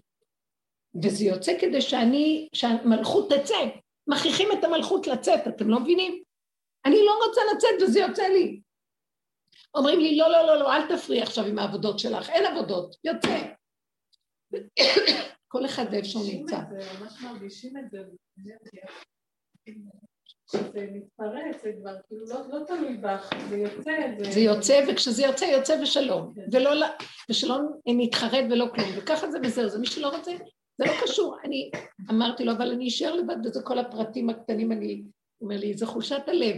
וזה 1.04 1.26
יוצא 1.26 1.60
כדי 1.60 1.82
שאני, 1.82 2.48
שהמלכות 2.54 3.34
תצא. 3.34 3.56
מכריחים 4.08 4.48
את 4.60 4.64
המלכות 4.64 5.08
לצאת, 5.08 5.48
אתם 5.48 5.70
לא 5.70 5.80
מבינים? 5.80 6.24
אני 6.86 7.06
לא 7.06 7.20
רוצה 7.28 7.42
לצאת 7.56 7.82
וזה 7.82 8.00
יוצא 8.00 8.28
לי. 8.28 8.60
אומרים 9.76 10.00
לי, 10.00 10.18
לא, 10.18 10.30
לא, 10.32 10.48
לא, 10.48 10.60
לא, 10.60 10.76
אל 10.76 10.98
תפריעי 10.98 11.22
עכשיו 11.22 11.46
עם 11.46 11.60
העבודות 11.60 12.00
שלך, 12.00 12.30
אין 12.30 12.46
עבודות, 12.46 12.96
יוצא. 13.04 13.57
כל 15.48 15.66
אחד 15.66 15.86
ואיפה 15.92 16.08
שהוא 16.08 16.26
נמצא. 16.34 16.60
ממש 17.02 17.22
מרגישים 17.24 17.78
את 17.78 17.92
זה, 17.92 17.98
שזה 20.52 20.88
מתפרץ, 20.92 21.62
זה 21.64 21.72
כבר 21.82 21.96
כאילו 22.08 22.26
לא, 22.26 22.60
לא 22.60 22.66
תלוי 22.66 22.98
בך, 22.98 23.30
זה 23.50 23.58
יוצא. 23.58 23.92
זה 24.32 24.40
יוצא, 24.40 24.86
וכשזה 24.90 25.24
יוצא, 25.24 25.46
יוצא 25.46 25.78
ושלום. 25.82 26.34
ושלא 27.30 27.58
נתחרט 27.88 28.46
ולא 28.52 28.66
כלום, 28.76 28.88
וככה 28.98 29.32
זה 29.32 29.38
וזהו, 29.44 29.70
זה 29.70 29.80
מי 29.80 29.88
שלא 29.88 30.10
רוצה, 30.10 30.32
זה 30.78 30.86
לא 30.86 30.92
קשור. 31.04 31.38
אני 31.44 31.72
אמרתי 32.10 32.46
לו, 32.46 32.52
אבל 32.52 32.72
אני 32.72 32.88
אשאר 32.88 33.16
לבד, 33.16 33.36
וזה 33.46 33.62
כל 33.64 33.80
הפרטים 33.80 34.30
הקטנים, 34.30 34.72
אני, 34.72 35.04
הוא 35.38 35.50
אומר 35.50 35.60
לי, 35.60 35.78
זה 35.78 35.86
חולשת 35.86 36.22
הלב. 36.28 36.56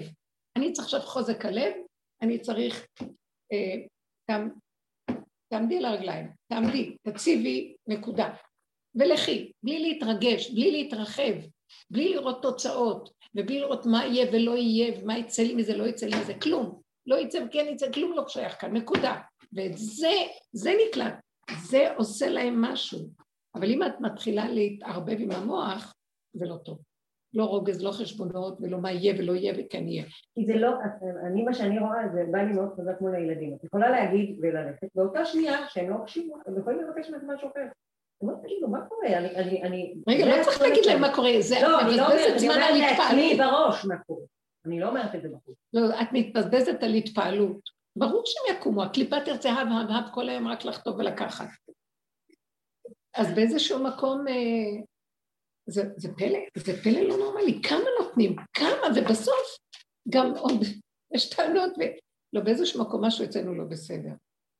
אני 0.58 0.74
צריך 0.74 0.86
עכשיו 0.86 1.02
חוזק 1.02 1.46
הלב, 1.46 1.74
אני 2.22 2.40
צריך, 2.40 2.88
אה, 3.54 3.76
תעמדי 5.50 5.78
על 5.78 5.86
הרגליים, 5.86 6.28
תעמדי, 6.48 6.96
תציבי, 7.02 7.76
נקודה. 7.88 8.30
ולכי, 8.96 9.52
בלי 9.64 9.80
להתרגש, 9.80 10.52
בלי 10.52 10.72
להתרחב, 10.72 11.34
בלי 11.92 12.14
לראות 12.14 12.42
תוצאות, 12.42 13.10
ובלי 13.36 13.60
לראות 13.60 13.86
מה 13.86 14.06
יהיה 14.06 14.28
ולא 14.34 14.58
יהיה, 14.58 15.00
ומה 15.00 15.18
יצא 15.18 15.42
לי 15.42 15.56
מזה, 15.56 15.78
לא 15.78 15.84
יצא 15.84 16.06
לי 16.06 16.20
מזה, 16.22 16.34
כלום. 16.34 16.82
לא 17.06 17.16
יצא 17.16 17.40
וכן 17.48 17.66
יצא, 17.74 17.92
כלום 17.92 18.12
לא 18.12 18.28
שייך 18.28 18.62
כאן, 18.62 18.78
נקודה. 18.78 19.22
ואת 19.54 19.78
זה, 19.78 20.14
זה 20.52 20.74
נקלט, 20.88 21.14
זה 21.62 21.96
עושה 21.96 22.30
להם 22.30 22.62
משהו. 22.62 23.00
אבל 23.56 23.72
אם 23.72 23.84
את 23.84 23.94
מתחילה 24.00 24.50
להתערבב 24.50 25.18
עם 25.20 25.32
המוח, 25.32 25.94
זה 26.34 26.46
לא 26.46 26.58
טוב. 26.58 26.80
לא 27.34 27.44
רוגז, 27.44 27.84
לא 27.84 27.92
חשבונות, 27.92 28.58
ולא 28.62 28.78
מה 28.78 28.92
יהיה 28.92 29.14
ולא 29.18 29.34
יהיה 29.34 29.54
וכן 29.58 29.88
יהיה. 29.88 30.04
כי 30.36 30.46
זה 30.46 30.56
לא, 30.56 30.72
אני, 31.28 31.44
מה 31.44 31.54
שאני 31.54 31.80
רואה, 31.80 32.10
זה 32.14 32.24
בא 32.32 32.40
לי 32.40 32.54
מאוד 32.54 32.74
חזק 32.74 33.02
מול 33.02 33.16
הילדים. 33.16 33.54
את 33.54 33.64
יכולה 33.64 33.90
להגיד 33.90 34.38
וללכת, 34.42 34.88
באותה 34.96 35.26
שנייה 35.26 35.58
שהם 35.70 35.90
לא 35.90 35.98
מקשיבים, 35.98 36.32
הם 36.48 36.60
יכולים 36.60 36.80
לבקש 36.82 37.10
מזה 37.10 37.26
משהו 37.28 37.50
אחר. 37.50 37.66
תגידו, 38.44 38.68
מה 38.68 38.86
קורה? 38.90 39.18
אני, 39.18 39.64
אני... 39.64 39.94
רגע, 40.08 40.26
לא 40.26 40.44
צריך 40.44 40.62
להגיד 40.62 40.86
להם 40.86 41.02
מה 41.02 41.16
קורה, 41.16 41.32
זה 41.40 41.56
לא, 41.62 41.82
אני 41.82 41.98
לא 41.98 42.06
אומרת, 42.06 42.38
אני 42.38 42.50
אומרת 42.50 42.98
לעצמי 43.00 43.36
בראש 43.38 43.86
מה 43.86 43.96
קורה. 43.98 44.26
אני 44.66 44.80
לא 44.80 44.90
אומרת 44.90 45.16
את 45.16 45.22
זה 45.22 45.28
בחוץ. 45.30 45.56
לא, 45.74 46.02
את 46.02 46.08
מתבזבזת 46.14 46.84
על 46.84 46.94
התפעלות. 46.94 47.60
ברור 47.96 48.24
שהם 48.26 48.56
יקומו, 48.56 48.84
הקליפה 48.84 49.16
תרצה 49.26 49.52
הב 49.52 49.68
הב 49.68 49.90
הב 49.90 50.14
כל 50.14 50.30
היום 50.30 50.48
רק 50.48 50.66
לחטוף 50.66 50.96
ולקחת. 50.98 51.48
אז 53.16 53.34
באיזשהו 53.34 53.84
מקום, 53.84 54.28
אה, 54.28 54.82
זה, 55.70 55.84
זה 55.98 56.10
פלא, 56.18 56.40
זה 56.58 56.84
פלא 56.84 57.00
לא 57.00 57.18
נורמלי, 57.18 57.62
כמה 57.64 57.86
נותנים, 58.00 58.36
כמה, 58.54 58.88
ובסוף 58.96 59.58
גם 60.10 60.34
עוד 60.38 60.64
יש 61.14 61.30
טענות, 61.30 61.74
ולא 61.78 62.44
באיזשהו 62.44 62.82
מקום 62.82 63.06
משהו 63.06 63.26
אצלנו 63.26 63.56
לא 63.56 63.64
בסדר. 63.64 64.12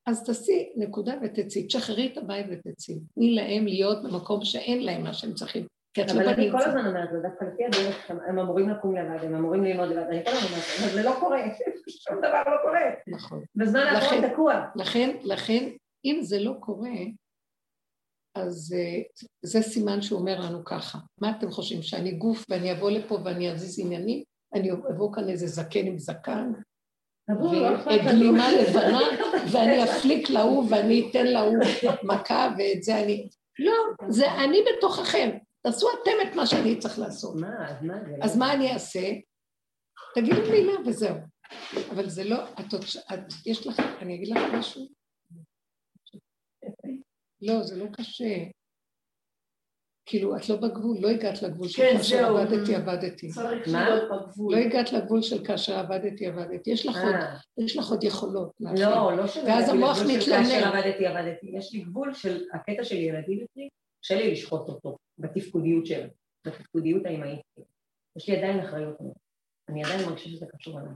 אז 0.06 0.24
תעשי 0.24 0.72
נקודה 0.76 1.14
ותצאי, 1.22 1.66
תשחררי 1.66 2.10
את 2.12 2.18
הבית 2.18 2.46
ותצאי. 2.50 2.98
תני 3.14 3.34
להם 3.34 3.66
להיות 3.66 4.02
במקום 4.02 4.44
שאין 4.44 4.82
להם 4.82 5.02
מה 5.02 5.12
שהם 5.12 5.34
צריכים. 5.34 5.66
אבל 5.98 6.28
אני 6.28 6.50
כל 6.50 6.62
הזמן 6.62 6.86
אומרת, 6.86 7.08
דווקא 7.22 7.44
לפי 7.44 7.64
הדרך, 7.64 8.10
הם 8.10 8.38
אמורים 8.38 8.68
לקום 8.68 8.96
לבד, 8.96 9.24
הם 9.24 9.34
אמורים 9.34 9.64
ללמוד 9.64 9.88
לבד, 9.88 10.02
אני 10.02 10.24
כל 10.24 10.30
הזמן 10.30 10.48
אומרת, 10.48 10.64
אבל 10.80 10.88
זה 10.92 11.02
לא 11.02 11.16
קורה, 11.20 11.40
שום 12.08 12.18
דבר 12.18 12.42
לא 12.46 12.56
קורה. 12.62 12.80
נכון. 13.06 13.44
בזמן 13.56 13.80
האחרון 13.80 14.28
תקוע. 14.28 14.66
לכן, 14.76 15.16
לכן, 15.22 15.68
אם 16.04 16.18
זה 16.22 16.38
לא 16.38 16.52
קורה, 16.60 16.90
אז 18.34 18.74
uh, 18.76 19.26
זה 19.42 19.62
סימן 19.62 20.02
שהוא 20.02 20.18
אומר 20.18 20.40
לנו 20.40 20.64
ככה, 20.64 20.98
מה 21.20 21.30
אתם 21.38 21.50
חושבים, 21.50 21.82
שאני 21.82 22.12
גוף 22.12 22.44
ואני 22.48 22.72
אבוא 22.72 22.90
לפה 22.90 23.18
ואני 23.24 23.52
אזיז 23.52 23.80
עניינים? 23.80 24.22
אני 24.54 24.72
אבוא 24.72 25.12
כאן 25.12 25.28
איזה 25.28 25.46
זקן 25.46 25.86
עם 25.86 25.98
זקן, 25.98 26.52
וגלימה 27.86 28.52
לבנה, 28.52 29.00
ואני 29.52 29.84
אפליק 29.84 30.30
להוא 30.30 30.66
ואני 30.70 31.08
אתן 31.10 31.26
להוא 31.26 31.54
מכה 32.02 32.54
ואת 32.58 32.82
זה 32.82 33.00
אני... 33.00 33.28
לא, 33.58 33.72
זה 34.08 34.32
אני 34.32 34.58
בתוככם. 34.76 35.30
תעשו 35.62 35.88
אתם 36.02 36.10
את 36.28 36.36
מה 36.36 36.46
שאני 36.46 36.78
צריך 36.78 36.98
לעשות. 36.98 37.40
מה, 37.40 37.68
אז 37.68 37.82
מה 37.82 37.94
זה? 38.06 38.16
אז 38.22 38.36
מה 38.36 38.52
אני 38.52 38.72
אעשה? 38.72 39.12
תגידו 40.14 40.50
מילה 40.50 40.72
וזהו. 40.86 41.16
אבל 41.90 42.08
זה 42.08 42.24
לא, 42.24 42.44
את, 42.60 42.74
יש 43.46 43.66
לך, 43.66 43.82
אני 44.00 44.14
אגיד 44.14 44.28
לך 44.28 44.42
משהו? 44.54 44.99
לא, 47.42 47.62
זה 47.62 47.76
לא 47.76 47.86
קשה. 47.92 48.44
כאילו, 50.06 50.36
את 50.36 50.48
לא 50.48 50.56
בגבול, 50.56 50.96
לא 51.00 51.08
הגעת 51.10 51.42
לגבול 51.42 51.68
של 51.68 51.82
כן, 51.82 51.96
כאשר 51.96 52.16
זהו. 52.16 52.36
עבדתי, 52.36 52.74
עבדתי. 52.74 53.28
צריך 53.28 53.68
להיות 53.68 54.10
בגבול. 54.10 54.54
לא 54.54 54.60
הגעת 54.60 54.92
לגבול 54.92 55.22
של 55.22 55.44
כאשר 55.44 55.78
עבדתי, 55.78 56.26
עבדתי. 56.26 56.70
יש 56.70 56.86
לך, 56.86 56.96
עוד, 56.96 57.14
אה. 57.14 57.36
יש 57.58 57.76
לך 57.76 57.90
עוד 57.90 58.04
יכולות. 58.04 58.52
לא, 58.60 59.16
לא 59.16 59.26
של 59.26 59.40
ואז 59.46 59.68
המוח 59.68 59.98
מתלונן. 59.98 60.44
כאשר 60.44 60.68
עבדתי, 60.68 61.06
עבדתי. 61.06 61.46
יש 61.52 61.74
לי 61.74 61.80
גבול 61.80 62.14
של 62.14 62.44
הקטע 62.54 62.84
של 62.84 62.96
ילדים 62.96 63.44
אצלי, 63.44 63.68
קשה 64.00 64.14
לי 64.14 64.32
לשחוט 64.32 64.68
אותו 64.68 64.96
בתפקודיות 65.18 65.86
שלו, 65.86 66.08
בתפקודיות 66.46 67.06
האימהית. 67.06 67.40
יש 68.16 68.28
לי 68.28 68.36
עדיין 68.36 68.60
אחריות. 68.60 68.96
אני 69.68 69.84
עדיין 69.84 70.08
מרגישה 70.08 70.28
שזה 70.28 70.46
קשור 70.56 70.80
אליי. 70.80 70.92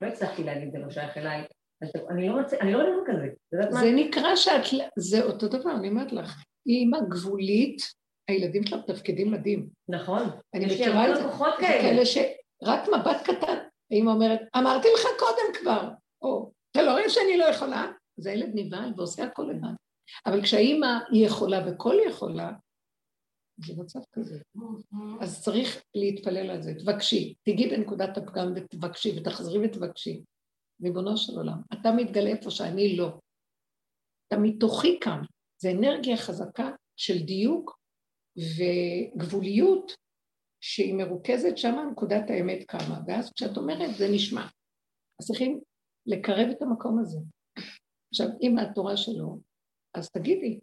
לא 0.00 0.06
הצלחתי 0.06 0.44
להגיד, 0.44 0.72
זה 0.72 0.78
לא 0.78 0.90
שייך 0.90 1.16
אליי. 1.16 1.44
אני 1.82 2.28
לא, 2.28 2.34
אני 2.60 2.72
לא 2.72 2.78
יודעת 2.78 3.04
כזה. 3.06 3.80
זה 3.80 3.92
נקרא 3.94 4.36
שאת, 4.36 4.62
זה 4.98 5.24
אותו 5.24 5.48
דבר, 5.48 5.70
אני 5.70 5.88
אומרת 5.88 6.12
לך. 6.12 6.44
אימא 6.66 6.98
גבולית, 7.08 7.82
הילדים 8.28 8.66
שלה 8.66 8.78
מתפקדים 8.78 9.32
מדהים. 9.32 9.68
נכון. 9.88 10.22
אני 10.54 10.66
מכירה 10.66 11.10
את 11.10 11.16
זה. 11.16 11.22
לקוחות 11.22 11.54
כאלה. 11.58 12.06
שרק 12.06 12.88
מבט 12.88 13.22
קטן, 13.22 13.56
האמא 13.90 14.10
אומרת, 14.10 14.40
אמרתי 14.56 14.88
לך 14.94 15.06
קודם 15.18 15.60
כבר, 15.60 15.88
או, 16.22 16.50
אתה 16.70 16.82
לא 16.82 16.90
רואה 16.90 17.08
שאני 17.08 17.36
לא 17.36 17.44
יכולה? 17.44 17.92
אז 18.18 18.26
הילד 18.26 18.50
נבהל 18.54 18.92
ועושה 18.96 19.24
הכל 19.24 19.42
לבד. 19.42 19.74
אבל 20.26 20.42
כשהאימא 20.42 20.98
היא 21.10 21.26
יכולה 21.26 21.60
וכל 21.66 21.96
יכולה, 22.06 22.52
זה 23.66 23.72
מצב 23.76 24.00
כזה. 24.12 24.38
אז 25.20 25.42
צריך 25.42 25.82
להתפלל 25.94 26.50
על 26.50 26.62
זה. 26.62 26.74
תבקשי, 26.74 27.34
תגיעי 27.42 27.70
בנקודת 27.70 28.18
הפגם 28.18 28.52
ותבקשי, 28.56 29.18
ותחזרי 29.18 29.66
ותבקשי. 29.66 30.22
ריבונו 30.82 31.16
של 31.16 31.32
עולם, 31.36 31.60
אתה 31.72 31.88
מתגלה 31.96 32.30
איפה 32.30 32.50
שאני 32.50 32.96
לא. 32.96 33.18
אתה 34.28 34.36
מתוכי 34.42 35.00
כאן. 35.00 35.22
זה 35.62 35.70
אנרגיה 35.70 36.16
חזקה 36.16 36.70
של 36.96 37.18
דיוק 37.26 37.78
וגבוליות 38.36 39.92
שהיא 40.60 40.94
מרוכזת 40.94 41.56
שם, 41.56 41.88
נקודת 41.92 42.30
האמת 42.30 42.64
קמה. 42.68 43.00
ואז 43.06 43.32
כשאת 43.32 43.56
אומרת, 43.56 43.94
זה 43.98 44.06
נשמע. 44.14 44.46
אז 45.20 45.26
צריכים 45.26 45.60
לקרב 46.06 46.48
את 46.50 46.62
המקום 46.62 46.98
הזה. 47.00 47.18
עכשיו, 48.12 48.26
אם 48.42 48.58
התורה 48.58 48.96
שלו, 48.96 49.40
אז 49.94 50.10
תגידי, 50.10 50.60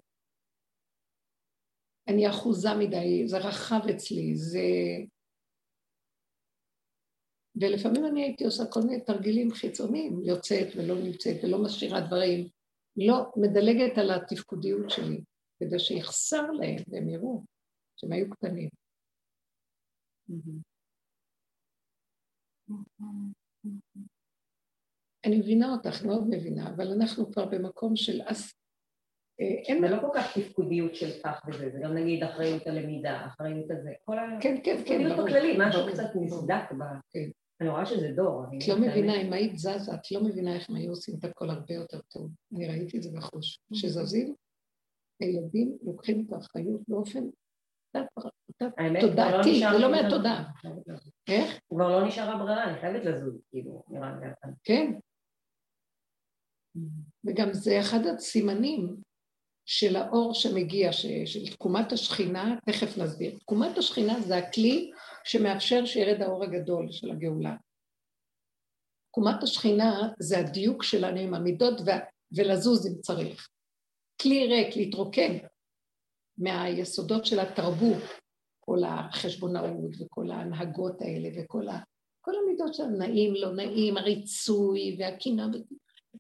אני 2.07 2.29
אחוזה 2.29 2.69
מדי, 2.79 3.27
זה 3.27 3.37
רחב 3.37 3.79
אצלי, 3.95 4.35
זה... 4.35 4.59
ולפעמים 7.61 8.05
אני 8.05 8.23
הייתי 8.23 8.45
עושה 8.45 8.63
כל 8.69 8.79
מיני 8.81 9.01
תרגילים 9.01 9.51
חיצוניים, 9.51 10.23
יוצאת 10.23 10.67
ולא 10.75 10.95
נמצאת 10.95 11.35
ולא 11.43 11.63
משאירה 11.63 12.01
דברים, 12.01 12.47
לא 12.97 13.31
מדלגת 13.35 13.97
על 13.97 14.11
התפקודיות 14.11 14.89
שלי, 14.89 15.21
כדי 15.59 15.79
שיחסר 15.79 16.51
להם 16.51 16.75
והם 16.87 17.09
יראו 17.09 17.43
שהם 17.95 18.11
היו 18.11 18.29
קטנים. 18.29 18.69
אני 25.25 25.37
מבינה 25.37 25.71
אותך, 25.71 26.05
מאוד 26.05 26.23
מבינה, 26.29 26.69
אבל 26.69 26.91
אנחנו 26.91 27.31
כבר 27.31 27.45
במקום 27.45 27.95
של 27.95 28.21
אז... 28.25 28.53
אה, 29.41 29.45
אין... 29.45 29.81
זה 29.81 29.95
לא 29.95 30.01
כל 30.01 30.09
כך 30.15 30.37
תפקודיות 30.37 30.95
של 30.95 31.09
כך 31.23 31.41
וזה, 31.47 31.69
זה 31.69 31.79
גם 31.83 31.93
נגיד 31.93 32.23
אחריות 32.23 32.67
הלמידה, 32.67 33.25
אחריות 33.25 33.71
הזה, 33.71 33.93
כל 34.05 34.19
ה... 34.19 34.23
כן, 34.41 34.55
כן, 34.63 34.77
כן, 34.87 35.09
ברור. 35.09 35.25
בכללי, 35.25 35.55
משהו 35.59 35.81
קצת 35.91 36.09
נסדק 36.15 36.71
ב... 36.71 36.83
כן. 37.09 37.29
אני 37.61 37.69
רואה 37.69 37.85
שזה 37.85 38.11
דור. 38.15 38.43
את 38.43 38.67
לא 38.67 38.75
מבינה, 38.75 39.21
אם 39.21 39.33
היית 39.33 39.57
זזה, 39.57 39.93
את 39.93 40.11
לא 40.11 40.23
מבינה 40.23 40.55
איך 40.55 40.69
הם 40.69 40.75
היו 40.75 40.89
עושים 40.89 41.15
את 41.19 41.23
הכל 41.23 41.49
הרבה 41.49 41.73
יותר 41.73 41.99
טוב. 42.01 42.29
אני 42.55 42.67
ראיתי 42.67 42.97
את 42.97 43.03
זה 43.03 43.09
בחוש. 43.17 43.59
כשזזים, 43.73 44.35
הילדים 45.19 45.77
לוקחים 45.83 46.25
את 46.27 46.33
האחריות 46.33 46.81
באופן 46.87 47.23
תודעתי, 49.01 49.59
זה 49.59 49.79
לא 49.79 49.91
מהתודעה. 49.91 50.51
איך? 51.27 51.59
כבר 51.69 51.99
לא 51.99 52.07
נשארה 52.07 52.37
ברירה, 52.37 52.69
אני 52.69 52.79
חייבת 52.81 53.05
לזוז, 53.05 53.41
כאילו, 53.49 53.83
נראה 53.87 54.19
לי. 54.19 54.27
כן. 54.63 54.99
וגם 57.25 57.53
זה 57.53 57.79
אחד 57.79 57.99
הסימנים 58.15 58.95
של 59.65 59.95
האור 59.95 60.33
שמגיע, 60.33 60.93
של 61.25 61.51
תקומת 61.51 61.91
השכינה, 61.91 62.55
תכף 62.65 62.97
נסביר. 62.97 63.37
תקומת 63.39 63.77
השכינה 63.77 64.21
זה 64.21 64.37
הכלי 64.37 64.91
שמאפשר 65.23 65.85
שירד 65.85 66.21
האור 66.21 66.43
הגדול 66.43 66.91
של 66.91 67.11
הגאולה. 67.11 67.55
תקומת 69.11 69.43
השכינה 69.43 70.09
זה 70.19 70.39
הדיוק 70.39 70.83
שלנו 70.83 71.19
עם 71.19 71.33
המידות 71.33 71.81
ולזוז 72.31 72.87
אם 72.87 73.01
צריך. 73.01 73.47
כלי 74.21 74.47
ריק, 74.47 74.75
להתרוקן 74.75 75.37
מהיסודות 76.37 77.25
של 77.25 77.39
התרבות, 77.39 78.03
כל 78.59 78.79
החשבונאות 78.87 79.91
וכל 79.99 80.31
ההנהגות 80.31 81.01
האלה 81.01 81.29
וכל 81.37 81.67
ה... 81.67 81.79
כל 82.21 82.31
המידות 82.43 82.73
של 82.73 82.85
נעים, 82.85 83.33
לא 83.33 83.55
נעים, 83.55 83.97
הריצוי 83.97 84.97
והקינה 84.99 85.47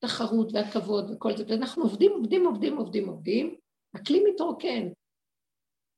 והתחרות 0.03 0.53
והכבוד 0.53 1.11
וכל 1.11 1.37
זה, 1.37 1.43
ואנחנו 1.47 1.83
עובדים, 1.83 2.11
עובדים, 2.11 2.45
עובדים, 2.45 2.77
עובדים, 2.77 3.09
עובדים, 3.09 3.55
הכלי 3.93 4.23
מתרוקן. 4.29 4.87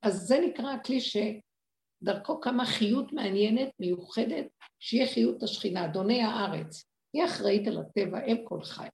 אז 0.02 0.14
זה 0.14 0.36
נקרא 0.48 0.72
הכלי 0.72 0.98
שדרכו 1.00 2.40
קמה 2.40 2.66
חיות 2.66 3.12
מעניינת, 3.12 3.68
מיוחדת, 3.78 4.46
שיהיה 4.78 5.06
חיות 5.06 5.42
השכינה, 5.42 5.84
אדוני 5.84 6.22
הארץ. 6.22 6.84
היא 7.12 7.24
אחראית 7.24 7.66
על 7.66 7.78
הטבע, 7.78 8.24
אם 8.24 8.36
כל 8.44 8.62
חי. 8.62 8.88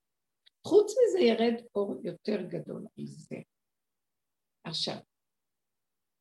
חוץ 0.67 0.93
מזה 0.93 1.19
ירד 1.19 1.55
אור 1.75 1.97
יותר 2.05 2.43
גדול 2.43 2.87
על 2.99 3.07
זה. 3.07 3.37
עכשיו, 4.65 4.97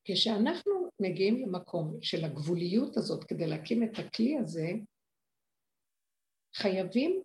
כשאנחנו 0.03 0.89
מגיעים 0.99 1.47
למקום 1.47 1.97
של 2.01 2.25
הגבוליות 2.25 2.97
הזאת 2.97 3.23
כדי 3.23 3.47
להקים 3.47 3.83
את 3.83 3.99
הכלי 3.99 4.37
הזה, 4.37 4.67
חייבים 6.55 7.23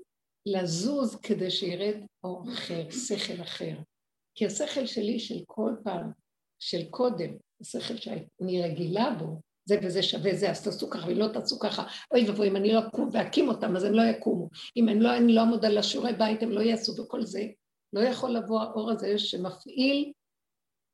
לזוז 0.53 1.17
כדי 1.17 1.51
שירד 1.51 1.95
אור 2.25 2.45
אחר, 2.53 2.91
שכל 2.91 3.43
אחר. 3.43 3.77
כי 4.35 4.47
השכל 4.47 4.87
שלי 4.87 5.19
של 5.19 5.39
כל 5.47 5.73
פעם, 5.85 6.11
של 6.59 6.91
קודם, 6.91 7.37
השכל 7.61 7.97
שאני 7.97 8.63
רגילה 8.63 9.11
בו, 9.19 9.41
זה 9.65 9.79
וזה 9.83 10.03
שווה 10.03 10.35
זה, 10.35 10.51
אז 10.51 10.65
תעשו 10.65 10.91
ככה 10.91 11.07
ולא 11.07 11.27
תעשו 11.33 11.59
ככה, 11.59 11.85
אוי 12.11 12.29
ואבוי, 12.29 12.49
אם 12.49 12.57
אני 12.57 12.73
לא 12.73 12.89
אקום 12.89 13.09
ואקים 13.13 13.49
אותם, 13.49 13.77
אז 13.77 13.85
הם 13.85 13.93
לא 13.93 14.03
יקומו. 14.03 14.49
אם 14.77 14.89
אני 14.89 15.01
לא, 15.01 15.17
אני 15.17 15.35
לא 15.35 15.41
אעמוד 15.41 15.65
על 15.65 15.79
השיעורי 15.79 16.13
בית, 16.13 16.43
הם 16.43 16.51
לא 16.51 16.61
יעשו, 16.61 17.03
וכל 17.03 17.23
זה, 17.23 17.47
לא 17.93 18.01
יכול 18.01 18.31
לבוא 18.31 18.61
האור 18.61 18.91
הזה 18.91 19.19
שמפעיל 19.19 20.13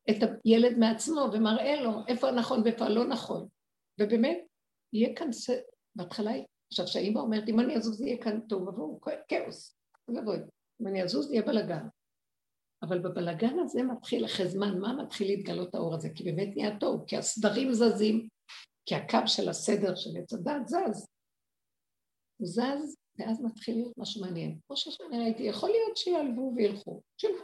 את 0.09 0.15
הילד 0.45 0.77
מעצמו 0.77 1.29
ומראה 1.33 1.81
לו 1.81 1.91
איפה 2.07 2.29
הנכון 2.29 2.61
ואיפה 2.61 2.85
הלא 2.85 3.05
נכון. 3.05 3.47
ובאמת, 4.01 4.37
יהיה 4.93 5.15
כאן. 5.15 5.29
בהתחלה, 5.95 6.31
עכשיו 6.75 6.85
כשהאימא 6.85 7.19
אומרת, 7.19 7.43
אם 7.49 7.59
אני 7.59 7.75
אזוז 7.75 8.01
יהיה 8.01 8.23
כאן 8.23 8.39
טוב 8.49 8.67
עבור, 8.67 8.99
כאוס, 9.27 9.77
גבוה. 10.11 10.37
אם 10.81 10.87
אני 10.87 11.03
אזוז 11.03 11.31
יהיה 11.31 11.41
בלאגן. 11.41 11.87
אבל 12.83 12.99
בבלאגן 12.99 13.59
הזה 13.59 13.83
מתחיל 13.83 14.25
אחרי 14.25 14.47
זמן, 14.49 14.79
מה 14.79 14.93
מתחיל 15.03 15.27
להתגלות 15.27 15.75
האור 15.75 15.95
הזה? 15.95 16.09
כי 16.15 16.23
באמת 16.23 16.55
נהיה 16.55 16.79
טוב, 16.79 17.05
כי 17.07 17.17
הסדרים 17.17 17.73
זזים, 17.73 18.27
כי 18.85 18.95
הקו 18.95 19.27
של 19.27 19.49
הסדר 19.49 19.95
של 19.95 20.09
עץ 20.17 20.33
הדת 20.33 20.67
זז. 20.67 21.07
הוא 22.37 22.47
זז, 22.47 22.97
ואז 23.19 23.41
מתחיל 23.41 23.75
להיות 23.75 23.97
משהו 23.97 24.21
מעניין. 24.21 24.59
כמו 24.67 24.77
שאני 24.77 25.19
ראיתי, 25.19 25.43
יכול 25.43 25.69
להיות 25.69 25.97
שיעלבו 25.97 26.53
וילכו, 26.55 27.01
שילכו. 27.17 27.43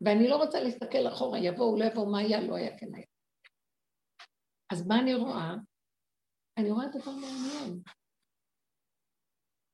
ואני 0.00 0.28
לא 0.28 0.36
רוצה 0.36 0.60
להסתכל 0.60 1.08
אחורה, 1.08 1.38
יבואו, 1.38 1.78
לא 1.78 1.84
יבואו, 1.84 2.10
מה 2.10 2.18
היה, 2.18 2.40
לא 2.40 2.54
היה, 2.54 2.78
כן 2.78 2.94
היה. 2.94 3.06
אז 4.72 4.86
מה 4.86 5.00
אני 5.00 5.14
רואה? 5.14 5.54
אני 6.58 6.70
רואה 6.70 6.86
דבר 6.88 7.12
מעניין. 7.12 7.82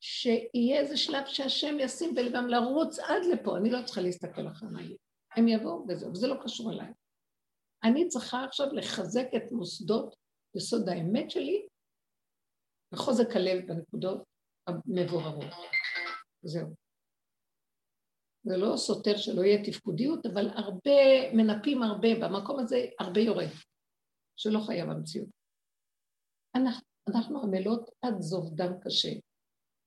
שיהיה 0.05 0.81
איזה 0.81 0.97
שלב 0.97 1.27
שהשם 1.27 1.77
ישים 1.81 2.15
בלבם 2.15 2.47
לרוץ 2.47 2.99
עד 2.99 3.23
לפה, 3.33 3.57
אני 3.57 3.71
לא 3.71 3.79
צריכה 3.85 4.01
להסתכל 4.01 4.49
אחרי 4.49 4.69
מה 4.69 4.83
יהיה. 4.83 4.97
הם 5.37 5.49
יבואו 5.49 5.85
וזהו, 5.89 6.11
וזה 6.11 6.27
לא 6.27 6.35
קשור 6.45 6.73
אליי. 6.73 6.93
אני 7.85 8.09
צריכה 8.09 8.45
עכשיו 8.45 8.67
לחזק 8.73 9.27
את 9.37 9.53
מוסדות 9.53 10.17
יסוד 10.57 10.89
האמת 10.89 11.31
שלי 11.31 11.67
וחוזק 12.95 13.37
הלב 13.37 13.67
בנקודות 13.67 14.25
המבוררות. 14.67 15.53
זהו. 16.43 16.75
זה 18.43 18.57
לא 18.57 18.77
סותר 18.77 19.17
שלא 19.17 19.43
יהיה 19.43 19.65
תפקודיות, 19.65 20.27
אבל 20.27 20.49
הרבה, 20.49 21.33
מנפים 21.33 21.83
הרבה, 21.83 22.09
במקום 22.15 22.59
הזה 22.61 22.87
הרבה 23.01 23.21
יורד, 23.21 23.49
שלא 24.37 24.61
חייב 24.67 24.91
המציאות. 24.91 25.29
אנחנו, 26.55 26.87
אנחנו 27.09 27.43
עמלות 27.43 27.91
עד 28.03 28.21
זוב 28.21 28.55
דם 28.55 28.73
קשה. 28.81 29.13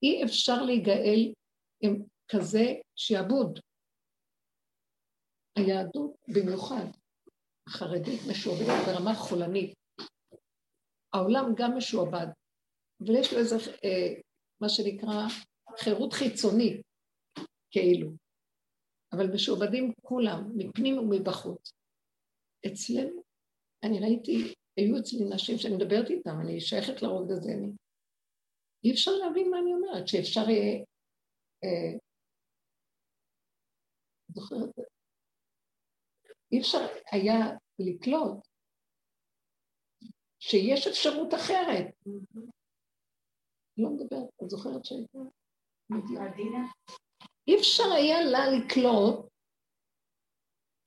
אי 0.05 0.23
אפשר 0.23 0.63
להיגאל 0.63 1.33
עם 1.81 2.03
כזה 2.27 2.65
שעבוד. 2.95 3.59
היהדות 5.57 6.15
במיוחד, 6.27 6.85
החרדית 7.67 8.19
משועבדת 8.29 8.87
ברמה 8.87 9.15
חולנית. 9.15 9.73
העולם 11.13 11.45
גם 11.57 11.77
משועבד, 11.77 12.27
אבל 13.01 13.15
יש 13.19 13.33
לו 13.33 13.39
איזה, 13.39 13.55
אה, 13.55 14.21
מה 14.61 14.69
שנקרא, 14.69 15.27
חירות 15.77 16.13
חיצונית, 16.13 16.81
כאילו. 17.71 18.09
אבל 19.13 19.33
משועבדים 19.33 19.93
כולם, 20.01 20.51
מפנים 20.55 20.97
ומבחוץ. 20.97 21.71
אצלנו, 22.67 23.21
אני 23.83 23.99
ראיתי, 23.99 24.53
היו 24.77 24.99
אצלי 24.99 25.19
נשים 25.35 25.57
שאני 25.57 25.75
מדברת 25.75 26.09
איתן, 26.09 26.37
אני 26.41 26.61
שייכת 26.61 27.01
לרוב 27.01 27.31
הזה, 27.31 27.51
אני... 27.51 27.71
אי 28.85 28.91
אפשר 28.91 29.11
להבין 29.11 29.49
מה 29.51 29.59
אני 29.59 29.73
אומרת, 29.73 30.07
שאפשר 30.07 30.49
יהיה... 30.49 30.83
אה, 31.63 31.99
זוכרת? 34.29 34.69
אי 36.51 36.59
אפשר 36.59 36.87
היה 37.11 37.35
לקלוט 37.79 38.47
שיש 40.39 40.87
אפשרות 40.87 41.33
אחרת. 41.33 41.85
לא 43.77 43.89
מדברת, 43.89 44.29
את 44.43 44.49
זוכרת 44.49 44.85
שהייתה? 44.85 45.19
אי 47.47 47.55
אפשר 47.59 47.83
היה 47.95 48.17
לה 48.31 48.39
לקלוט 48.57 49.29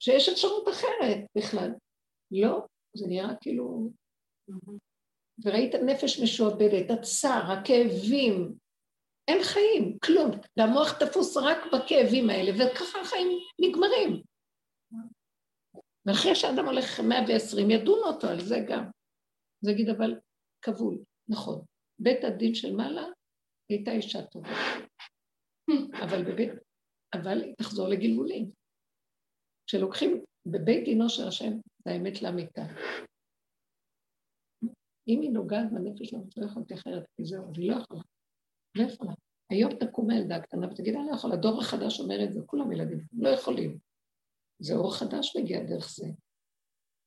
שיש 0.00 0.28
אפשרות 0.28 0.68
אחרת 0.68 1.18
בכלל. 1.38 1.70
לא, 2.30 2.66
זה 2.96 3.06
נראה 3.08 3.34
כאילו... 3.40 3.90
וראית 5.44 5.74
נפש 5.74 6.20
משועבדת, 6.20 6.90
הצער, 6.90 7.52
הכאבים, 7.52 8.54
אין 9.28 9.42
חיים, 9.42 9.98
כלום. 9.98 10.30
והמוח 10.56 10.92
תפוס 10.92 11.36
רק 11.36 11.58
בכאבים 11.72 12.30
האלה, 12.30 12.52
וככה 12.52 13.00
החיים 13.00 13.28
נגמרים. 13.60 14.22
ואחרי 16.06 16.34
שאדם 16.34 16.66
הולך 16.66 17.00
120, 17.00 17.70
ידונו 17.70 18.04
אותו 18.04 18.28
על 18.28 18.40
זה 18.40 18.56
גם. 18.68 18.84
זה 19.60 19.70
יגיד, 19.70 19.88
אבל 19.88 20.20
כבול, 20.62 20.98
נכון. 21.28 21.64
בית 21.98 22.24
הדין 22.24 22.54
של 22.54 22.72
מעלה 22.76 23.04
הייתה 23.70 23.90
אישה 23.90 24.22
טובה. 24.22 24.48
אבל 26.04 26.32
בבית, 26.32 26.50
אבל 27.14 27.42
היא 27.42 27.54
תחזור 27.58 27.88
לגלגולים. 27.88 28.50
כשלוקחים 29.66 30.24
בבית 30.46 30.84
דינו 30.84 31.08
של 31.08 31.28
השם, 31.28 31.52
זה 31.84 31.90
האמת 31.90 32.22
לאמיתה. 32.22 32.62
אם 35.08 35.20
היא 35.20 35.30
נוגעת 35.30 35.72
בנפש 35.72 36.08
שלנו, 36.08 36.24
לא 36.36 36.46
יכולתי 36.46 36.74
אחרת, 36.74 37.04
כי 37.16 37.24
זהו, 37.24 37.54
אני 37.54 37.66
לא 37.66 37.76
יכולה. 37.76 38.02
לא 38.74 38.82
יכולה. 38.82 39.12
היום 39.50 39.74
תקום 39.74 40.10
הילדה 40.10 40.36
הקטנה 40.36 40.68
ותגיד, 40.70 40.94
אני 40.94 41.06
לא 41.10 41.14
יכולה, 41.14 41.34
הדור 41.34 41.60
החדש 41.60 42.00
אומר 42.00 42.24
את 42.24 42.32
זה, 42.32 42.40
כולם 42.46 42.72
ילדים, 42.72 43.00
לא 43.12 43.28
יכולים. 43.28 43.78
זה 44.58 44.74
אור 44.74 44.94
חדש 44.94 45.36
מגיע 45.36 45.64
דרך 45.64 45.90
זה. 45.90 46.06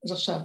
אז 0.05 0.11
עכשיו, 0.11 0.39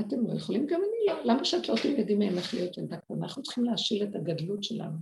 אתם 0.00 0.26
לא 0.26 0.36
יכולים, 0.36 0.66
גם 0.66 0.80
אני 0.80 1.06
לא. 1.06 1.24
למה 1.24 1.44
שאת 1.44 1.68
לא 1.68 1.74
תלמדי 1.82 2.14
מהם 2.14 2.38
איך 2.38 2.54
להיות 2.54 2.78
ילדה 2.78 2.96
קטנה? 2.96 3.16
אנחנו 3.22 3.42
צריכים 3.42 3.64
להשיל 3.64 4.02
את 4.02 4.14
הגדלות 4.14 4.62
שלנו. 4.62 4.98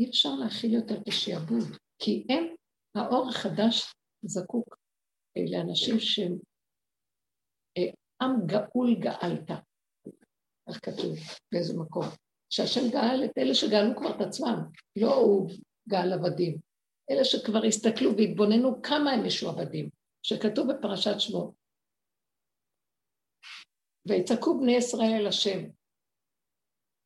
אי 0.00 0.08
אפשר 0.08 0.34
להכיל 0.34 0.74
יותר 0.74 0.94
את 1.02 1.08
השעבוד, 1.08 1.76
כי 1.98 2.26
הם, 2.30 2.54
האור 2.94 3.28
החדש 3.28 3.94
זקוק 4.22 4.76
אה, 5.36 5.42
לאנשים 5.50 6.00
שהם 6.00 6.38
עם 8.22 8.46
גאול 8.46 8.94
גאלת, 9.00 9.50
איך 10.68 10.80
כתוב, 10.82 11.16
באיזה 11.52 11.74
מקום. 11.78 12.04
שהשם 12.50 12.90
גאל 12.92 13.24
את 13.24 13.38
אלה 13.38 13.54
שגאלו 13.54 13.96
כבר 13.96 14.16
את 14.16 14.20
עצמם, 14.20 14.58
לא 14.96 15.14
הוא 15.14 15.50
גאל 15.88 16.12
עבדים. 16.12 16.58
אלה 17.10 17.24
שכבר 17.24 17.64
הסתכלו 17.68 18.16
והתבוננו 18.16 18.82
כמה 18.82 19.10
הם 19.10 19.26
משועבדים, 19.26 19.90
שכתוב 20.22 20.72
בפרשת 20.72 21.14
שמות. 21.18 21.54
ויצעקו 24.08 24.58
בני 24.60 24.72
ישראל 24.72 25.12
אל 25.20 25.26
השם. 25.26 25.60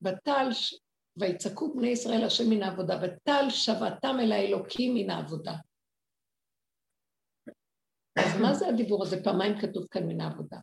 בטל, 0.01 0.49
ויצעקו 1.17 1.75
בני 1.75 1.89
ישראל 1.89 2.25
השם 2.25 2.45
מן 2.51 2.63
העבודה, 2.63 2.95
וטל 3.03 3.45
שבתם 3.51 4.17
אל 4.21 4.33
האלוקים 4.33 4.95
מן 4.95 5.11
העבודה. 5.11 5.53
אז 8.19 8.41
מה 8.43 8.55
זה 8.55 8.69
הדיבור 8.69 9.03
הזה? 9.03 9.25
פעמיים 9.25 9.61
כתוב 9.61 9.87
כאן 9.91 10.07
מן 10.07 10.21
העבודה. 10.21 10.59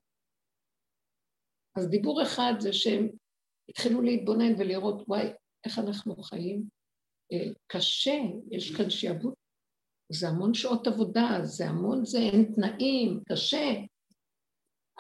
אז 1.78 1.90
דיבור 1.90 2.24
אחד 2.24 2.54
זה 2.60 2.74
שהם 2.74 3.08
התחילו 3.70 4.02
להתבונן 4.02 4.54
ולראות, 4.58 5.04
וואי, 5.08 5.28
איך 5.66 5.80
אנחנו 5.80 6.24
חיים. 6.24 6.64
אה, 7.32 7.52
קשה, 7.68 8.18
יש 8.52 8.76
כאן 8.76 8.90
שיעבוד. 8.90 9.34
זה 10.12 10.28
המון 10.28 10.54
שעות 10.54 10.88
עבודה, 10.88 11.40
זה 11.44 11.66
המון 11.66 12.06
זה, 12.06 12.18
אין 12.18 12.54
תנאים, 12.56 13.24
קשה. 13.30 13.66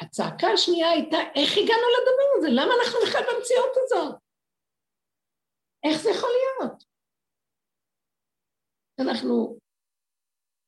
הצעקה 0.01 0.47
השנייה 0.47 0.89
הייתה, 0.89 1.17
איך 1.35 1.51
הגענו 1.51 1.87
לדבר 1.95 2.27
הזה? 2.37 2.47
למה 2.51 2.73
אנחנו 2.79 2.99
בכלל 3.07 3.21
במציאות 3.21 3.71
הזאת? 3.83 4.15
איך 5.83 6.01
זה 6.01 6.09
יכול 6.09 6.29
להיות? 6.29 6.83
אנחנו, 8.99 9.57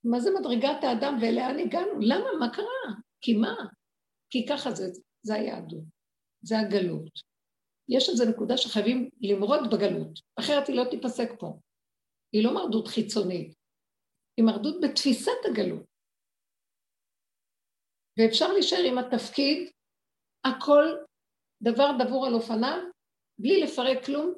מה 0.04 0.20
זה 0.20 0.30
מדרגת 0.40 0.84
האדם 0.84 1.18
ולאן 1.22 1.60
הגענו? 1.60 2.00
למה? 2.02 2.30
מה 2.40 2.54
קרה? 2.54 2.96
כי 3.22 3.38
מה? 3.38 3.56
כי 4.30 4.46
ככה 4.50 4.72
זה, 4.72 4.84
זה 5.22 5.36
היהדות, 5.36 5.84
זה 6.42 6.60
הגלות. 6.60 7.12
יש 7.90 8.10
איזו 8.10 8.26
נקודה 8.30 8.58
שחייבים 8.58 9.10
למרוד 9.22 9.60
בגלות, 9.72 10.20
אחרת 10.40 10.68
היא 10.68 10.76
לא 10.76 10.84
תיפסק 10.92 11.30
פה. 11.40 11.60
היא 12.32 12.44
לא 12.44 12.54
מרדות 12.54 12.88
חיצונית, 12.88 13.56
היא 14.38 14.46
מרדות 14.46 14.76
בתפיסת 14.82 15.46
הגלות. 15.46 15.84
ואפשר 18.18 18.54
להישאר 18.54 18.84
עם 18.88 18.98
התפקיד, 18.98 19.70
הכל 20.46 20.86
דבר 21.62 21.92
דבור 22.00 22.28
על 22.28 22.34
אופניו, 22.34 22.80
בלי 23.40 23.62
לפרק 23.62 24.06
כלום, 24.06 24.34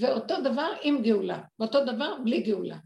ואותו 0.00 0.34
דבר 0.44 0.72
עם 0.82 1.02
גאולה, 1.02 1.42
ואותו 1.58 1.84
דבר 1.84 2.16
בלי 2.24 2.42
גאולה. 2.42 2.78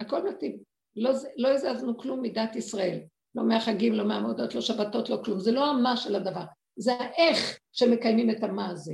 הכל 0.00 0.28
מתאים. 0.28 0.62
לא, 0.96 1.10
לא 1.36 1.48
הזזנו 1.48 1.98
כלום 1.98 2.22
מדת 2.22 2.56
ישראל. 2.56 2.98
לא 3.34 3.44
מהחגים, 3.48 3.92
לא 3.92 4.08
מהמועדות, 4.08 4.54
לא 4.54 4.60
שבתות, 4.60 5.08
לא 5.08 5.22
כלום. 5.24 5.40
זה 5.40 5.52
לא 5.52 5.64
המה 5.64 5.96
של 5.96 6.14
הדבר, 6.14 6.44
זה 6.76 6.92
האיך 6.92 7.58
שמקיימים 7.72 8.30
את 8.30 8.42
המה 8.42 8.70
הזה. 8.70 8.92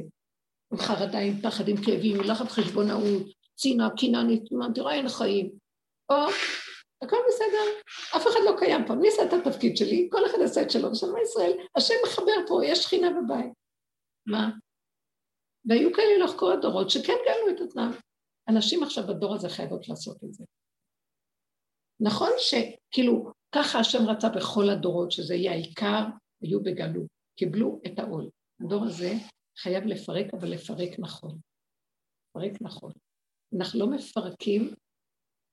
עם 0.72 0.79
חרדה, 0.79 1.18
עם 1.18 1.41
פחד, 1.43 1.68
עם 1.68 1.76
כאבים, 1.76 2.20
עם 2.20 2.31
לחץ 2.31 2.47
חשבונאות, 2.49 3.22
צנעה, 3.55 3.89
קנאה, 3.97 4.22
נתימה, 4.22 4.66
תראה 4.74 4.95
אין 4.95 5.09
חיים. 5.09 5.51
או, 6.11 6.16
הכל 7.03 7.16
בסדר, 7.29 7.95
אף 8.16 8.26
אחד 8.26 8.41
לא 8.45 8.57
קיים 8.59 8.87
פה, 8.87 8.93
אני 8.95 9.09
אעשה 9.09 9.22
את 9.24 9.33
התפקיד 9.33 9.76
שלי, 9.76 10.09
כל 10.12 10.26
אחד 10.26 10.39
יעשה 10.41 10.62
את 10.62 10.70
שלו, 10.70 10.91
ושלמה 10.91 11.20
ישראל, 11.22 11.53
השם 11.76 11.95
מחבר 12.07 12.47
פה, 12.49 12.61
יש 12.64 12.79
שכינה 12.79 13.11
בבית. 13.11 13.53
מה? 14.26 14.51
והיו 15.64 15.93
כאלה 15.93 16.39
כל 16.39 16.53
הדורות 16.53 16.91
שכן 16.91 17.16
גאלו 17.26 17.57
את 17.57 17.61
עצמם. 17.61 17.91
אנשים 18.49 18.83
עכשיו 18.83 19.05
בדור 19.07 19.35
הזה 19.35 19.49
חייבות 19.49 19.89
לעשות 19.89 20.24
את 20.24 20.35
זה. 20.35 20.45
נכון 22.01 22.31
שכאילו 22.39 23.33
ככה 23.55 23.79
השם 23.79 24.09
רצה 24.09 24.29
בכל 24.29 24.70
הדורות, 24.70 25.12
שזה 25.12 25.35
יהיה 25.35 25.53
העיקר, 25.53 26.05
היו 26.43 26.62
בגלות, 26.62 27.18
קיבלו 27.39 27.80
את 27.86 27.99
העול. 27.99 28.30
הדור 28.61 28.84
הזה 28.84 29.11
חייב 29.59 29.84
לפרק, 29.84 30.34
אבל 30.34 30.49
לפרק 30.49 30.99
נכון. 30.99 31.41
לפרק 32.36 32.62
נכון. 32.62 32.93
אנחנו 33.57 33.80
לא 33.80 33.86
מפרקים 33.91 34.74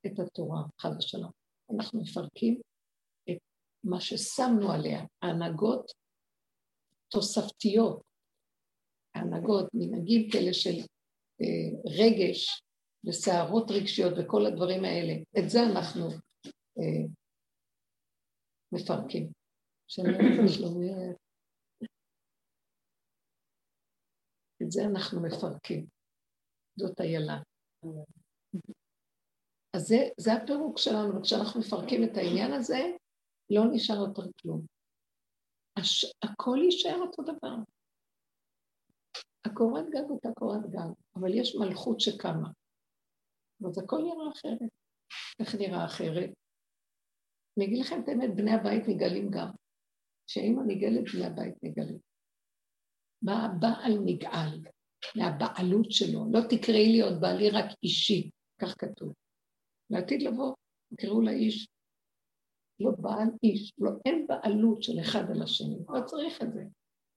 את 0.05 0.19
התורה, 0.19 0.63
חד 0.81 0.89
ושלום. 0.97 1.31
אנחנו 1.75 2.01
מפרקים 2.01 2.61
את 3.29 3.37
מה 3.83 4.01
ששמנו 4.01 4.71
עליה, 4.71 5.05
ההנהגות 5.21 5.91
תוספתיות, 7.11 8.01
ההנהגות, 9.15 9.65
מנהגים 9.73 10.29
כאלה 10.31 10.53
של 10.53 10.79
אה, 11.41 11.91
רגש 11.99 12.61
וסערות 13.07 13.71
רגשיות 13.71 14.13
וכל 14.17 14.45
הדברים 14.45 14.83
האלה, 14.83 15.13
את 15.39 15.49
זה 15.49 15.59
אנחנו 15.71 16.05
אה, 16.77 17.05
מפרקים. 18.71 19.31
את 24.63 24.71
זה 24.71 24.81
אנחנו 24.91 25.21
מפרקים. 25.21 25.85
זאת 26.79 27.01
איילה. 27.01 27.37
אז 29.75 29.81
זה, 29.81 29.97
זה 30.17 30.33
הפירוק 30.33 30.77
שלנו, 30.77 31.19
וכשאנחנו 31.19 31.59
מפרקים 31.59 32.03
את 32.03 32.17
העניין 32.17 32.53
הזה, 32.53 32.79
לא 33.49 33.61
נשאר 33.71 33.95
יותר 33.95 34.31
כלום. 34.41 34.65
הש... 35.79 36.05
הכל 36.23 36.57
יישאר 36.63 36.99
אותו 37.01 37.23
דבר. 37.23 37.55
הקורת 39.45 39.85
גג 39.89 40.09
אותה 40.09 40.29
קורת 40.39 40.69
גג, 40.69 40.89
אבל 41.15 41.33
יש 41.33 41.55
מלכות 41.55 41.99
שקמה. 41.99 42.49
אז 43.69 43.77
הכל 43.83 43.97
נראה 43.97 44.31
אחרת. 44.31 44.69
איך 45.39 45.55
נראה 45.55 45.85
אחרת? 45.85 46.29
אני 47.57 47.65
אגיד 47.65 47.79
לכם 47.79 48.01
את 48.03 48.07
האמת, 48.07 48.35
בני 48.35 48.51
הבית 48.51 48.83
נגלים 48.87 49.29
גם. 49.31 49.51
כשאימא 50.27 50.61
נגלת, 50.67 51.03
בני 51.13 51.25
הבית 51.25 51.55
נגלים. 51.63 51.99
מה 53.21 53.45
הבעל 53.45 53.97
נגאל? 54.05 54.61
מהבעלות 55.15 55.91
שלו. 55.91 56.25
לא 56.31 56.39
תקראי 56.49 56.91
לי 56.91 57.01
עוד 57.01 57.21
בעלי 57.21 57.49
רק 57.49 57.65
אישי, 57.83 58.29
כך 58.61 58.75
כתוב. 58.77 59.13
לעתיד 59.89 60.21
לבוא, 60.21 60.55
תקראו 60.89 61.21
לאיש, 61.21 61.67
לא 62.79 62.91
בעל 62.97 63.27
איש, 63.43 63.73
לא, 63.77 63.91
אין 64.05 64.27
בעלות 64.27 64.83
של 64.83 64.93
אחד 65.01 65.23
על 65.31 65.43
השני, 65.43 65.75
לא 65.89 66.05
צריך 66.05 66.41
את 66.41 66.53
זה. 66.53 66.63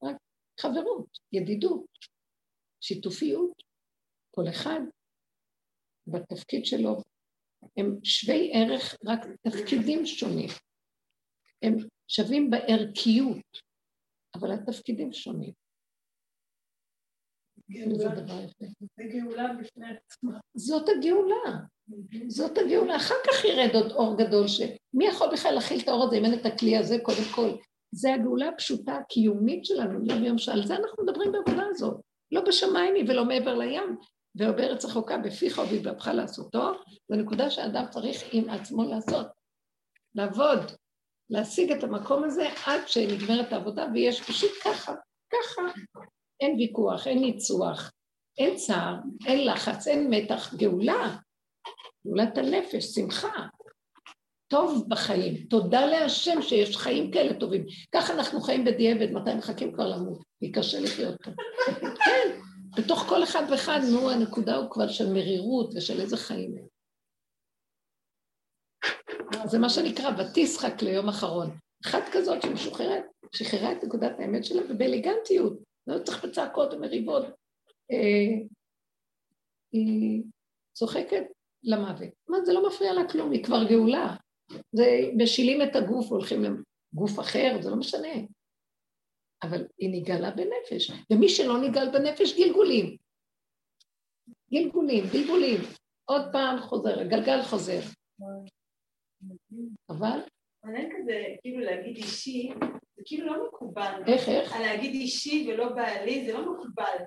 רק 0.03 0.17
חברות, 0.59 1.19
ידידות, 1.31 1.87
שיתופיות, 2.81 3.63
כל 4.31 4.43
אחד 4.49 4.79
בתפקיד 6.07 6.65
שלו, 6.65 6.97
הם 7.77 7.99
שווי 8.03 8.51
ערך, 8.53 8.95
רק 9.05 9.19
תפקידים 9.41 10.05
שונים. 10.05 10.49
הם 11.61 11.75
שווים 12.07 12.49
בערכיות, 12.49 13.61
אבל 14.35 14.51
התפקידים 14.51 15.13
שונים. 15.13 15.53
גאולה 17.71 19.53
בפני 19.53 19.85
עצמה. 19.87 20.39
זאת 20.55 20.89
הגאולה. 20.89 21.57
זאת 22.27 22.57
הגאולה. 22.57 22.95
אחר 22.95 23.15
כך 23.27 23.45
ירד 23.45 23.75
עוד 23.75 23.91
אור 23.91 24.17
גדול, 24.17 24.47
שמי 24.47 25.05
יכול 25.07 25.27
בכלל 25.33 25.53
להכיל 25.53 25.79
את 25.79 25.87
האור 25.87 26.03
הזה 26.03 26.15
אם 26.15 26.25
אין 26.25 26.33
את 26.33 26.45
הכלי 26.45 26.77
הזה, 26.77 26.97
קודם 27.03 27.23
כל. 27.35 27.49
זה 27.91 28.13
הגאולה 28.13 28.49
הפשוטה, 28.49 28.95
הקיומית 28.95 29.65
שלנו, 29.65 30.05
יום 30.05 30.23
יום 30.23 30.37
שעל 30.37 30.67
זה 30.67 30.75
אנחנו 30.75 31.03
מדברים 31.03 31.31
בעבודה 31.31 31.63
הזאת. 31.69 32.01
לא 32.31 32.41
בשמיים 32.41 32.95
היא 32.95 33.05
ולא 33.07 33.25
מעבר 33.25 33.57
לים, 33.57 33.97
ולא 34.35 34.51
בארץ 34.51 34.85
רחוקה, 34.85 35.17
בפיך 35.17 35.57
ובלבבך 35.57 36.07
לעשותו, 36.07 36.71
זו 37.09 37.15
נקודה 37.15 37.49
שאדם 37.49 37.85
צריך 37.89 38.23
עם 38.31 38.49
עצמו 38.49 38.83
לעשות. 38.83 39.27
לעבוד, 40.15 40.59
להשיג 41.29 41.71
את 41.71 41.83
המקום 41.83 42.23
הזה 42.23 42.49
עד 42.65 42.87
שנגמרת 42.87 43.53
העבודה, 43.53 43.87
ויש 43.93 44.21
פשוט 44.21 44.51
ככה, 44.63 44.93
ככה. 45.31 45.61
אין 46.41 46.55
ויכוח, 46.55 47.07
אין 47.07 47.19
ניצוח, 47.19 47.91
אין 48.37 48.55
צער, 48.55 48.95
אין 49.25 49.47
לחץ, 49.47 49.87
אין 49.87 50.09
מתח, 50.09 50.53
גאולה. 50.53 51.17
גאולת 52.07 52.37
הנפש, 52.37 52.85
שמחה. 52.85 53.47
טוב 54.47 54.85
בחיים. 54.87 55.45
תודה 55.49 55.85
להשם 55.85 56.41
שיש 56.41 56.77
חיים 56.77 57.11
כאלה 57.11 57.39
טובים. 57.39 57.65
ככה 57.95 58.13
אנחנו 58.13 58.41
חיים 58.41 58.65
בדיעבד, 58.65 59.11
מתי 59.11 59.33
מחכים 59.33 59.73
כבר 59.73 59.87
למות? 59.87 60.23
כי 60.39 60.51
קשה 60.51 60.79
לחיות 60.79 61.15
פה. 61.23 61.31
כן, 62.05 62.39
בתוך 62.77 62.99
כל 62.99 63.23
אחד 63.23 63.43
ואחד, 63.51 63.79
נו, 63.91 64.09
הנקודה 64.09 64.55
הוא 64.55 64.71
כבר 64.71 64.87
של 64.87 65.13
מרירות 65.13 65.73
ושל 65.75 66.01
איזה 66.01 66.17
חיים 66.17 66.55
הם. 66.57 66.65
זה 69.45 69.59
מה 69.59 69.69
שנקרא, 69.69 70.09
ותשחק 70.17 70.81
ליום 70.81 71.09
אחרון. 71.09 71.57
אחת 71.85 72.03
כזאת 72.11 72.41
שמשוחררת, 72.41 73.03
שחררה 73.35 73.71
את 73.71 73.83
נקודת 73.83 74.19
האמת 74.19 74.45
שלה 74.45 74.61
ובאלגנטיות, 74.69 75.59
לא 75.89 76.03
צריך 76.03 76.25
בצעקות 76.25 76.73
ומריבות. 76.73 77.25
אה, 77.91 78.45
היא 79.71 80.23
צוחקת 80.73 81.23
למוות. 81.63 82.09
מה, 82.27 82.37
זה 82.45 82.53
לא 82.53 82.67
מפריע 82.67 82.93
לה 82.93 83.09
כלום, 83.11 83.31
היא 83.31 83.43
כבר 83.43 83.63
גאולה. 83.69 84.15
זה 84.71 84.85
משילים 85.17 85.61
את 85.61 85.75
הגוף 85.75 86.11
והולכים 86.11 86.43
לגוף 86.43 87.19
אחר, 87.19 87.57
זה 87.61 87.69
לא 87.69 87.75
משנה. 87.75 88.13
אבל 89.43 89.67
היא 89.77 90.01
נגאלה 90.01 90.31
בנפש, 90.31 90.91
ומי 91.11 91.29
שלא 91.29 91.61
נגאל 91.61 91.91
בנפש, 91.91 92.37
גלגולים. 92.37 92.97
גלגולים, 94.51 95.03
גלגולים. 95.13 95.61
עוד 96.05 96.21
פעם 96.31 96.59
חוזר, 96.59 96.99
הגלגל 96.99 97.41
חוזר. 97.43 97.79
אבל... 99.89 100.19
אין 100.75 100.89
כזה, 100.97 101.23
כאילו 101.41 101.59
להגיד 101.59 101.97
אישי, 101.97 102.49
זה 102.95 103.01
כאילו 103.05 103.25
לא 103.25 103.47
מקובל. 103.47 104.01
איך, 104.07 104.29
איך? 104.29 104.55
להגיד 104.59 104.91
אישי 104.91 105.47
ולא 105.49 105.69
בעלי, 105.69 106.25
זה 106.25 106.33
לא 106.33 106.53
מקובל. 106.53 106.97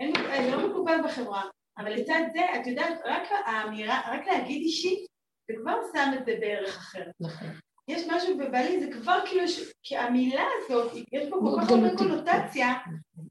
אין, 0.00 0.12
לא 0.50 0.68
מקובל 0.68 0.96
בחברה. 1.04 1.42
אבל 1.78 1.92
לצד 1.92 2.20
זה, 2.34 2.40
את 2.60 2.66
יודעת, 2.66 3.00
רק 3.04 3.28
האמירה, 3.46 4.00
רק 4.06 4.26
להגיד 4.26 4.62
אישי, 4.62 5.06
זה 5.48 5.54
כבר 5.60 5.76
שם 5.92 6.10
את 6.18 6.26
זה 6.26 6.36
בערך 6.40 6.76
אחר. 6.76 7.04
נכון. 7.20 7.48
יש 7.88 8.02
משהו 8.08 8.38
בבעלי, 8.38 8.80
זה 8.80 8.92
כבר 8.92 9.18
כאילו, 9.26 9.42
כי 9.82 9.96
המילה 9.96 10.44
הזאת, 10.58 10.92
יש 11.12 11.28
פה 11.30 11.36
כל 11.40 11.60
כך 11.62 11.70
הרבה 11.70 11.96
קונוטציה 11.96 12.72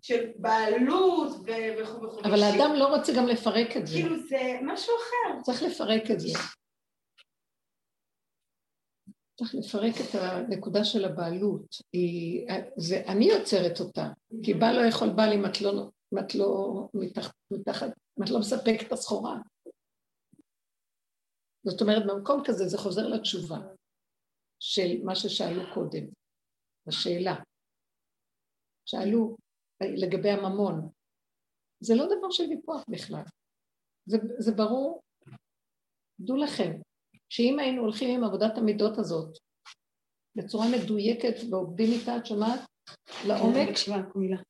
של 0.01 0.26
בעלות 0.36 1.32
וכו' 1.32 2.03
וכו'. 2.03 2.19
אבל 2.24 2.43
האדם 2.43 2.74
לא 2.74 2.95
רוצה 2.95 3.13
גם 3.13 3.28
לפרק 3.28 3.78
את 3.78 3.88
זה. 3.88 3.93
כאילו 3.93 4.15
זה 4.17 4.57
משהו 4.61 4.93
אחר. 4.95 5.41
צריך 5.41 5.63
לפרק 5.63 6.11
את 6.11 6.19
זה. 6.19 6.39
צריך 9.36 9.55
לפרק 9.55 9.93
את 10.01 10.15
הנקודה 10.15 10.84
של 10.84 11.05
הבעלות. 11.05 11.75
היא, 11.93 12.47
זה, 12.77 13.03
אני 13.07 13.25
יוצרת 13.25 13.79
אותה, 13.79 14.07
כי 14.43 14.53
בעל 14.53 14.75
לא 14.75 14.88
יכול 14.88 15.09
בעל 15.09 15.34
אם 15.34 15.45
את 15.45 15.61
לא, 15.61 15.89
את 16.19 16.36
לא 16.36 16.89
מתחת, 16.93 17.34
מתחת, 17.51 17.88
אם 18.19 18.23
את 18.23 18.29
לא 18.29 18.39
מספקת 18.39 18.88
את 18.88 18.91
הסחורה. 18.91 19.38
זאת 21.63 21.81
אומרת, 21.81 22.03
במקום 22.07 22.41
כזה 22.45 22.67
זה 22.67 22.77
חוזר 22.77 23.07
לתשובה 23.07 23.57
של 24.59 25.03
מה 25.03 25.15
ששאלו 25.15 25.61
קודם, 25.73 26.05
השאלה. 26.88 27.36
שאלו 28.86 29.36
לגבי 29.84 30.29
הממון. 30.29 30.89
זה 31.79 31.95
לא 31.95 32.05
דבר 32.05 32.31
של 32.31 32.43
ויכוח 32.43 32.84
בכלל. 32.89 33.23
זה, 34.05 34.17
זה 34.38 34.51
ברור. 34.51 35.01
דעו 36.19 36.38
לכם, 36.38 36.71
שאם 37.34 37.59
היינו 37.59 37.81
הולכים 37.81 38.17
עם 38.17 38.23
עבודת 38.23 38.57
המידות 38.57 38.97
הזאת 38.97 39.38
בצורה 40.36 40.65
מדויקת 40.71 41.36
ועובדים 41.49 41.91
איתה, 41.91 42.17
את 42.17 42.25
שומעת? 42.25 42.59
לעומק, 43.27 43.69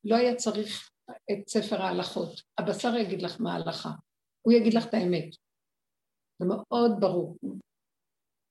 לא 0.04 0.16
היה 0.16 0.34
צריך 0.34 0.90
את 1.06 1.48
ספר 1.48 1.82
ההלכות. 1.82 2.40
הבשר 2.58 2.96
יגיד 2.96 3.22
לך 3.22 3.40
מה 3.40 3.52
ההלכה, 3.52 3.90
הוא 4.42 4.52
יגיד 4.52 4.74
לך 4.74 4.86
את 4.86 4.94
האמת. 4.94 5.34
זה 6.38 6.46
מאוד 6.48 6.92
ברור. 7.00 7.36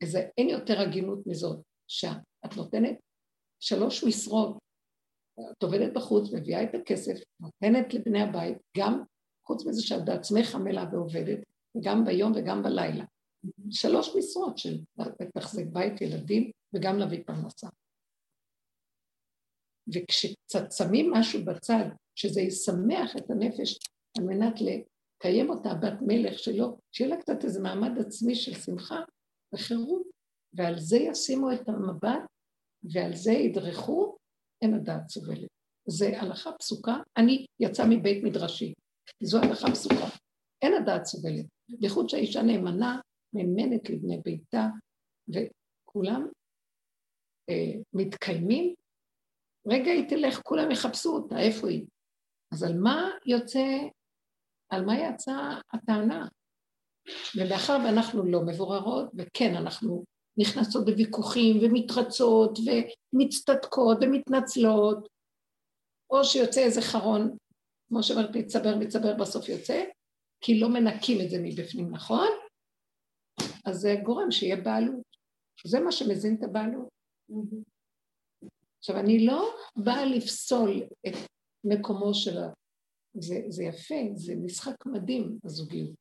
איזה, 0.01 0.19
אין 0.37 0.49
יותר 0.49 0.79
הגינות 0.79 1.27
מזאת, 1.27 1.59
שאת 1.87 2.57
נותנת 2.57 2.99
שלוש 3.59 4.03
משרות, 4.03 4.57
את 5.51 5.63
עובדת 5.63 5.93
בחוץ, 5.93 6.33
מביאה 6.33 6.63
את 6.63 6.75
הכסף, 6.75 7.13
נותנת 7.39 7.93
לבני 7.93 8.21
הבית, 8.21 8.57
גם 8.77 9.03
חוץ 9.47 9.65
מזה 9.65 9.81
שאת 9.81 10.05
בעצמך 10.05 10.55
עמלה 10.55 10.85
ועובדת, 10.91 11.39
גם 11.83 12.05
ביום 12.05 12.31
וגם 12.35 12.63
בלילה. 12.63 13.05
שלוש 13.71 14.15
משרות 14.17 14.57
של 14.57 14.79
לתחזק 14.97 15.65
בית, 15.65 16.01
ילדים, 16.01 16.51
וגם 16.73 16.97
להביא 16.97 17.23
פרנסה. 17.25 17.67
וכשקצת 19.93 20.71
שמים 20.71 21.11
משהו 21.11 21.45
בצד, 21.45 21.85
שזה 22.15 22.41
ישמח 22.41 23.15
את 23.17 23.31
הנפש 23.31 23.77
על 24.17 24.23
מנת 24.23 24.53
לקיים 24.61 25.49
אותה 25.49 25.73
בת 25.73 26.01
מלך 26.01 26.39
שלו, 26.39 26.77
שיהיה 26.91 27.09
לה 27.09 27.21
קצת 27.21 27.43
איזה 27.43 27.61
מעמד 27.61 27.99
עצמי 27.99 28.35
של 28.35 28.53
שמחה 28.53 28.99
וחירות, 29.53 30.07
ועל 30.53 30.79
זה 30.79 30.97
ישימו 30.97 31.51
את 31.51 31.69
המבט 31.69 32.21
ועל 32.83 33.15
זה 33.15 33.31
ידרכו, 33.31 34.17
אין 34.61 34.73
הדעת 34.73 35.09
סובלת. 35.09 35.49
זה 35.87 36.21
הלכה 36.21 36.51
פסוקה, 36.59 36.95
אני 37.17 37.45
יצא 37.59 37.83
מבית 37.89 38.23
מדרשי, 38.23 38.73
זו 39.23 39.37
הלכה 39.37 39.71
פסוקה, 39.71 40.07
אין 40.61 40.73
הדעת 40.73 41.05
סובלת. 41.05 41.45
בייחוד 41.69 42.09
שהאישה 42.09 42.41
נאמנה, 42.41 42.99
נאמנת 43.33 43.89
לבני 43.89 44.17
ביתה, 44.25 44.67
וכולם 45.27 46.27
אה, 47.49 47.73
מתקיימים, 47.93 48.73
רגע 49.67 49.91
היא 49.91 50.09
תלך, 50.09 50.41
כולם 50.43 50.71
יחפשו 50.71 51.09
אותה, 51.09 51.39
איפה 51.39 51.69
היא? 51.69 51.85
אז 52.53 52.63
על 52.63 52.77
מה 52.79 53.09
יוצא, 53.25 53.65
על 54.69 54.85
מה 54.85 54.93
יצאה 54.99 55.59
הטענה? 55.73 56.27
ומאחר 57.35 57.77
ואנחנו 57.85 58.23
לא 58.23 58.41
מבוררות, 58.45 59.11
וכן, 59.17 59.55
אנחנו 59.55 60.03
נכנסות 60.37 60.85
בוויכוחים 60.85 61.57
ומתרצות 61.61 62.57
ומצטדקות 63.13 63.97
ומתנצלות, 64.01 65.07
או 66.09 66.23
שיוצא 66.23 66.61
איזה 66.61 66.81
חרון, 66.81 67.37
כמו 67.87 68.03
שאומרת, 68.03 68.35
מצבר 68.35 68.75
מצבר 68.75 69.13
בסוף 69.13 69.49
יוצא, 69.49 69.83
כי 70.41 70.59
לא 70.59 70.69
מנקים 70.69 71.21
את 71.25 71.29
זה 71.29 71.37
מבפנים, 71.41 71.91
נכון? 71.91 72.27
אז 73.65 73.75
זה 73.75 73.95
גורם 74.03 74.31
שיהיה 74.31 74.55
בעלות. 74.55 75.05
זה 75.67 75.79
מה 75.79 75.91
שמזין 75.91 76.35
את 76.39 76.43
הבעלות. 76.43 76.89
עכשיו, 78.79 78.95
אני 78.99 79.25
לא 79.25 79.55
באה 79.75 80.05
לפסול 80.05 80.83
את 81.07 81.13
מקומו 81.63 82.13
של 82.13 82.37
ה... 82.37 82.53
זה, 83.13 83.35
זה 83.49 83.63
יפה, 83.63 83.95
זה 84.15 84.33
משחק 84.45 84.85
מדהים, 84.85 85.39
הזוגיות. 85.43 85.95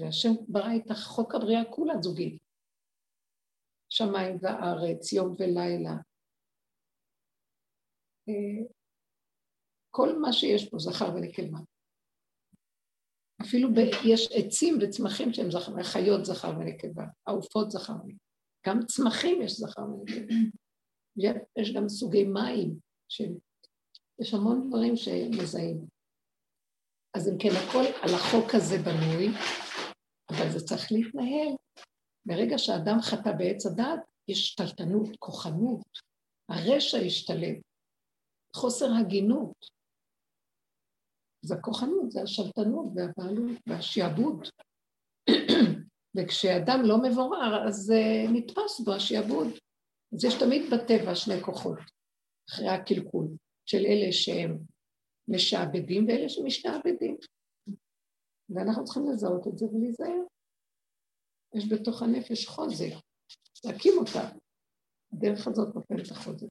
והשם 0.00 0.28
ברא 0.48 0.76
את 0.76 0.90
החוק 0.90 1.34
הבריאה 1.34 1.72
כולה 1.74 1.94
זוגית. 2.02 2.42
שמיים 3.88 4.36
וארץ, 4.42 5.12
יום 5.12 5.34
ולילה. 5.38 5.94
אה, 8.28 8.66
כל 9.90 10.18
מה 10.18 10.32
שיש 10.32 10.70
פה, 10.70 10.78
זכר 10.78 11.14
ונקבה. 11.14 11.58
אפילו 13.42 13.74
ב, 13.74 13.78
יש 14.04 14.28
עצים 14.32 14.78
וצמחים 14.80 15.32
שהם 15.32 15.50
זכר, 15.50 15.82
חיות 15.82 16.24
זכר 16.24 16.50
ונקבה, 16.58 17.04
עופות 17.28 17.70
זכר 17.70 17.92
ונקבה. 17.92 18.18
גם 18.66 18.86
צמחים 18.86 19.42
יש 19.42 19.52
זכר 19.52 19.82
ונקבה. 19.82 20.34
יש 21.56 21.72
גם 21.74 21.88
סוגי 21.88 22.24
מים, 22.24 22.78
שיש 23.08 24.34
המון 24.34 24.68
דברים 24.68 24.96
שמזהים. 24.96 25.86
אז 27.14 27.28
אם 27.28 27.38
כן, 27.38 27.48
הכל 27.48 27.84
על 28.02 28.14
החוק 28.14 28.54
הזה 28.54 28.76
בנוי, 28.78 29.28
אבל 30.30 30.50
זה 30.50 30.66
צריך 30.66 30.92
להתנהל. 30.92 31.56
ברגע 32.26 32.58
שאדם 32.58 33.00
חטא 33.00 33.32
בעץ 33.32 33.66
הדת, 33.66 34.00
יש 34.28 34.46
שתלטנות, 34.46 35.08
כוחנות, 35.18 35.86
הרשע 36.48 36.98
השתלט, 36.98 37.58
חוסר 38.56 38.86
הגינות. 39.00 39.77
אז 41.44 41.52
הכוחנות 41.52 42.10
זה 42.10 42.22
השלטנות 42.22 42.86
והבעלות 42.94 43.58
והשעבוד. 43.66 44.48
וכשאדם 46.16 46.78
לא 46.84 46.96
מבורר, 47.02 47.68
אז 47.68 47.92
uh, 47.92 48.30
נתפס 48.32 48.80
בו 48.84 48.92
השעבוד. 48.92 49.46
אז 50.14 50.24
יש 50.24 50.34
תמיד 50.34 50.62
בטבע 50.72 51.14
שני 51.14 51.40
כוחות, 51.42 51.78
אחרי 52.50 52.68
הקלקול, 52.68 53.26
של 53.66 53.78
אלה 53.78 54.12
שהם 54.12 54.58
משעבדים 55.28 56.06
ואלה 56.06 56.28
שמשתעבדים. 56.28 57.16
ואנחנו 58.50 58.84
צריכים 58.84 59.10
לזהות 59.10 59.46
את 59.46 59.58
זה 59.58 59.66
ולהיזהר. 59.66 60.22
יש 61.54 61.72
בתוך 61.72 62.02
הנפש 62.02 62.46
חוזק, 62.46 62.92
להקים 63.64 63.92
אותה. 63.98 64.38
הדרך 65.12 65.46
הזאת 65.48 65.74
נותנת 65.74 66.06
את 66.06 66.10
החוזק. 66.10 66.46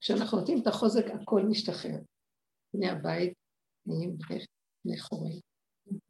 כשאנחנו 0.00 0.38
נותנים 0.38 0.62
את 0.62 0.66
החוזק, 0.66 1.04
הכל 1.22 1.42
משתחרר. 1.50 1.98
בני 2.74 2.88
הבית 2.88 3.32
נהיים 3.86 4.16
בני 4.84 4.98
חורים. 4.98 5.40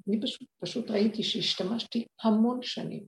אני 0.08 0.20
פשוט, 0.20 0.48
פשוט 0.60 0.90
ראיתי 0.90 1.22
שהשתמשתי 1.22 2.06
המון 2.22 2.62
שנים, 2.62 3.04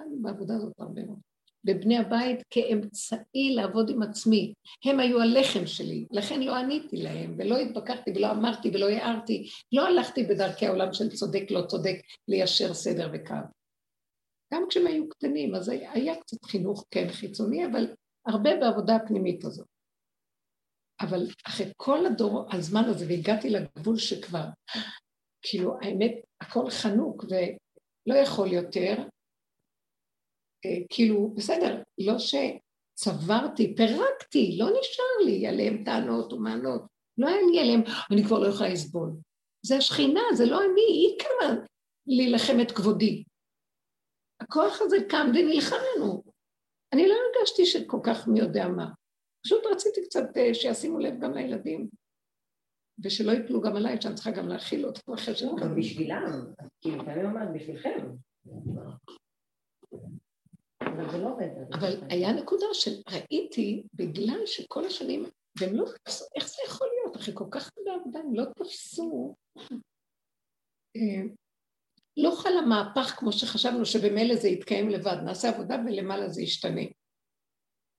אני 0.00 0.16
בעבודה 0.22 0.54
הזאת 0.56 0.80
הרבה 0.80 1.04
מאוד, 1.04 1.18
בבני 1.64 1.98
הבית 1.98 2.42
כאמצעי 2.50 3.54
לעבוד 3.54 3.90
עם 3.90 4.02
עצמי. 4.02 4.54
הם 4.84 5.00
היו 5.00 5.20
הלחם 5.20 5.66
שלי, 5.66 6.06
לכן 6.10 6.42
לא 6.42 6.56
עניתי 6.56 6.96
להם, 6.96 7.34
ולא 7.38 7.58
התווכחתי 7.58 8.10
ולא 8.16 8.30
אמרתי 8.30 8.70
ולא 8.74 8.88
הערתי, 8.88 9.48
לא 9.72 9.86
הלכתי 9.86 10.22
בדרכי 10.22 10.66
העולם 10.66 10.92
של 10.92 11.08
צודק 11.08 11.50
לא 11.50 11.62
צודק, 11.66 11.96
ליישר 12.28 12.74
סדר 12.74 13.10
וקו. 13.12 13.34
גם 14.54 14.62
כשהם 14.68 14.86
היו 14.86 15.08
קטנים, 15.08 15.54
אז 15.54 15.68
היה 15.68 16.20
קצת 16.20 16.44
חינוך 16.44 16.84
כן 16.90 17.08
חיצוני, 17.08 17.66
אבל 17.66 17.86
הרבה 18.26 18.50
בעבודה 18.60 18.96
הפנימית 18.96 19.44
הזאת. 19.44 19.75
אבל 21.00 21.26
אחרי 21.46 21.66
כל 21.76 22.06
הדור, 22.06 22.46
הזמן 22.52 22.84
הזה, 22.84 23.06
והגעתי 23.08 23.50
לגבול 23.50 23.98
שכבר, 23.98 24.44
כאילו, 25.42 25.76
האמת, 25.82 26.12
הכל 26.40 26.70
חנוק 26.70 27.24
ולא 27.24 28.18
יכול 28.18 28.52
יותר, 28.52 28.94
אה, 30.64 30.78
כאילו, 30.90 31.34
בסדר, 31.36 31.82
לא 31.98 32.14
שצברתי, 32.18 33.76
פירקתי, 33.76 34.56
לא 34.58 34.66
נשאר 34.66 35.24
לי 35.24 35.46
עליהם 35.46 35.84
טענות 35.84 36.32
ומענות, 36.32 36.82
לא 37.18 37.28
היה 37.28 37.40
לי 37.50 37.60
עליהם, 37.60 37.82
אני 38.12 38.24
כבר 38.24 38.38
לא 38.38 38.46
יכולה 38.46 38.68
לסבול. 38.68 39.10
זה 39.66 39.76
השכינה, 39.76 40.20
זה 40.34 40.46
לא 40.46 40.60
אני, 40.60 40.82
היא 40.82 41.18
קמה 41.18 41.64
להילחם 42.06 42.60
את 42.62 42.72
כבודי. 42.72 43.24
הכוח 44.40 44.78
הזה 44.80 44.96
קם 45.08 45.26
ונלחם 45.34 45.76
לנו. 45.96 46.22
אני 46.92 47.08
לא 47.08 47.14
הרגשתי 47.14 47.66
שכל 47.66 47.98
כך 48.02 48.28
מי 48.28 48.38
יודע 48.38 48.68
מה. 48.68 48.86
פשוט 49.46 49.66
רציתי 49.72 50.04
קצת 50.04 50.36
אה, 50.36 50.54
שישימו 50.54 50.98
לב 50.98 51.20
גם 51.20 51.32
לילדים, 51.34 51.88
ושלא 53.04 53.32
יפלו 53.32 53.60
גם 53.60 53.76
עליי, 53.76 54.00
שאני 54.00 54.14
צריכה 54.14 54.30
גם 54.30 54.48
להכיל 54.48 54.86
אותם 54.86 55.12
אחרי 55.12 55.34
ש... 55.34 55.42
בשבילם, 55.76 56.52
כאילו, 56.80 57.00
אני 57.00 57.24
אומרת, 57.24 57.48
בשבילכם. 57.54 58.06
אבל 60.82 61.20
לא 61.20 61.36
היה 62.10 62.32
נקודה 62.32 62.66
שראיתי, 62.72 63.82
בגלל 63.94 64.46
שכל 64.46 64.84
השנים, 64.84 65.24
והם 65.60 65.74
לא 65.74 65.84
תפסו, 65.84 66.24
איך 66.36 66.48
זה 66.48 66.62
יכול 66.66 66.88
להיות? 66.94 67.16
אחרי 67.16 67.34
כל 67.34 67.46
כך 67.50 67.70
הרבה 67.76 68.00
עבודה, 68.00 68.18
הם 68.18 68.34
לא 68.34 68.44
תפסו. 68.44 69.34
אה, 70.96 71.22
לא 72.16 72.30
חל 72.36 72.58
המהפך 72.58 73.14
כמו 73.18 73.32
שחשבנו 73.32 73.84
שבמילא 73.84 74.36
זה 74.36 74.48
יתקיים 74.48 74.88
לבד, 74.88 75.16
נעשה 75.24 75.48
עבודה 75.48 75.76
ולמעלה 75.86 76.28
זה 76.28 76.42
ישתנה. 76.42 76.82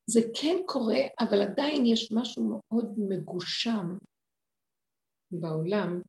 זה 0.09 0.21
כן 0.41 0.57
קורה, 0.65 0.99
אבל 1.19 1.41
עדיין 1.41 1.85
יש 1.85 2.11
משהו 2.11 2.43
מאוד 2.43 2.93
מגושם 2.97 3.97
בעולם, 5.31 6.01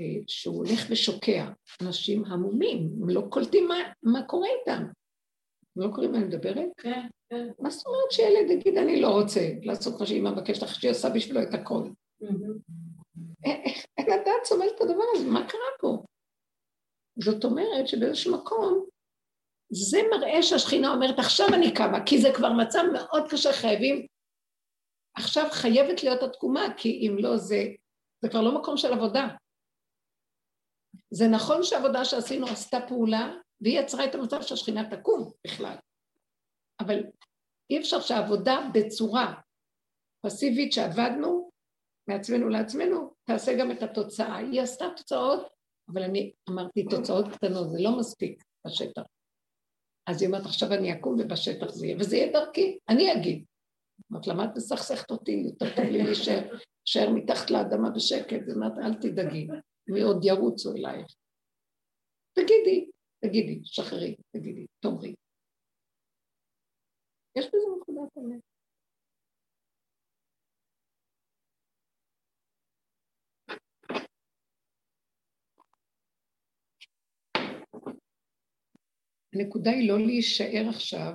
אה, 0.00 0.20
שהוא 0.26 0.56
הולך 0.56 0.86
ושוקע. 0.90 1.50
אנשים 1.82 2.24
המומים, 2.24 2.90
הם 3.02 3.08
לא 3.08 3.22
קולטים 3.30 3.68
מה, 3.68 3.76
מה 4.02 4.22
קורה 4.26 4.48
איתם. 4.60 4.82
הם 5.76 5.82
לא 5.82 5.88
קוראים 5.94 6.12
מה 6.12 6.18
אני 6.18 6.26
מדברת? 6.26 6.68
כן, 6.76 7.06
כן. 7.30 7.48
מה 7.58 7.70
זאת 7.70 7.86
אומרת 7.86 8.10
שילד 8.10 8.50
יגיד, 8.50 8.78
אני 8.78 9.00
לא 9.00 9.08
רוצה 9.08 9.40
לעשות 9.62 10.00
מה 10.00 10.06
שאמא 10.06 10.30
מבקשת 10.30 10.62
לך, 10.62 10.74
שהיא 10.74 10.90
עושה 10.90 11.08
בשבילו 11.14 11.42
את 11.42 11.54
הכל. 11.54 11.82
אין 13.98 14.06
לדעת 14.06 14.44
סובל 14.44 14.66
את 14.76 14.80
הדבר 14.80 15.04
הזה, 15.14 15.30
מה 15.30 15.48
קרה 15.48 15.70
פה? 15.80 16.02
זאת 17.22 17.44
אומרת 17.44 17.88
שבאיזשהו 17.88 18.34
מקום 18.36 18.86
זה 19.70 19.98
מראה 20.10 20.42
שהשכינה 20.42 20.92
אומרת, 20.92 21.18
עכשיו 21.18 21.46
אני 21.54 21.74
קמה, 21.74 21.98
כי 22.06 22.20
זה 22.20 22.28
כבר 22.36 22.52
מצב 22.52 22.82
מאוד 22.92 23.30
קשה, 23.30 23.52
חייבים, 23.52 24.06
עכשיו 25.16 25.44
חייבת 25.50 26.02
להיות 26.02 26.22
התקומה, 26.22 26.66
כי 26.76 26.88
אם 26.88 27.16
לא 27.18 27.36
זה, 27.36 27.62
זה 28.22 28.28
כבר 28.28 28.40
לא 28.40 28.60
מקום 28.60 28.76
של 28.76 28.92
עבודה. 28.92 29.28
זה 31.10 31.28
נכון 31.28 31.62
שהעבודה 31.62 32.04
שעשינו 32.04 32.46
עשתה 32.46 32.78
פעולה, 32.88 33.34
והיא 33.60 33.80
יצרה 33.80 34.04
את 34.04 34.14
המצב 34.14 34.42
שהשכינה 34.42 34.90
תקום 34.90 35.30
בכלל. 35.46 35.76
אבל 36.80 37.04
אי 37.70 37.78
אפשר 37.78 38.00
שהעבודה 38.00 38.58
בצורה 38.74 39.34
פסיבית 40.26 40.72
שעבדנו 40.72 41.50
מעצמנו 42.08 42.48
לעצמנו, 42.48 43.14
תעשה 43.24 43.52
גם 43.58 43.70
את 43.70 43.82
התוצאה. 43.82 44.36
היא 44.36 44.60
עשתה 44.60 44.84
תוצאות, 44.96 45.48
אבל 45.92 46.02
אני 46.02 46.32
אמרתי 46.50 46.84
תוצאות 46.90 47.24
קטנות, 47.32 47.70
זה 47.70 47.78
לא 47.80 47.98
מספיק 47.98 48.44
בשטח. 48.66 49.02
אז 50.08 50.22
היא 50.22 50.28
אומרת, 50.28 50.46
עכשיו 50.46 50.72
אני 50.72 50.92
אקום 50.92 51.16
ובשטח 51.18 51.68
זה 51.68 51.86
יהיה, 51.86 51.96
וזה 52.00 52.16
יהיה 52.16 52.32
דרכי, 52.32 52.78
אני 52.88 53.12
אגיד. 53.12 53.44
אמרת, 54.12 54.26
למה 54.26 54.44
את 54.44 54.50
מסכסכת 54.56 55.10
אותי? 55.10 55.32
יותר 55.32 55.76
טוב 55.76 55.84
לי 55.84 56.02
להישאר 56.02 57.10
מתחת 57.14 57.50
לאדמה 57.50 57.90
בשקט. 57.90 58.42
היא 58.46 58.54
אומרת, 58.54 58.72
אל 58.78 58.94
תדאגי, 58.94 59.48
מי 59.88 60.02
עוד 60.02 60.24
ירוצו 60.24 60.72
אלייך. 60.72 61.06
תגידי, 62.32 62.90
תגידי, 63.24 63.60
שחררי, 63.64 64.16
תגידי, 64.36 64.66
תאמרי. 64.80 65.14
יש 67.36 67.46
בזה 67.46 67.66
נקודת 67.80 68.18
אמת. 68.18 68.40
הנקודה 79.34 79.70
היא 79.70 79.88
לא 79.88 79.98
להישאר 79.98 80.68
עכשיו, 80.68 81.12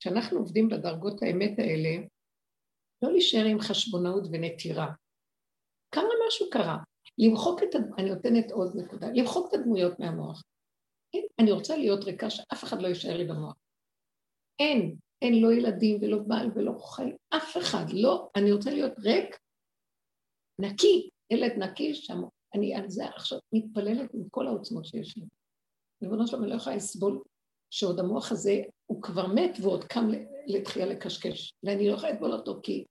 כשאנחנו 0.00 0.38
עובדים 0.38 0.68
בדרגות 0.68 1.22
האמת 1.22 1.58
האלה, 1.58 2.06
לא 3.02 3.12
להישאר 3.12 3.44
עם 3.44 3.60
חשבונאות 3.60 4.24
ונטירה. 4.32 4.86
כמה 5.94 6.08
משהו 6.28 6.50
קרה. 6.50 6.76
למחוק 7.18 7.62
את, 7.62 7.68
אני 7.98 8.10
נותנת 8.10 8.50
עוד 8.50 8.76
נקודה, 8.76 9.06
למחוק 9.14 9.48
את 9.48 9.54
הדמויות 9.54 9.98
מהמוח. 9.98 10.42
אין, 11.14 11.26
אני 11.38 11.52
רוצה 11.52 11.76
להיות 11.76 12.04
ריקה 12.04 12.30
שאף 12.30 12.64
אחד 12.64 12.82
לא 12.82 12.88
יישאר 12.88 13.16
לי 13.16 13.24
במוח. 13.24 13.54
אין, 14.58 14.96
אין 15.22 15.42
לא 15.42 15.52
ילדים 15.52 15.98
ולא 16.02 16.18
בעל 16.18 16.50
ולא 16.54 16.72
חי, 16.72 17.12
אף 17.36 17.56
אחד, 17.56 17.84
לא, 17.92 18.30
אני 18.36 18.52
רוצה 18.52 18.70
להיות 18.70 18.98
ריק, 18.98 19.38
נקי, 20.60 21.10
ילד 21.30 21.52
נקי 21.58 21.94
שם, 21.94 22.22
אני 22.54 22.74
על 22.74 22.90
זה 22.90 23.06
עכשיו 23.06 23.38
מתפללת 23.52 24.14
עם 24.14 24.28
כל 24.30 24.46
העוצמות 24.46 24.84
שיש 24.84 25.16
לי. 25.16 25.24
ריבונו 26.02 26.26
שלום, 26.26 26.42
אני 26.42 26.50
לא 26.50 26.56
יכולה 26.56 26.76
לסבול 26.76 27.22
שעוד 27.70 28.00
המוח 28.00 28.32
הזה, 28.32 28.62
הוא 28.86 29.02
כבר 29.02 29.26
מת 29.26 29.58
ועוד 29.60 29.84
קם 29.84 30.10
לתחייה 30.46 30.86
לקשקש. 30.86 31.54
ואני 31.62 31.88
לא 31.88 31.94
יכולה 31.94 32.12
לסבול 32.12 32.32
אותו 32.32 32.60
כי 32.62 32.84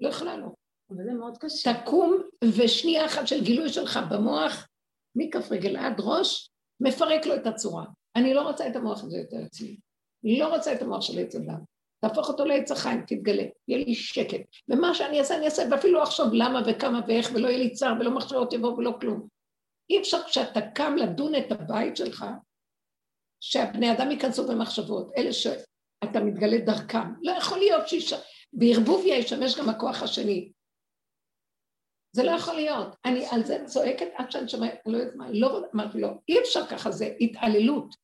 לא 0.00 0.08
יכולה 0.08 0.36
לו. 0.36 0.54
אבל 0.90 1.04
זה 1.04 1.12
מאוד 1.12 1.38
קשה. 1.38 1.74
תקום 1.82 2.22
ושנייה 2.44 3.06
אחת 3.06 3.26
של 3.26 3.44
גילוי 3.44 3.68
שלך 3.68 3.98
במוח, 4.10 4.68
מכף 5.16 5.52
רגל 5.52 5.76
עד 5.76 6.00
ראש, 6.00 6.50
מפרק 6.80 7.26
לו 7.26 7.34
את 7.34 7.46
הצורה. 7.46 7.84
אני 8.16 8.34
לא 8.34 8.42
רוצה 8.42 8.68
את 8.68 8.76
המוח 8.76 9.04
הזה 9.04 9.18
יותר 9.18 9.46
אצלי. 9.46 9.76
לא 10.24 10.54
רוצה 10.54 10.72
את 10.72 10.82
המוח 10.82 11.00
של 11.00 11.18
עץ 11.18 11.34
אדם. 11.34 11.58
תהפוך 12.00 12.28
אותו 12.28 12.44
לעץ 12.44 12.70
החיים, 12.70 13.00
תתגלה, 13.06 13.42
יהיה 13.68 13.84
לי 13.84 13.94
שקט. 13.94 14.40
ומה 14.68 14.94
שאני 14.94 15.18
אעשה, 15.18 15.36
אני 15.36 15.44
אעשה, 15.44 15.62
ואפילו 15.70 15.94
לא 15.98 16.02
אחשוב 16.02 16.28
למה 16.32 16.62
וכמה 16.66 17.00
ואיך, 17.08 17.30
ולא 17.34 17.48
יהיה 17.48 17.58
לי 17.58 17.70
צער, 17.70 17.92
ולא 18.00 18.10
מחשבות 18.10 18.52
יבואו 18.52 18.76
ולא 18.76 18.92
כלום. 19.00 19.28
אי 19.90 20.00
אפשר 20.00 20.22
כשאתה 20.22 20.60
קם 20.74 20.96
לדון 20.96 21.34
את 21.34 21.52
הבית 21.52 21.96
שלך, 21.96 22.24
שהבני 23.40 23.92
אדם 23.92 24.10
ייכנסו 24.10 24.48
במחשבות, 24.48 25.12
אלה 25.16 25.32
שאתה 25.32 26.20
מתגלה 26.24 26.58
דרכם. 26.58 27.14
לא 27.22 27.32
יכול 27.32 27.58
להיות 27.58 27.82
שבערבוביה 27.88 29.18
ישמש 29.18 29.58
גם 29.58 29.68
הכוח 29.68 30.02
השני. 30.02 30.52
זה 32.16 32.22
לא 32.22 32.30
יכול 32.30 32.54
להיות. 32.54 32.96
אני 33.04 33.26
על 33.30 33.44
זה 33.44 33.64
צועקת 33.66 34.08
עד 34.14 34.30
שאני 34.30 34.48
שומעת, 34.48 34.74
לא 34.86 34.98
יודעת 34.98 35.14
מה, 35.14 35.26
לא 35.30 35.62
אמרתי 35.74 35.98
לו, 35.98 36.08
אי 36.28 36.40
אפשר 36.40 36.66
ככה, 36.66 36.90
זה 36.90 37.14
התעללות. 37.20 37.94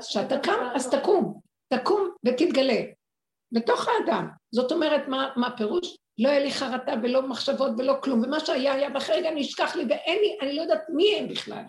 כשאתה 0.00 0.38
קם, 0.38 0.70
אז 0.74 0.90
תקום, 0.90 1.40
תקום 1.74 2.10
ותתגלה. 2.26 2.80
בתוך 3.52 3.88
האדם. 3.88 4.28
זאת 4.54 4.72
אומרת, 4.72 5.08
מה, 5.08 5.32
מה 5.36 5.46
הפירוש? 5.46 5.96
לא 6.18 6.28
היה 6.28 6.40
לי 6.40 6.50
חרטה 6.50 6.92
ולא 7.02 7.28
מחשבות 7.28 7.70
ולא 7.78 7.94
כלום, 8.02 8.22
ומה 8.22 8.40
שהיה 8.40 8.74
היה 8.74 8.88
ואחרי 8.94 9.16
רגע 9.16 9.30
נשכח 9.34 9.76
לי, 9.76 9.84
ואין 9.88 10.18
לי, 10.20 10.38
אני 10.42 10.56
לא 10.56 10.62
יודעת 10.62 10.82
מי 10.88 11.16
הם 11.16 11.28
בכלל. 11.28 11.64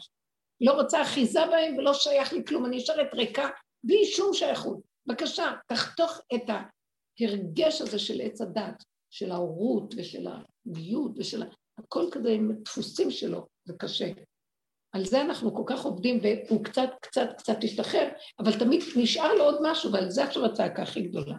לא 0.61 0.71
רוצה 0.71 1.01
אחיזה 1.01 1.45
בהם 1.51 1.77
ולא 1.77 1.93
שייך 1.93 2.33
לי 2.33 2.45
כלום, 2.47 2.65
אני 2.65 2.77
נשארת 2.77 3.13
ריקה 3.13 3.49
בלי 3.83 4.05
שום 4.05 4.33
שייכות. 4.33 4.79
בבקשה, 5.07 5.51
תחתוך 5.67 6.21
את 6.35 6.41
ההרגש 6.49 7.81
הזה 7.81 7.99
של 7.99 8.21
עץ 8.21 8.41
הדת, 8.41 8.83
של 9.09 9.31
ההורות 9.31 9.93
ושל 9.97 10.27
הגיות 10.27 11.11
ושל... 11.17 11.43
הכל 11.77 12.05
כזה 12.11 12.29
עם 12.29 12.51
דפוסים 12.63 13.11
שלו, 13.11 13.47
זה 13.65 13.73
קשה. 13.79 14.07
על 14.91 15.05
זה 15.05 15.21
אנחנו 15.21 15.55
כל 15.55 15.63
כך 15.65 15.83
עובדים, 15.85 16.19
והוא 16.23 16.63
קצת, 16.63 16.89
קצת, 17.01 17.29
קצת 17.37 17.63
השתחרר, 17.63 18.09
אבל 18.39 18.59
תמיד 18.59 18.81
נשאר 18.95 19.33
לו 19.33 19.43
עוד 19.43 19.59
משהו, 19.61 19.91
ועל 19.91 20.09
זה 20.09 20.23
עכשיו 20.23 20.45
הצעקה 20.45 20.83
הכי 20.83 21.01
גדולה. 21.01 21.35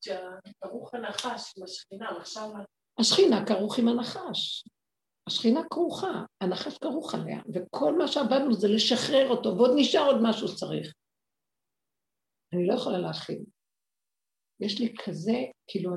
שברוך 0.00 0.94
הנחש 0.94 1.54
עם 1.56 1.64
השכינה, 1.64 2.08
עכשיו... 2.20 2.48
השכינה 3.00 3.46
כרוך 3.46 3.78
עם 3.78 3.88
הנחש. 3.88 4.64
השכינה 5.28 5.60
כרוכה, 5.70 6.24
הנחש 6.40 6.78
כרוך 6.78 7.14
עליה, 7.14 7.40
וכל 7.54 7.98
מה 7.98 8.08
שעבדנו 8.08 8.54
זה 8.54 8.68
לשחרר 8.68 9.28
אותו, 9.30 9.48
ועוד 9.48 9.70
נשאר 9.76 10.06
עוד 10.06 10.16
משהו 10.22 10.48
שצריך. 10.48 10.94
אני 12.52 12.66
לא 12.66 12.74
יכולה 12.74 12.98
להכין. 12.98 13.44
יש 14.60 14.80
לי 14.80 14.94
כזה, 15.04 15.32
כאילו, 15.66 15.90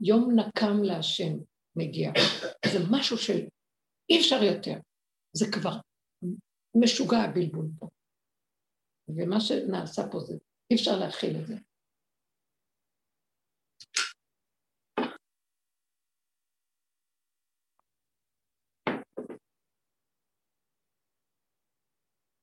יום 0.00 0.30
נקם 0.40 0.82
להשם 0.82 1.32
מגיע. 1.76 2.12
זה 2.72 2.78
משהו 2.90 3.16
של 3.18 3.46
אי 4.10 4.20
אפשר 4.20 4.42
יותר. 4.42 4.74
זה 5.36 5.46
כבר 5.52 5.76
משוגע 6.82 7.18
הבלבול 7.18 7.66
פה. 7.78 7.88
ומה 9.08 9.40
שנעשה 9.40 10.02
פה 10.12 10.20
זה, 10.20 10.34
אי 10.70 10.76
אפשר 10.76 10.98
להכיל 10.98 11.36
את 11.40 11.46
זה. 11.46 11.54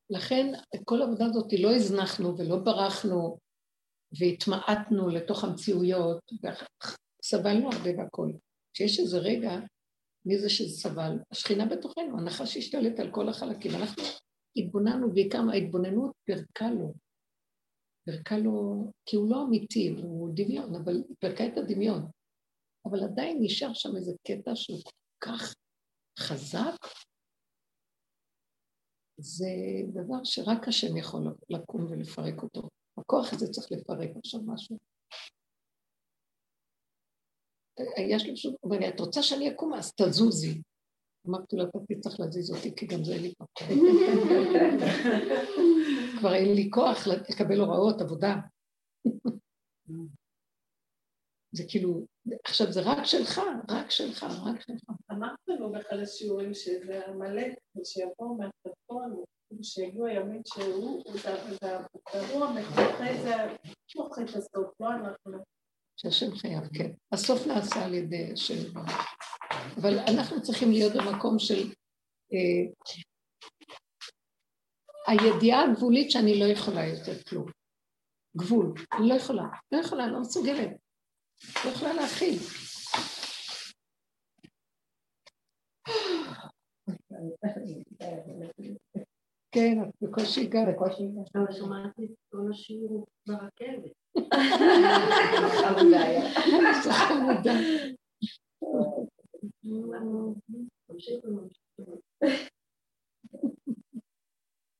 לכן 0.09 0.53
כל 0.83 1.01
העבודה 1.01 1.25
הזאת 1.25 1.53
לא 1.59 1.75
הזנחנו 1.75 2.37
ולא 2.37 2.57
ברחנו 2.57 3.39
והתמעטנו 4.19 5.09
לתוך 5.09 5.43
המציאויות 5.43 6.19
וסבלנו 6.33 7.69
הרבה 7.71 7.89
והכול. 7.97 8.33
כשיש 8.73 8.99
איזה 8.99 9.17
רגע, 9.17 9.51
מי 10.25 10.37
זה 10.37 10.49
שזה 10.49 10.77
סבל? 10.77 11.19
השכינה 11.31 11.65
בתוכנו, 11.65 12.17
הנחש 12.19 12.57
השתלט 12.57 12.99
על 12.99 13.11
כל 13.11 13.29
החלקים. 13.29 13.71
אנחנו 13.75 14.03
התבוננו, 14.55 15.13
בעיקר 15.13 15.41
ההתבוננות 15.51 16.11
פרקה 16.25 16.71
לו. 16.71 16.93
פרקה 18.05 18.37
לו, 18.37 18.87
כי 19.05 19.15
הוא 19.15 19.29
לא 19.29 19.43
אמיתי, 19.43 19.89
הוא 19.89 20.29
דמיון, 20.33 20.75
אבל 20.75 20.93
היא 20.93 21.15
פרקה 21.19 21.47
את 21.47 21.57
הדמיון. 21.57 22.09
אבל 22.85 23.03
עדיין 23.03 23.37
נשאר 23.41 23.73
שם 23.73 23.95
איזה 23.95 24.11
קטע 24.27 24.55
שהוא 24.55 24.83
כל 24.83 24.91
כך 25.29 25.55
חזק, 26.19 26.75
זה 29.17 29.47
דבר 29.93 30.23
שרק 30.23 30.67
השם 30.67 30.97
יכול 30.97 31.35
לקום 31.49 31.85
ולפרק 31.89 32.43
אותו. 32.43 32.69
הכוח 32.97 33.33
הזה 33.33 33.47
צריך 33.47 33.71
לפרק 33.71 34.09
עכשיו 34.17 34.41
משהו. 34.45 34.77
יש 37.97 38.25
לי 38.25 38.33
פשוט, 38.33 38.55
אבל 38.63 38.89
את 38.89 38.99
רוצה 38.99 39.23
שאני 39.23 39.51
אקום, 39.51 39.73
אז 39.73 39.93
תזוזי. 39.93 40.61
אמרתי 41.27 41.55
לו, 41.55 41.63
אתה 41.63 41.79
תצטרך 41.89 42.19
להזיז 42.19 42.51
אותי, 42.51 42.75
כי 42.75 42.85
גם 42.85 43.03
זה 43.03 43.13
אין 43.13 43.21
לי 43.21 43.33
כוח. 43.37 43.47
כבר 46.19 46.33
אין 46.33 46.55
לי 46.55 46.69
כוח 46.71 47.07
לקבל 47.07 47.59
הוראות, 47.59 48.01
עבודה. 48.01 48.35
זה 51.55 51.63
כאילו, 51.67 52.05
עכשיו 52.43 52.71
זה 52.71 52.81
רק 52.81 53.05
שלך, 53.05 53.41
רק 53.69 53.91
שלך, 53.91 54.23
רק 54.45 54.61
שלך. 54.61 54.83
אמרת 55.11 55.39
לנו 55.47 55.71
באחד 55.71 55.99
השיעורים 55.99 56.53
שזה 56.53 57.01
מלא, 57.15 57.43
ושיבואו 57.75 58.37
מהצפון, 58.37 59.23
שיגיעו 59.61 60.05
הימים 60.05 60.41
שהוא, 60.45 61.03
הוא 61.05 61.13
מתמחה, 62.55 63.23
זה 63.23 63.35
את 64.23 64.29
הסוף, 64.29 64.67
לא 64.79 64.89
אנחנו. 64.89 65.37
שהשם 65.97 66.35
חייב, 66.35 66.63
כן. 66.73 66.91
הסוף 67.11 67.47
נעשה 67.47 67.85
על 67.85 67.93
ידי 67.93 68.31
השם. 68.33 68.79
אבל 69.81 69.99
אנחנו 69.99 70.41
צריכים 70.41 70.71
להיות 70.71 70.93
במקום 70.93 71.39
של 71.39 71.71
אה, 72.33 72.91
הידיעה 75.07 75.63
הגבולית 75.63 76.11
שאני 76.11 76.39
לא 76.39 76.45
יכולה 76.45 76.87
יותר 76.87 77.23
כלום. 77.23 77.45
גבול. 78.37 78.73
אני 78.93 79.09
לא 79.09 79.13
יכולה. 79.13 79.43
לא 79.71 79.77
יכולה, 79.77 80.07
לא 80.07 80.19
מסוגלת. 80.19 80.84
לא 81.65 81.69
יכולה 81.69 81.93
להכיל. 81.93 82.39
כן, 89.51 89.83
את 89.83 89.89
בקושי 90.01 90.41
הגעת. 90.41 90.75
בקושי 90.75 91.03
הגעת. 91.03 91.35
אבל 91.35 91.53
שמעתי 91.53 92.05
את 92.05 92.11
כל 92.29 92.51
השיעור 92.51 93.07
ברכבת. 93.27 93.91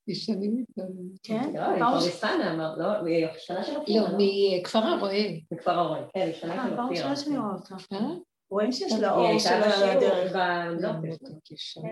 ישנים 0.08 0.58
איתנו. 0.58 1.02
כן? 1.22 1.52
לא, 1.54 1.60
היא 1.60 1.84
פרדסנה, 1.84 2.54
אמר, 2.54 2.76
לא, 2.76 3.06
היא 3.06 3.26
שנה 3.38 3.64
של 3.64 3.76
אופירה. 3.76 4.12
לא, 4.12 4.18
מכפר 4.18 4.78
הרועה. 4.78 5.32
מכפר 5.52 5.70
הרועה, 5.70 6.08
כן, 6.14 6.20
היא 6.20 6.34
שנה 6.34 6.54
של 6.54 6.60
אופירה. 6.60 6.76
פעם 6.76 6.90
ראשונה 6.90 7.16
שאני 7.16 7.38
רואה 7.38 7.54
אותה. 7.54 7.76
רואים 8.50 8.72
שיש 8.72 8.92
לה 8.92 9.12
אור 9.12 9.38
של 9.38 9.48
הדרך. 9.48 10.32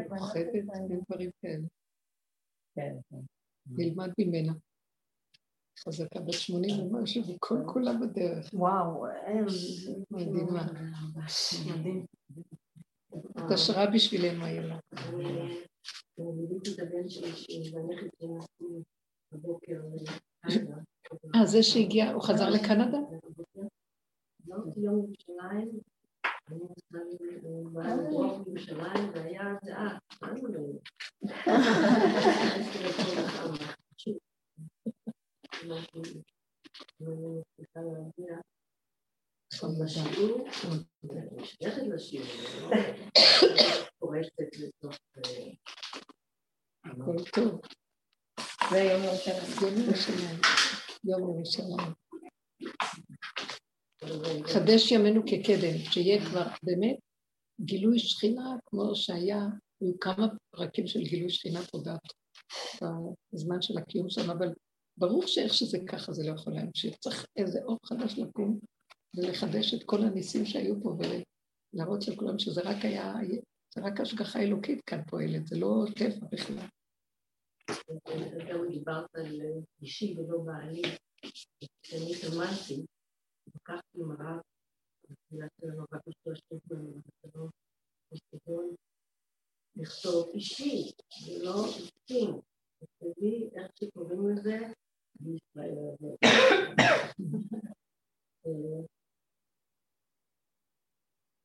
פוחדת 0.09 0.49
דברים 1.09 1.31
כאלה. 1.43 1.67
כן, 2.77 2.95
כן. 3.11 3.17
נלמד 3.67 4.11
ממנה. 4.19 4.53
חזקה 5.79 6.21
בת 6.21 6.33
שמונים 6.33 6.81
ומשהו, 6.81 7.23
וכל 7.35 7.59
כולה 7.67 7.93
בדרך. 7.93 8.51
וואו, 8.53 9.07
מדהימה. 10.11 10.67
מדהים. 11.67 12.07
את 13.39 13.51
השראה 13.51 13.87
בשבילנו 13.87 14.45
היום. 14.45 14.79
אה, 21.35 21.47
זה 21.47 21.63
שהגיע, 21.63 22.13
הוא 22.13 22.23
חזר 22.23 22.51
לקנדה? 22.51 22.99
יום 24.47 24.71
ירושלים, 24.77 25.81
ירושלים, 28.47 29.11
והיה 29.15 29.55
זהה, 29.65 29.99
בשיעור, 39.63 40.49
שייכת 41.45 41.83
לשיעור, 41.95 42.27
פורשת 43.99 44.33
לתוך... 44.59 44.95
הכל 46.85 47.17
טוב. 47.35 47.61
זה 48.71 48.79
יום 48.79 49.03
ירושלים. 49.05 50.41
יום 51.05 51.21
ירושלים. 51.21 51.95
חדש 54.47 54.93
ימינו 54.93 55.23
כקדם, 55.27 55.79
שיהיה 55.93 56.27
כבר 56.27 56.47
באמת 56.63 56.97
גילוי 57.61 57.99
שכינה 57.99 58.57
כמו 58.67 58.95
שהיה, 58.95 59.41
היו 59.81 59.99
כמה 60.01 60.27
פרקים 60.51 60.87
של 60.87 61.03
גילוי 61.03 61.31
שכינה 61.31 61.61
פה 61.63 61.79
בזמן 63.33 63.63
של 63.63 63.79
הקיום 63.79 64.11
שם, 64.11 64.31
אבל 64.31 64.49
ברור 64.97 65.27
שאיך 65.27 65.55
שזה 65.55 65.79
ככה 65.89 66.13
זה 66.13 66.27
לא 66.27 66.35
יכול 66.35 66.53
להמשיך. 66.53 66.97
צריך 66.97 67.27
איזה 67.37 67.59
אור 67.63 67.79
חדש 67.85 68.19
לקום 68.19 68.59
ולחדש 69.17 69.75
את 69.75 69.83
כל 69.87 70.03
הניסים 70.03 70.45
שהיו 70.45 70.83
פה 70.83 70.97
ולהראות 70.99 72.09
לכולם 72.09 72.39
שזה 72.39 72.61
רק 72.65 72.85
היה, 72.85 73.15
זה 73.75 73.81
רק 73.81 74.01
השגחה 74.01 74.39
אלוקית 74.41 74.81
כאן 74.87 75.05
פועלת, 75.05 75.47
זה 75.47 75.59
לא 75.59 75.85
טבע 75.99 76.27
בכלל. 76.33 76.67
גם 78.49 78.69
דיברת 78.69 79.15
על 79.15 79.41
אישי 79.83 80.17
ולא 80.19 80.39
בעלי. 80.39 80.83
כשאני 81.83 82.15
התאמנתי, 82.15 82.87
לקחתי 83.55 83.99
עם 84.01 84.11
הרב, 84.11 84.41
בתחילת 85.11 85.51
המאבק 85.63 86.17
של 86.25 86.33
השטות 86.33 86.63
לכתוב 89.77 90.31
אישי, 90.35 90.93
ולא 91.27 91.65
אישים. 91.67 92.41
תכתבי 92.79 93.51
איך 93.55 93.71
שקוראים 93.81 94.29
לזה 94.29 94.59
בישראל. 95.21 95.75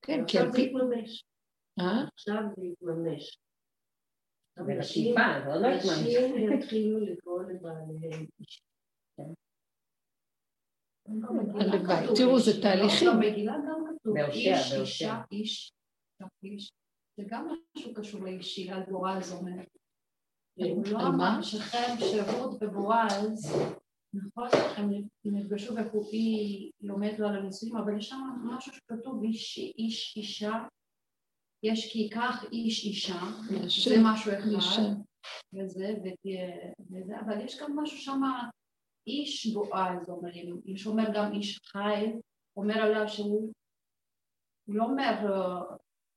כן, 0.09 0.25
כי 0.27 0.37
על 0.37 0.51
פי... 0.51 0.73
אה? 1.79 2.07
עכשיו 2.13 2.41
זה 2.57 2.65
יתממש. 2.65 3.39
לא 4.57 5.67
התממש. 5.67 5.99
אנשים 5.99 6.53
יתחילו 6.53 6.99
לקרוא 6.99 7.43
לבעליהם. 7.43 8.25
הלוואי, 11.59 12.07
תראו, 12.15 12.39
זה 12.39 12.61
תהליכים. 12.61 13.09
במגילה 13.13 13.53
גם 13.53 13.85
כתוב, 13.99 14.17
איש, 14.17 14.73
אישה, 14.73 15.21
איש, 15.31 15.73
איש. 16.43 16.71
זה 17.17 17.23
גם 17.27 17.47
משהו 17.75 17.93
קשור 17.93 18.21
לאישי, 18.21 18.71
על 18.71 18.83
גורל 18.89 19.17
זה 19.21 19.35
אומר. 19.35 19.63
לא 20.91 20.99
אמר 21.07 21.41
שכם, 21.41 21.95
שרות 21.99 22.63
ובועז, 22.63 23.53
נכון 24.13 24.47
שהם 24.75 24.89
נפגשו 25.25 25.75
והיא 25.75 26.71
לומדת 26.81 27.19
לו 27.19 27.27
על 27.27 27.35
הנישואים, 27.35 27.77
אבל 27.77 27.97
יש 27.97 28.09
שם 28.09 28.17
משהו 28.43 28.73
שכתוב 28.73 29.23
איש, 29.23 29.57
איש, 29.57 30.13
אישה, 30.17 30.53
יש 31.63 31.93
כי 31.93 32.09
כך 32.09 32.45
איש 32.51 32.85
אישה, 32.85 33.19
זה 33.85 33.95
משהו 34.03 34.31
אחד, 34.31 34.81
וזה, 35.53 35.93
וזה, 36.91 37.19
אבל 37.19 37.41
יש 37.41 37.59
גם 37.61 37.79
משהו 37.79 37.97
שם, 37.97 38.21
איש 39.07 39.47
בועז 39.47 40.09
אומרים, 40.09 40.61
איש 40.65 40.87
אומר 40.87 41.05
גם 41.15 41.33
איש 41.33 41.59
חי, 41.65 42.05
אומר 42.57 42.79
עליו 42.79 43.07
שהוא, 43.07 43.53
הוא 44.65 44.75
לא 44.75 44.83
אומר, 44.83 45.13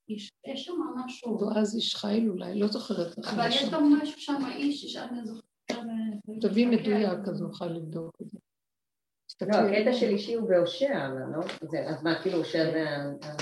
איש, 0.09 0.31
יש 0.47 0.65
שם 0.65 0.73
משהו. 0.97 1.39
בועז 1.39 1.77
איש 1.77 1.95
חיל 1.95 2.31
אולי, 2.31 2.61
לא 2.61 2.67
זוכרת. 2.67 3.19
אבל 3.19 3.49
יש 3.49 3.71
גם 3.73 3.93
משהו 3.93 4.21
שם, 4.21 4.47
איש, 4.57 4.85
איש, 4.85 4.97
אני 4.97 5.25
זוכרת. 5.25 5.52
תביא 6.41 6.67
מדויק, 6.67 7.29
אז 7.29 7.43
נוכל 7.43 7.67
לבדוק 7.67 8.17
את 8.23 8.31
זה. 8.31 8.39
לא, 9.43 9.57
הקטע 9.57 9.93
של 9.93 10.09
אישי 10.09 10.35
הוא 10.35 10.49
בהושע, 10.49 11.09
לא? 11.09 11.45
אז 11.89 12.03
מה, 12.03 12.23
כאילו 12.23 12.39
הושע 12.39 12.65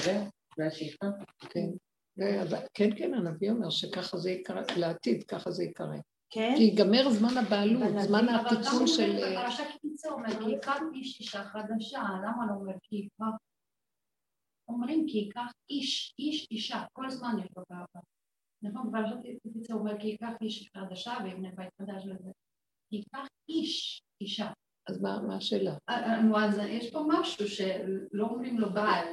זה? 0.04 0.20
זה 0.56 0.66
השאיפה? 0.66 1.06
כן. 1.40 1.70
כן, 2.74 2.88
כן, 2.96 3.14
הנביא 3.14 3.50
אומר 3.50 3.70
שככה 3.70 4.16
זה 4.16 4.30
יקרה, 4.30 4.62
לעתיד, 4.76 5.22
ככה 5.22 5.50
זה 5.50 5.64
יקרה. 5.64 5.96
כן? 6.30 6.52
כי 6.56 6.62
ייגמר 6.62 7.10
זמן 7.10 7.38
הבעלות, 7.38 7.82
זמן 7.98 8.28
התיקון 8.28 8.86
של... 8.86 9.02
אבל 9.02 9.36
גם 9.36 9.42
בפרשת 9.42 9.64
קיצור 9.80 10.12
אומר, 10.12 10.28
כי 10.28 10.50
ייקח 10.50 10.78
איש 10.94 11.20
אישה 11.20 11.44
חדשה, 11.44 12.00
למה 12.00 12.46
לא 12.48 12.54
אומר 12.60 12.74
כי 12.82 12.96
ייקח? 12.96 13.36
אומרים 14.68 15.06
כי 15.08 15.18
ייקח 15.18 15.52
איש, 15.70 16.14
איש 16.18 16.48
אישה, 16.50 16.84
כל 16.92 17.10
זמן 17.10 17.36
יש 17.38 17.50
לו 17.56 17.62
נכון, 18.62 18.88
בפרשת 18.88 19.16
קיצור 19.52 19.80
אומר 19.80 20.00
כי 20.00 20.06
ייקח 20.08 20.32
איש 20.40 20.70
חדשה 20.76 21.12
ויבנה 21.24 21.48
בית 21.56 21.68
חדש 21.82 22.04
וזה. 22.06 22.30
ייקח 22.92 23.26
איש 23.48 24.02
אישה. 24.20 24.50
אז 24.88 25.02
מה 25.02 25.36
השאלה? 25.36 25.74
נו, 26.22 26.38
אז 26.38 26.58
יש 26.68 26.90
פה 26.90 27.04
משהו 27.08 27.48
שלא 27.48 28.26
אומרים 28.26 28.58
לו 28.58 28.72
בעל, 28.72 29.06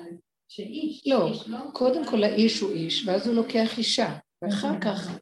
שאיש. 0.47 1.07
לא, 1.07 1.31
לא, 1.47 1.59
קודם 1.73 2.05
כל 2.05 2.23
האיש 2.23 2.59
הוא 2.59 2.71
איש, 2.71 3.07
ואז 3.07 3.27
הוא 3.27 3.35
לוקח 3.35 3.77
אישה, 3.77 4.17
ואחר 4.41 4.79
כך, 4.81 5.19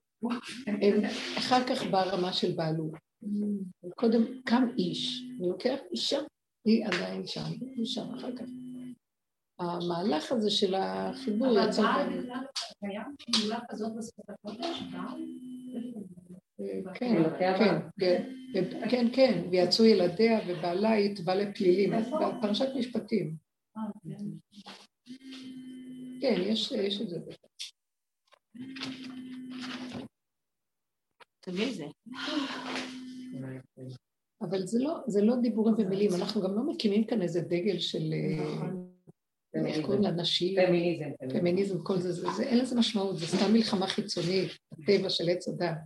אחר 1.38 1.68
כך 1.68 1.84
באה 1.92 2.04
רמה 2.04 2.34
של 2.34 2.52
בעלות. 2.56 2.92
קודם 3.96 4.22
קם 4.46 4.68
איש, 4.78 5.24
ולוקח 5.40 5.78
אישה, 5.92 6.20
היא 6.66 6.86
עדיין 6.86 7.28
שם, 7.28 7.50
היא 7.76 7.86
שם 7.86 8.14
אחר 8.14 8.36
כך. 8.36 8.46
המהלך 9.60 10.32
הזה 10.32 10.50
של 10.52 10.76
החיבור 10.76 11.58
יצא... 11.60 11.82
אבל 11.82 12.28
בעל 12.28 12.46
קיים 12.80 13.16
פעולה 13.32 13.60
כזאת 13.70 13.92
בשפת 13.98 14.30
הקודש? 14.30 14.84
כן, 16.94 17.24
כן, 17.40 17.80
כן, 18.00 18.24
כן, 18.90 19.08
כן, 19.14 19.48
ויצאו 19.52 19.86
ילדיה 19.86 20.40
ובעלה 20.48 20.98
יתבע 20.98 21.36
לפלילים, 21.36 21.94
פרשת 22.42 22.68
משפטים. 22.78 23.36
אה, 23.78 23.82
כן. 24.04 24.26
כן, 26.22 26.42
יש 26.42 27.02
את 27.02 27.10
זה. 27.10 27.20
תביא 31.40 31.74
זה. 31.74 31.86
אבל 34.42 34.66
זה 34.66 34.80
לא, 34.84 35.00
זה 35.08 35.22
לא 35.22 35.36
דיבורים 35.42 35.76
ומילים, 35.78 36.12
אנחנו 36.20 36.42
גם 36.42 36.56
לא 36.56 36.64
מקימים 36.64 37.04
כאן 37.04 37.22
איזה 37.22 37.42
דגל 37.42 37.80
של... 37.80 38.14
איך 39.56 39.86
קוראים 39.86 40.02
לאנשים? 40.02 40.56
פמיניזם. 40.66 41.10
פמיניזם, 41.30 41.84
כל 41.84 41.98
זה, 41.98 42.12
זה, 42.12 42.44
אין 42.44 42.58
לזה 42.58 42.76
משמעות, 42.76 43.18
זה 43.18 43.28
סתם 43.28 43.54
מלחמה 43.54 43.88
חיצונית, 43.88 44.52
הטבע 44.72 45.10
של 45.10 45.30
עץ 45.30 45.48
הדת. 45.48 45.78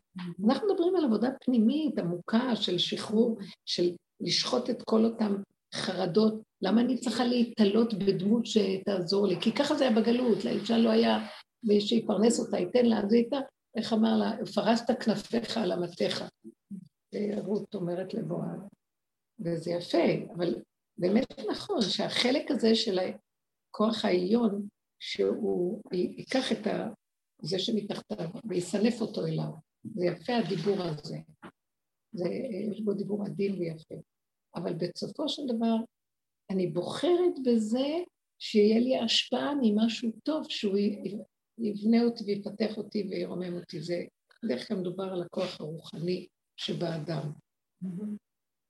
אנחנו 0.48 0.68
מדברים 0.68 0.96
על 0.96 1.06
עבודה 1.06 1.30
פנימית, 1.46 2.00
עמוקה, 2.00 2.56
של 2.56 2.78
שחרור, 2.78 3.38
של 3.66 3.96
לשחוט 4.22 4.70
את 4.70 4.82
כל 4.82 5.06
אותן 5.06 5.36
חרדות. 5.74 6.42
למה 6.62 6.82
אני 6.82 6.98
צריכה 6.98 7.26
להתעלות 7.26 7.94
בדמות 7.94 8.46
שתעזור 8.46 9.28
לי? 9.28 9.42
כי 9.42 9.52
ככה 9.52 9.76
זה 9.76 9.88
היה 9.88 9.96
בגלות, 9.96 10.46
לאישה 10.46 10.78
לא 10.78 10.90
היה 10.90 11.28
מי 11.64 11.82
שיפרנס 11.82 12.40
אותה, 12.40 12.58
ייתן 12.60 12.86
לה, 12.86 13.00
אז 13.00 13.14
הייתה, 13.14 13.38
איך 13.78 13.94
אמר 13.94 14.18
לה, 14.18 14.46
פרסת 14.56 15.00
כנפיך 15.00 15.58
על 15.58 15.72
אמתיך. 15.72 16.24
רות 17.38 17.76
אומרת 17.76 18.14
לבועז. 18.14 18.60
וזה 19.40 19.72
יפה, 19.72 20.34
אבל 20.38 20.56
באמת 20.98 21.40
נכון 21.52 21.82
שהחלק 21.82 22.52
הזה 22.52 22.76
של 22.76 23.00
הכוח 23.80 24.06
העליון, 24.06 24.68
שהוא 25.00 25.82
ייקח 25.94 26.52
את 26.52 26.68
ה... 26.68 26.90
זה 27.42 27.60
שמתחתיו 27.60 28.30
ויסנף 28.50 29.02
אותו 29.02 29.26
אליו. 29.26 29.52
זה 29.96 30.06
יפה 30.06 30.34
הדיבור 30.36 30.82
הזה. 30.82 31.18
זה, 32.12 32.30
יש 32.72 32.82
בו 32.82 32.94
דיבור 32.94 33.26
עדין 33.26 33.60
ויפה. 33.60 33.96
אבל 34.56 34.74
בסופו 34.74 35.30
של 35.30 35.42
דבר, 35.48 35.76
אני 36.50 36.68
בוחרת 36.68 37.34
בזה 37.46 37.88
שיהיה 38.40 38.80
לי 38.80 38.98
השפעה 38.98 39.54
ממשהו 39.62 40.12
טוב, 40.24 40.46
שהוא 40.50 40.78
יבנה 41.58 42.04
אותי 42.04 42.24
ויפתח 42.24 42.78
אותי 42.78 43.08
וירומם 43.10 43.56
אותי. 43.56 43.82
זה 43.82 44.04
בדרך 44.44 44.68
כלל 44.68 44.78
מדובר 44.78 45.04
על 45.04 45.22
הכוח 45.22 45.62
הרוחני 45.62 46.28
שבאדם. 46.58 47.32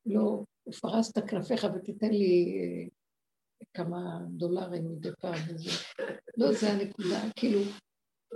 לא, 0.06 0.44
פרסת 0.82 1.30
כנפיך 1.30 1.68
ותיתן 1.76 2.10
לי 2.10 2.58
אה, 2.60 2.99
כמה 3.74 4.20
דולרים 4.30 4.92
מדי 4.92 5.10
פעם 5.22 5.40
וזה. 5.48 5.72
לא, 6.38 6.52
זה 6.52 6.72
הנקודה, 6.72 7.22
כאילו. 7.36 7.60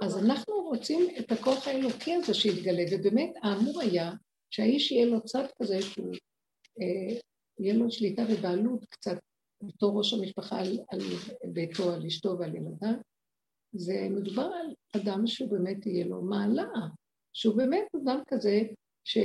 אז 0.02 0.18
אנחנו 0.26 0.54
רוצים 0.56 1.08
את 1.20 1.32
הכוח 1.32 1.68
האלוקי 1.68 2.14
הזה 2.14 2.34
שיתגלה, 2.34 2.84
ובאמת 2.92 3.34
האמור 3.44 3.82
היה 3.82 4.12
שהאיש 4.50 4.92
יהיה 4.92 5.06
לו 5.06 5.26
צד 5.26 5.46
כזה 5.62 5.82
שהוא, 5.82 6.14
אה, 6.82 7.20
יהיה 7.60 7.74
לו 7.74 7.92
שליטה 7.92 8.22
ובעלות 8.30 8.86
קצת 8.90 9.18
בתור 9.64 9.98
ראש 9.98 10.14
המשפחה 10.14 10.60
על, 10.60 10.80
על 10.92 11.00
ביתו, 11.54 11.94
על 11.94 12.06
אשתו 12.06 12.36
ועל 12.40 12.56
ילדיו. 12.56 12.94
זה 13.76 14.08
מדובר 14.10 14.44
על 14.44 14.74
אדם 15.02 15.28
שהוא 15.28 15.52
באמת 15.52 15.86
יהיה 15.86 16.06
לו 16.06 16.22
מעלה, 16.22 16.68
שהוא 17.34 17.58
באמת 17.58 17.88
אדם 17.96 18.20
כזה 18.28 18.62
ש... 19.04 19.18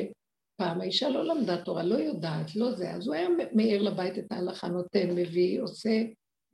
פעם 0.58 0.80
האישה 0.80 1.08
לא 1.08 1.24
למדה 1.24 1.64
תורה, 1.64 1.82
לא 1.82 1.94
יודעת, 1.94 2.56
לא 2.56 2.72
זה, 2.72 2.90
אז 2.90 3.06
הוא 3.06 3.14
היה 3.14 3.28
מאיר 3.54 3.82
לבית 3.82 4.18
את 4.18 4.32
ההלכה, 4.32 4.68
נותן, 4.68 5.10
מביא, 5.14 5.62
עושה 5.62 6.02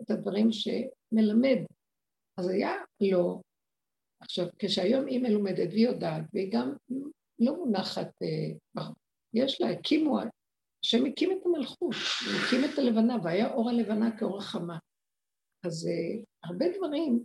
את 0.03 0.11
הדברים 0.11 0.49
שמלמד. 0.53 1.59
אז 2.37 2.49
היה 2.49 2.73
לא. 3.01 3.41
עכשיו, 4.21 4.47
כשהיום 4.59 5.07
היא 5.07 5.21
מלומדת 5.21 5.69
והיא 5.71 5.89
יודעת, 5.89 6.23
והיא 6.33 6.53
גם 6.53 6.73
לא 7.39 7.57
מונחת, 7.57 8.11
אה, 8.23 8.83
יש 9.35 9.61
לה, 9.61 9.71
הקימו, 9.71 10.19
השם 10.85 11.07
הקים 11.07 11.33
את 11.33 11.47
המלכות, 11.47 11.95
הוא 12.27 12.35
הקים 12.45 12.61
את 12.65 12.79
הלבנה, 12.79 13.17
והיה 13.23 13.55
אור 13.55 13.71
הלבנה 13.71 14.19
כאור 14.19 14.39
החמה. 14.39 14.79
אז 15.65 15.87
אה, 15.87 16.23
הרבה 16.45 16.67
דברים 16.77 17.25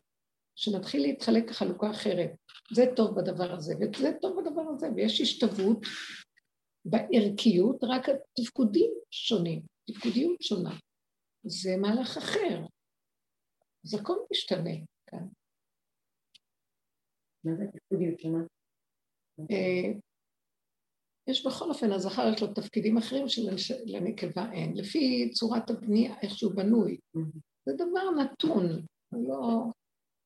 שנתחיל 0.55 1.01
להתחלק 1.01 1.49
לחלוקה 1.49 1.91
אחרת. 1.91 2.31
זה 2.73 2.85
טוב 2.95 3.19
בדבר 3.19 3.51
הזה, 3.51 3.73
וזה 3.81 4.11
טוב 4.21 4.41
בדבר 4.41 4.61
הזה, 4.61 4.87
ויש 4.95 5.21
השתוות 5.21 5.77
בערכיות, 6.89 7.83
רק 7.83 8.05
התפקודים 8.09 8.91
שונים, 9.11 9.61
תפקודיות 9.87 10.41
שונה. 10.41 10.75
זה 11.43 11.77
מהלך 11.77 12.17
אחר. 12.17 12.65
אז 13.85 13.93
הכל 13.93 14.17
משתנה 14.31 14.75
כאן. 15.07 15.27
מה 17.43 17.55
זה 17.55 17.63
תפקודיות 17.73 18.19
שונה? 18.19 18.43
אה, 19.51 19.91
יש 21.27 21.45
בכל 21.45 21.69
אופן, 21.69 21.91
הזכר 21.91 22.31
יש 22.33 22.41
לו 22.41 22.53
תפקידים 22.53 22.97
אחרים 22.97 23.27
שלנקבה 23.57 24.51
אין, 24.51 24.77
לפי 24.77 25.29
צורת 25.33 25.69
הבנייה, 25.69 26.15
איך 26.21 26.37
שהוא 26.37 26.55
בנוי. 26.55 26.97
זה 27.65 27.73
דבר 27.73 28.09
נתון, 28.23 28.85
לא... 29.11 29.65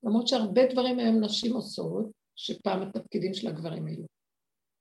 למרות 0.04 0.28
שהרבה 0.28 0.62
דברים 0.72 1.00
היום 1.00 1.24
נשים 1.24 1.54
עושות, 1.54 2.12
שפעם 2.36 2.82
התפקידים 2.82 3.34
של 3.34 3.48
הגברים 3.48 3.86
היו. 3.86 4.06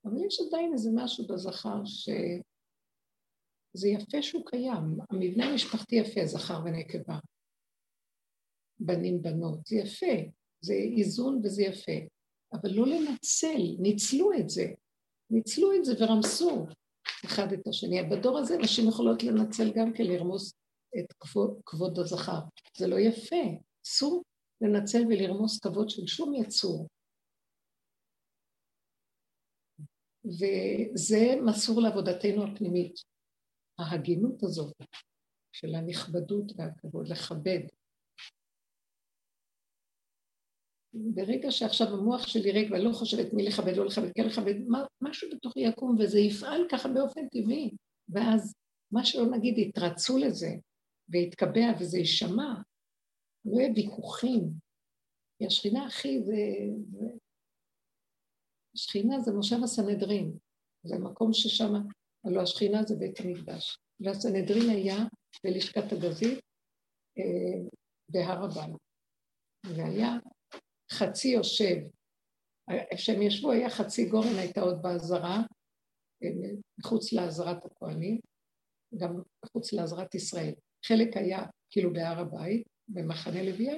אבל 0.05 0.25
יש 0.27 0.41
עדיין 0.47 0.73
איזה 0.73 0.91
משהו 0.95 1.27
בזכר 1.27 1.85
שזה 1.85 3.89
יפה 3.89 4.23
שהוא 4.23 4.47
קיים. 4.47 4.99
המבנה 5.11 5.45
המשפחתי 5.45 5.97
יפה, 5.97 6.27
זכר 6.27 6.61
ונקבה. 6.65 7.19
בנים, 8.79 9.23
בנות, 9.23 9.67
זה 9.67 9.77
יפה, 9.77 10.31
זה 10.61 10.75
איזון 10.75 11.41
וזה 11.45 11.63
יפה. 11.63 11.93
אבל 12.53 12.71
לא 12.71 12.87
לנצל, 12.87 13.77
ניצלו 13.79 14.31
את 14.41 14.49
זה. 14.49 14.67
ניצלו 15.31 15.77
את 15.77 15.85
זה 15.85 15.93
ורמסו 16.01 16.67
אחד 17.25 17.53
את 17.53 17.67
השני. 17.67 18.03
בדור 18.03 18.39
הזה 18.39 18.59
נשים 18.59 18.89
יכולות 18.89 19.23
לנצל 19.23 19.73
גם 19.75 19.93
כן 19.93 20.05
לרמוס 20.05 20.53
את 20.99 21.13
כבוד, 21.21 21.61
כבוד 21.67 21.99
הזכר. 21.99 22.39
זה 22.77 22.87
לא 22.87 22.99
יפה. 22.99 23.37
אסור 23.87 24.23
לנצל 24.61 25.03
ולרמוס 25.09 25.59
כבוד 25.59 25.91
של 25.91 26.07
שום 26.07 26.35
יצור. 26.35 26.89
וזה 30.25 31.35
מסור 31.45 31.81
לעבודתנו 31.83 32.45
הפנימית. 32.45 32.95
ההגינות 33.79 34.43
הזאת 34.43 34.75
של 35.53 35.75
הנכבדות 35.75 36.53
והכבוד, 36.57 37.09
לכבד. 37.09 37.61
ברגע 40.95 41.51
שעכשיו 41.51 41.87
המוח 41.89 42.27
שלי 42.27 42.53
ריק 42.53 42.71
ואני 42.71 42.85
לא 42.85 42.93
חושבת 42.93 43.33
מי 43.33 43.43
לכבד, 43.43 43.77
לא 43.77 43.87
לכבד, 43.87 44.13
כן 44.15 44.27
לכבד, 44.27 44.55
משהו 45.01 45.31
בתוכי 45.31 45.61
יקום 45.61 45.97
וזה 45.99 46.19
יפעל 46.19 46.67
ככה 46.71 46.89
באופן 46.89 47.29
טבעי. 47.29 47.71
ואז 48.09 48.55
מה 48.93 49.05
שלא 49.05 49.31
נגיד, 49.31 49.59
יתרצו 49.59 50.19
לזה 50.19 50.51
ויתקבע 51.09 51.73
וזה 51.81 51.99
יישמע. 51.99 52.55
לא 53.45 53.61
יהיה 53.61 53.73
ויכוחים. 53.77 54.53
כי 55.39 55.47
השכינה 55.47 55.87
הכי 55.87 56.23
זה, 56.23 56.35
זה 56.91 57.07
שכינה 58.77 59.21
זה 59.21 59.33
מושב 59.33 59.57
הסנהדרין, 59.65 60.39
זה 60.87 60.99
מקום 60.99 61.33
ששם, 61.33 61.73
הלוא 62.25 62.43
השכינה 62.43 62.83
זה 62.83 62.97
בית 62.97 63.21
המקדש. 63.21 63.77
והסנהדרין 64.01 64.71
היה 64.71 64.97
בלשכת 65.45 65.93
הגזית 65.93 66.39
אה, 67.19 67.69
בהר 68.09 68.45
הבית. 68.45 68.77
והיה 69.67 70.13
חצי 70.93 71.29
יושב, 71.29 71.77
איפה 72.71 73.03
שהם 73.03 73.23
ישבו 73.23 73.53
היה 73.53 73.71
חצי 73.71 74.09
גורן, 74.09 74.37
הייתה 74.39 74.61
עוד 74.61 74.83
בעזרה, 74.83 75.37
אה, 76.23 76.51
מחוץ 76.79 77.13
לעזרת 77.13 77.65
הכהנים, 77.65 78.21
גם 78.97 79.23
מחוץ 79.45 79.73
לעזרת 79.73 80.15
ישראל. 80.15 80.55
חלק 80.87 81.17
היה 81.17 81.43
כאילו 81.71 81.93
בהר 81.93 82.19
הבית, 82.19 82.67
במחנה 82.89 83.43
לוויה, 83.43 83.75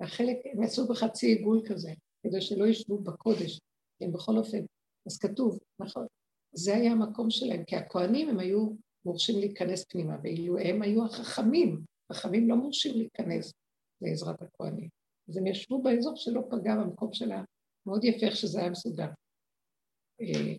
והחלק, 0.00 0.36
הם 0.52 0.62
עשו 0.62 0.88
בחצי 0.88 1.26
עיגול 1.26 1.62
כזה, 1.68 1.92
כדי 2.22 2.40
שלא 2.40 2.66
ישבו 2.66 2.98
בקודש, 2.98 3.60
הם 4.04 4.12
בכל 4.12 4.36
אופן, 4.36 4.64
אז 5.06 5.18
כתוב, 5.18 5.58
נכון, 5.80 6.06
זה 6.52 6.74
היה 6.74 6.92
המקום 6.92 7.30
שלהם, 7.30 7.64
כי 7.64 7.76
הכוהנים 7.76 8.28
הם 8.28 8.38
היו 8.38 8.70
מורשים 9.04 9.38
להיכנס 9.38 9.84
פנימה, 9.84 10.16
ואילו 10.22 10.58
הם 10.58 10.82
היו 10.82 11.04
החכמים, 11.04 11.80
החכמים 12.10 12.48
לא 12.48 12.56
מורשים 12.56 12.94
להיכנס 12.96 13.52
לעזרת 14.00 14.42
הכוהנים. 14.42 14.88
אז 15.28 15.36
הם 15.36 15.46
ישבו 15.46 15.82
באזור 15.82 16.16
שלא 16.16 16.42
פגע 16.50 16.76
במקום 16.76 17.12
שלה, 17.12 17.42
מאוד 17.86 18.04
יפה 18.04 18.26
איך 18.26 18.36
שזה 18.36 18.60
היה 18.60 18.70
מסודר. 18.70 19.08
אה, 20.20 20.54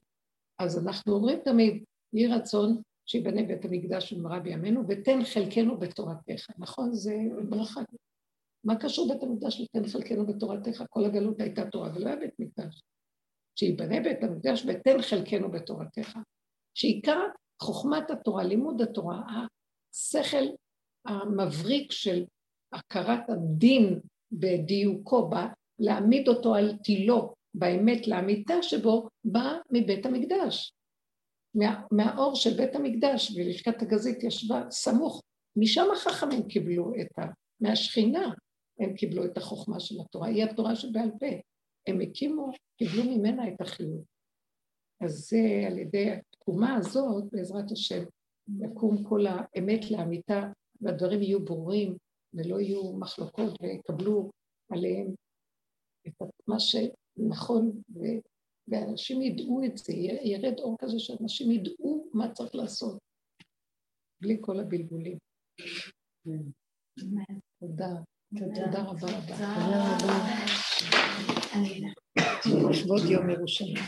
אז 0.60 0.86
אנחנו 0.86 1.14
אומרים 1.14 1.40
תמיד, 1.44 1.84
יהי 2.14 2.28
רצון 2.28 2.82
שיבנה 3.06 3.44
בית 3.44 3.66
המקדש 3.66 4.14
במהרה 4.14 4.40
בימינו, 4.40 4.84
ותן 4.88 5.20
חלקנו 5.34 5.78
בתורתך. 5.78 6.50
נכון? 6.58 6.94
זה 6.94 7.16
ברכה. 7.50 7.82
מה 8.64 8.80
קשור 8.80 9.14
בית 9.14 9.24
המקדש 9.24 9.62
לתן 9.62 9.88
חלקנו 9.88 10.26
בתורתך? 10.26 10.84
כל 10.90 11.06
הגלות 11.06 11.42
הייתה 11.42 11.70
תורה 11.70 11.92
ולא 11.96 12.08
היה 12.08 12.16
בית 12.16 12.40
מקדש. 12.40 12.82
שיבנה 13.56 14.00
בית 14.00 14.24
המקדש 14.24 14.66
ותן 14.68 15.02
חלקנו 15.02 15.52
בתורתך. 15.52 16.18
שעיקר 16.74 17.20
חוכמת 17.62 18.12
התורה, 18.12 18.44
לימוד 18.44 18.82
התורה, 18.82 19.22
השכל 19.30 20.46
המבריק 21.06 21.92
של 21.92 22.26
הכרת 22.74 23.30
הדין 23.30 24.00
בדיוקו, 24.32 25.30
בא 25.30 25.48
להעמיד 25.80 26.28
אותו 26.28 26.56
על 26.56 26.78
תילו, 26.84 27.34
באמת 27.54 28.08
לאמיתה 28.08 28.62
שבו, 28.62 29.10
בא 29.24 29.58
מבית 29.72 30.06
המקדש. 30.06 30.74
מה, 31.56 31.82
מהאור 31.92 32.36
של 32.36 32.58
בית 32.58 32.76
המקדש, 32.76 33.32
ולשכת 33.36 33.82
הגזית 33.82 34.24
ישבה 34.24 34.64
סמוך. 34.72 35.22
משם 35.58 35.86
החכמים 35.94 36.48
קיבלו 36.48 36.92
את 37.02 37.20
ה... 37.20 37.22
מהשכינה 37.62 38.30
הם 38.80 38.94
קיבלו 38.94 39.26
את 39.26 39.38
החוכמה 39.38 39.80
של 39.80 39.96
התורה, 40.02 40.28
היא 40.28 40.44
התורה 40.44 40.76
שבעל 40.76 41.10
פה. 41.20 41.26
הם 41.88 42.02
הקימו, 42.02 42.52
קיבלו 42.78 43.04
ממנה 43.04 43.48
את 43.48 43.62
החיוב. 43.62 44.06
אז 45.02 45.12
זה 45.12 45.68
על 45.68 45.78
ידי 45.78 46.12
התקומה 46.12 46.76
הזאת, 46.76 47.24
בעזרת 47.32 47.72
השם, 47.72 48.04
יקום 48.62 49.04
כל 49.04 49.26
האמת 49.28 49.92
לאמיתה, 49.92 50.42
והדברים 50.82 51.22
יהיו 51.22 51.46
ברורים, 51.46 51.98
ולא 52.34 52.60
יהיו 52.60 52.94
מחלוקות, 52.94 53.62
ויקבלו 53.62 54.32
עליהם 54.72 55.14
את 56.08 56.14
מה 56.48 56.60
שנכון, 56.60 57.82
ו... 57.96 58.00
ואנשים 58.68 59.22
ידעו 59.22 59.64
את 59.66 59.78
זה, 59.78 59.94
ירד 60.24 60.60
אור 60.60 60.78
כזה 60.80 61.00
שאנשים 61.00 61.52
ידעו 61.52 62.10
מה 62.14 62.32
צריך 62.34 62.56
לעשות, 62.56 62.98
בלי 64.22 64.38
כל 64.42 64.60
הבלבולים. 64.60 65.18
תודה. 67.60 67.90
תודה 68.38 68.84
רבה 68.84 69.08
רבה. 69.08 69.22
תודה 69.28 69.96
רבה. 69.96 71.35
לכבוד 72.46 73.06
יום 73.10 73.30
ירושלים. 73.30 73.84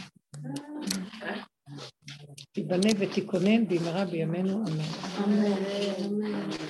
תיבנה 2.52 2.90
ותיכונן 3.00 3.68
במהרה 3.68 4.06
בימינו 4.06 4.64
אמן. 4.68 4.84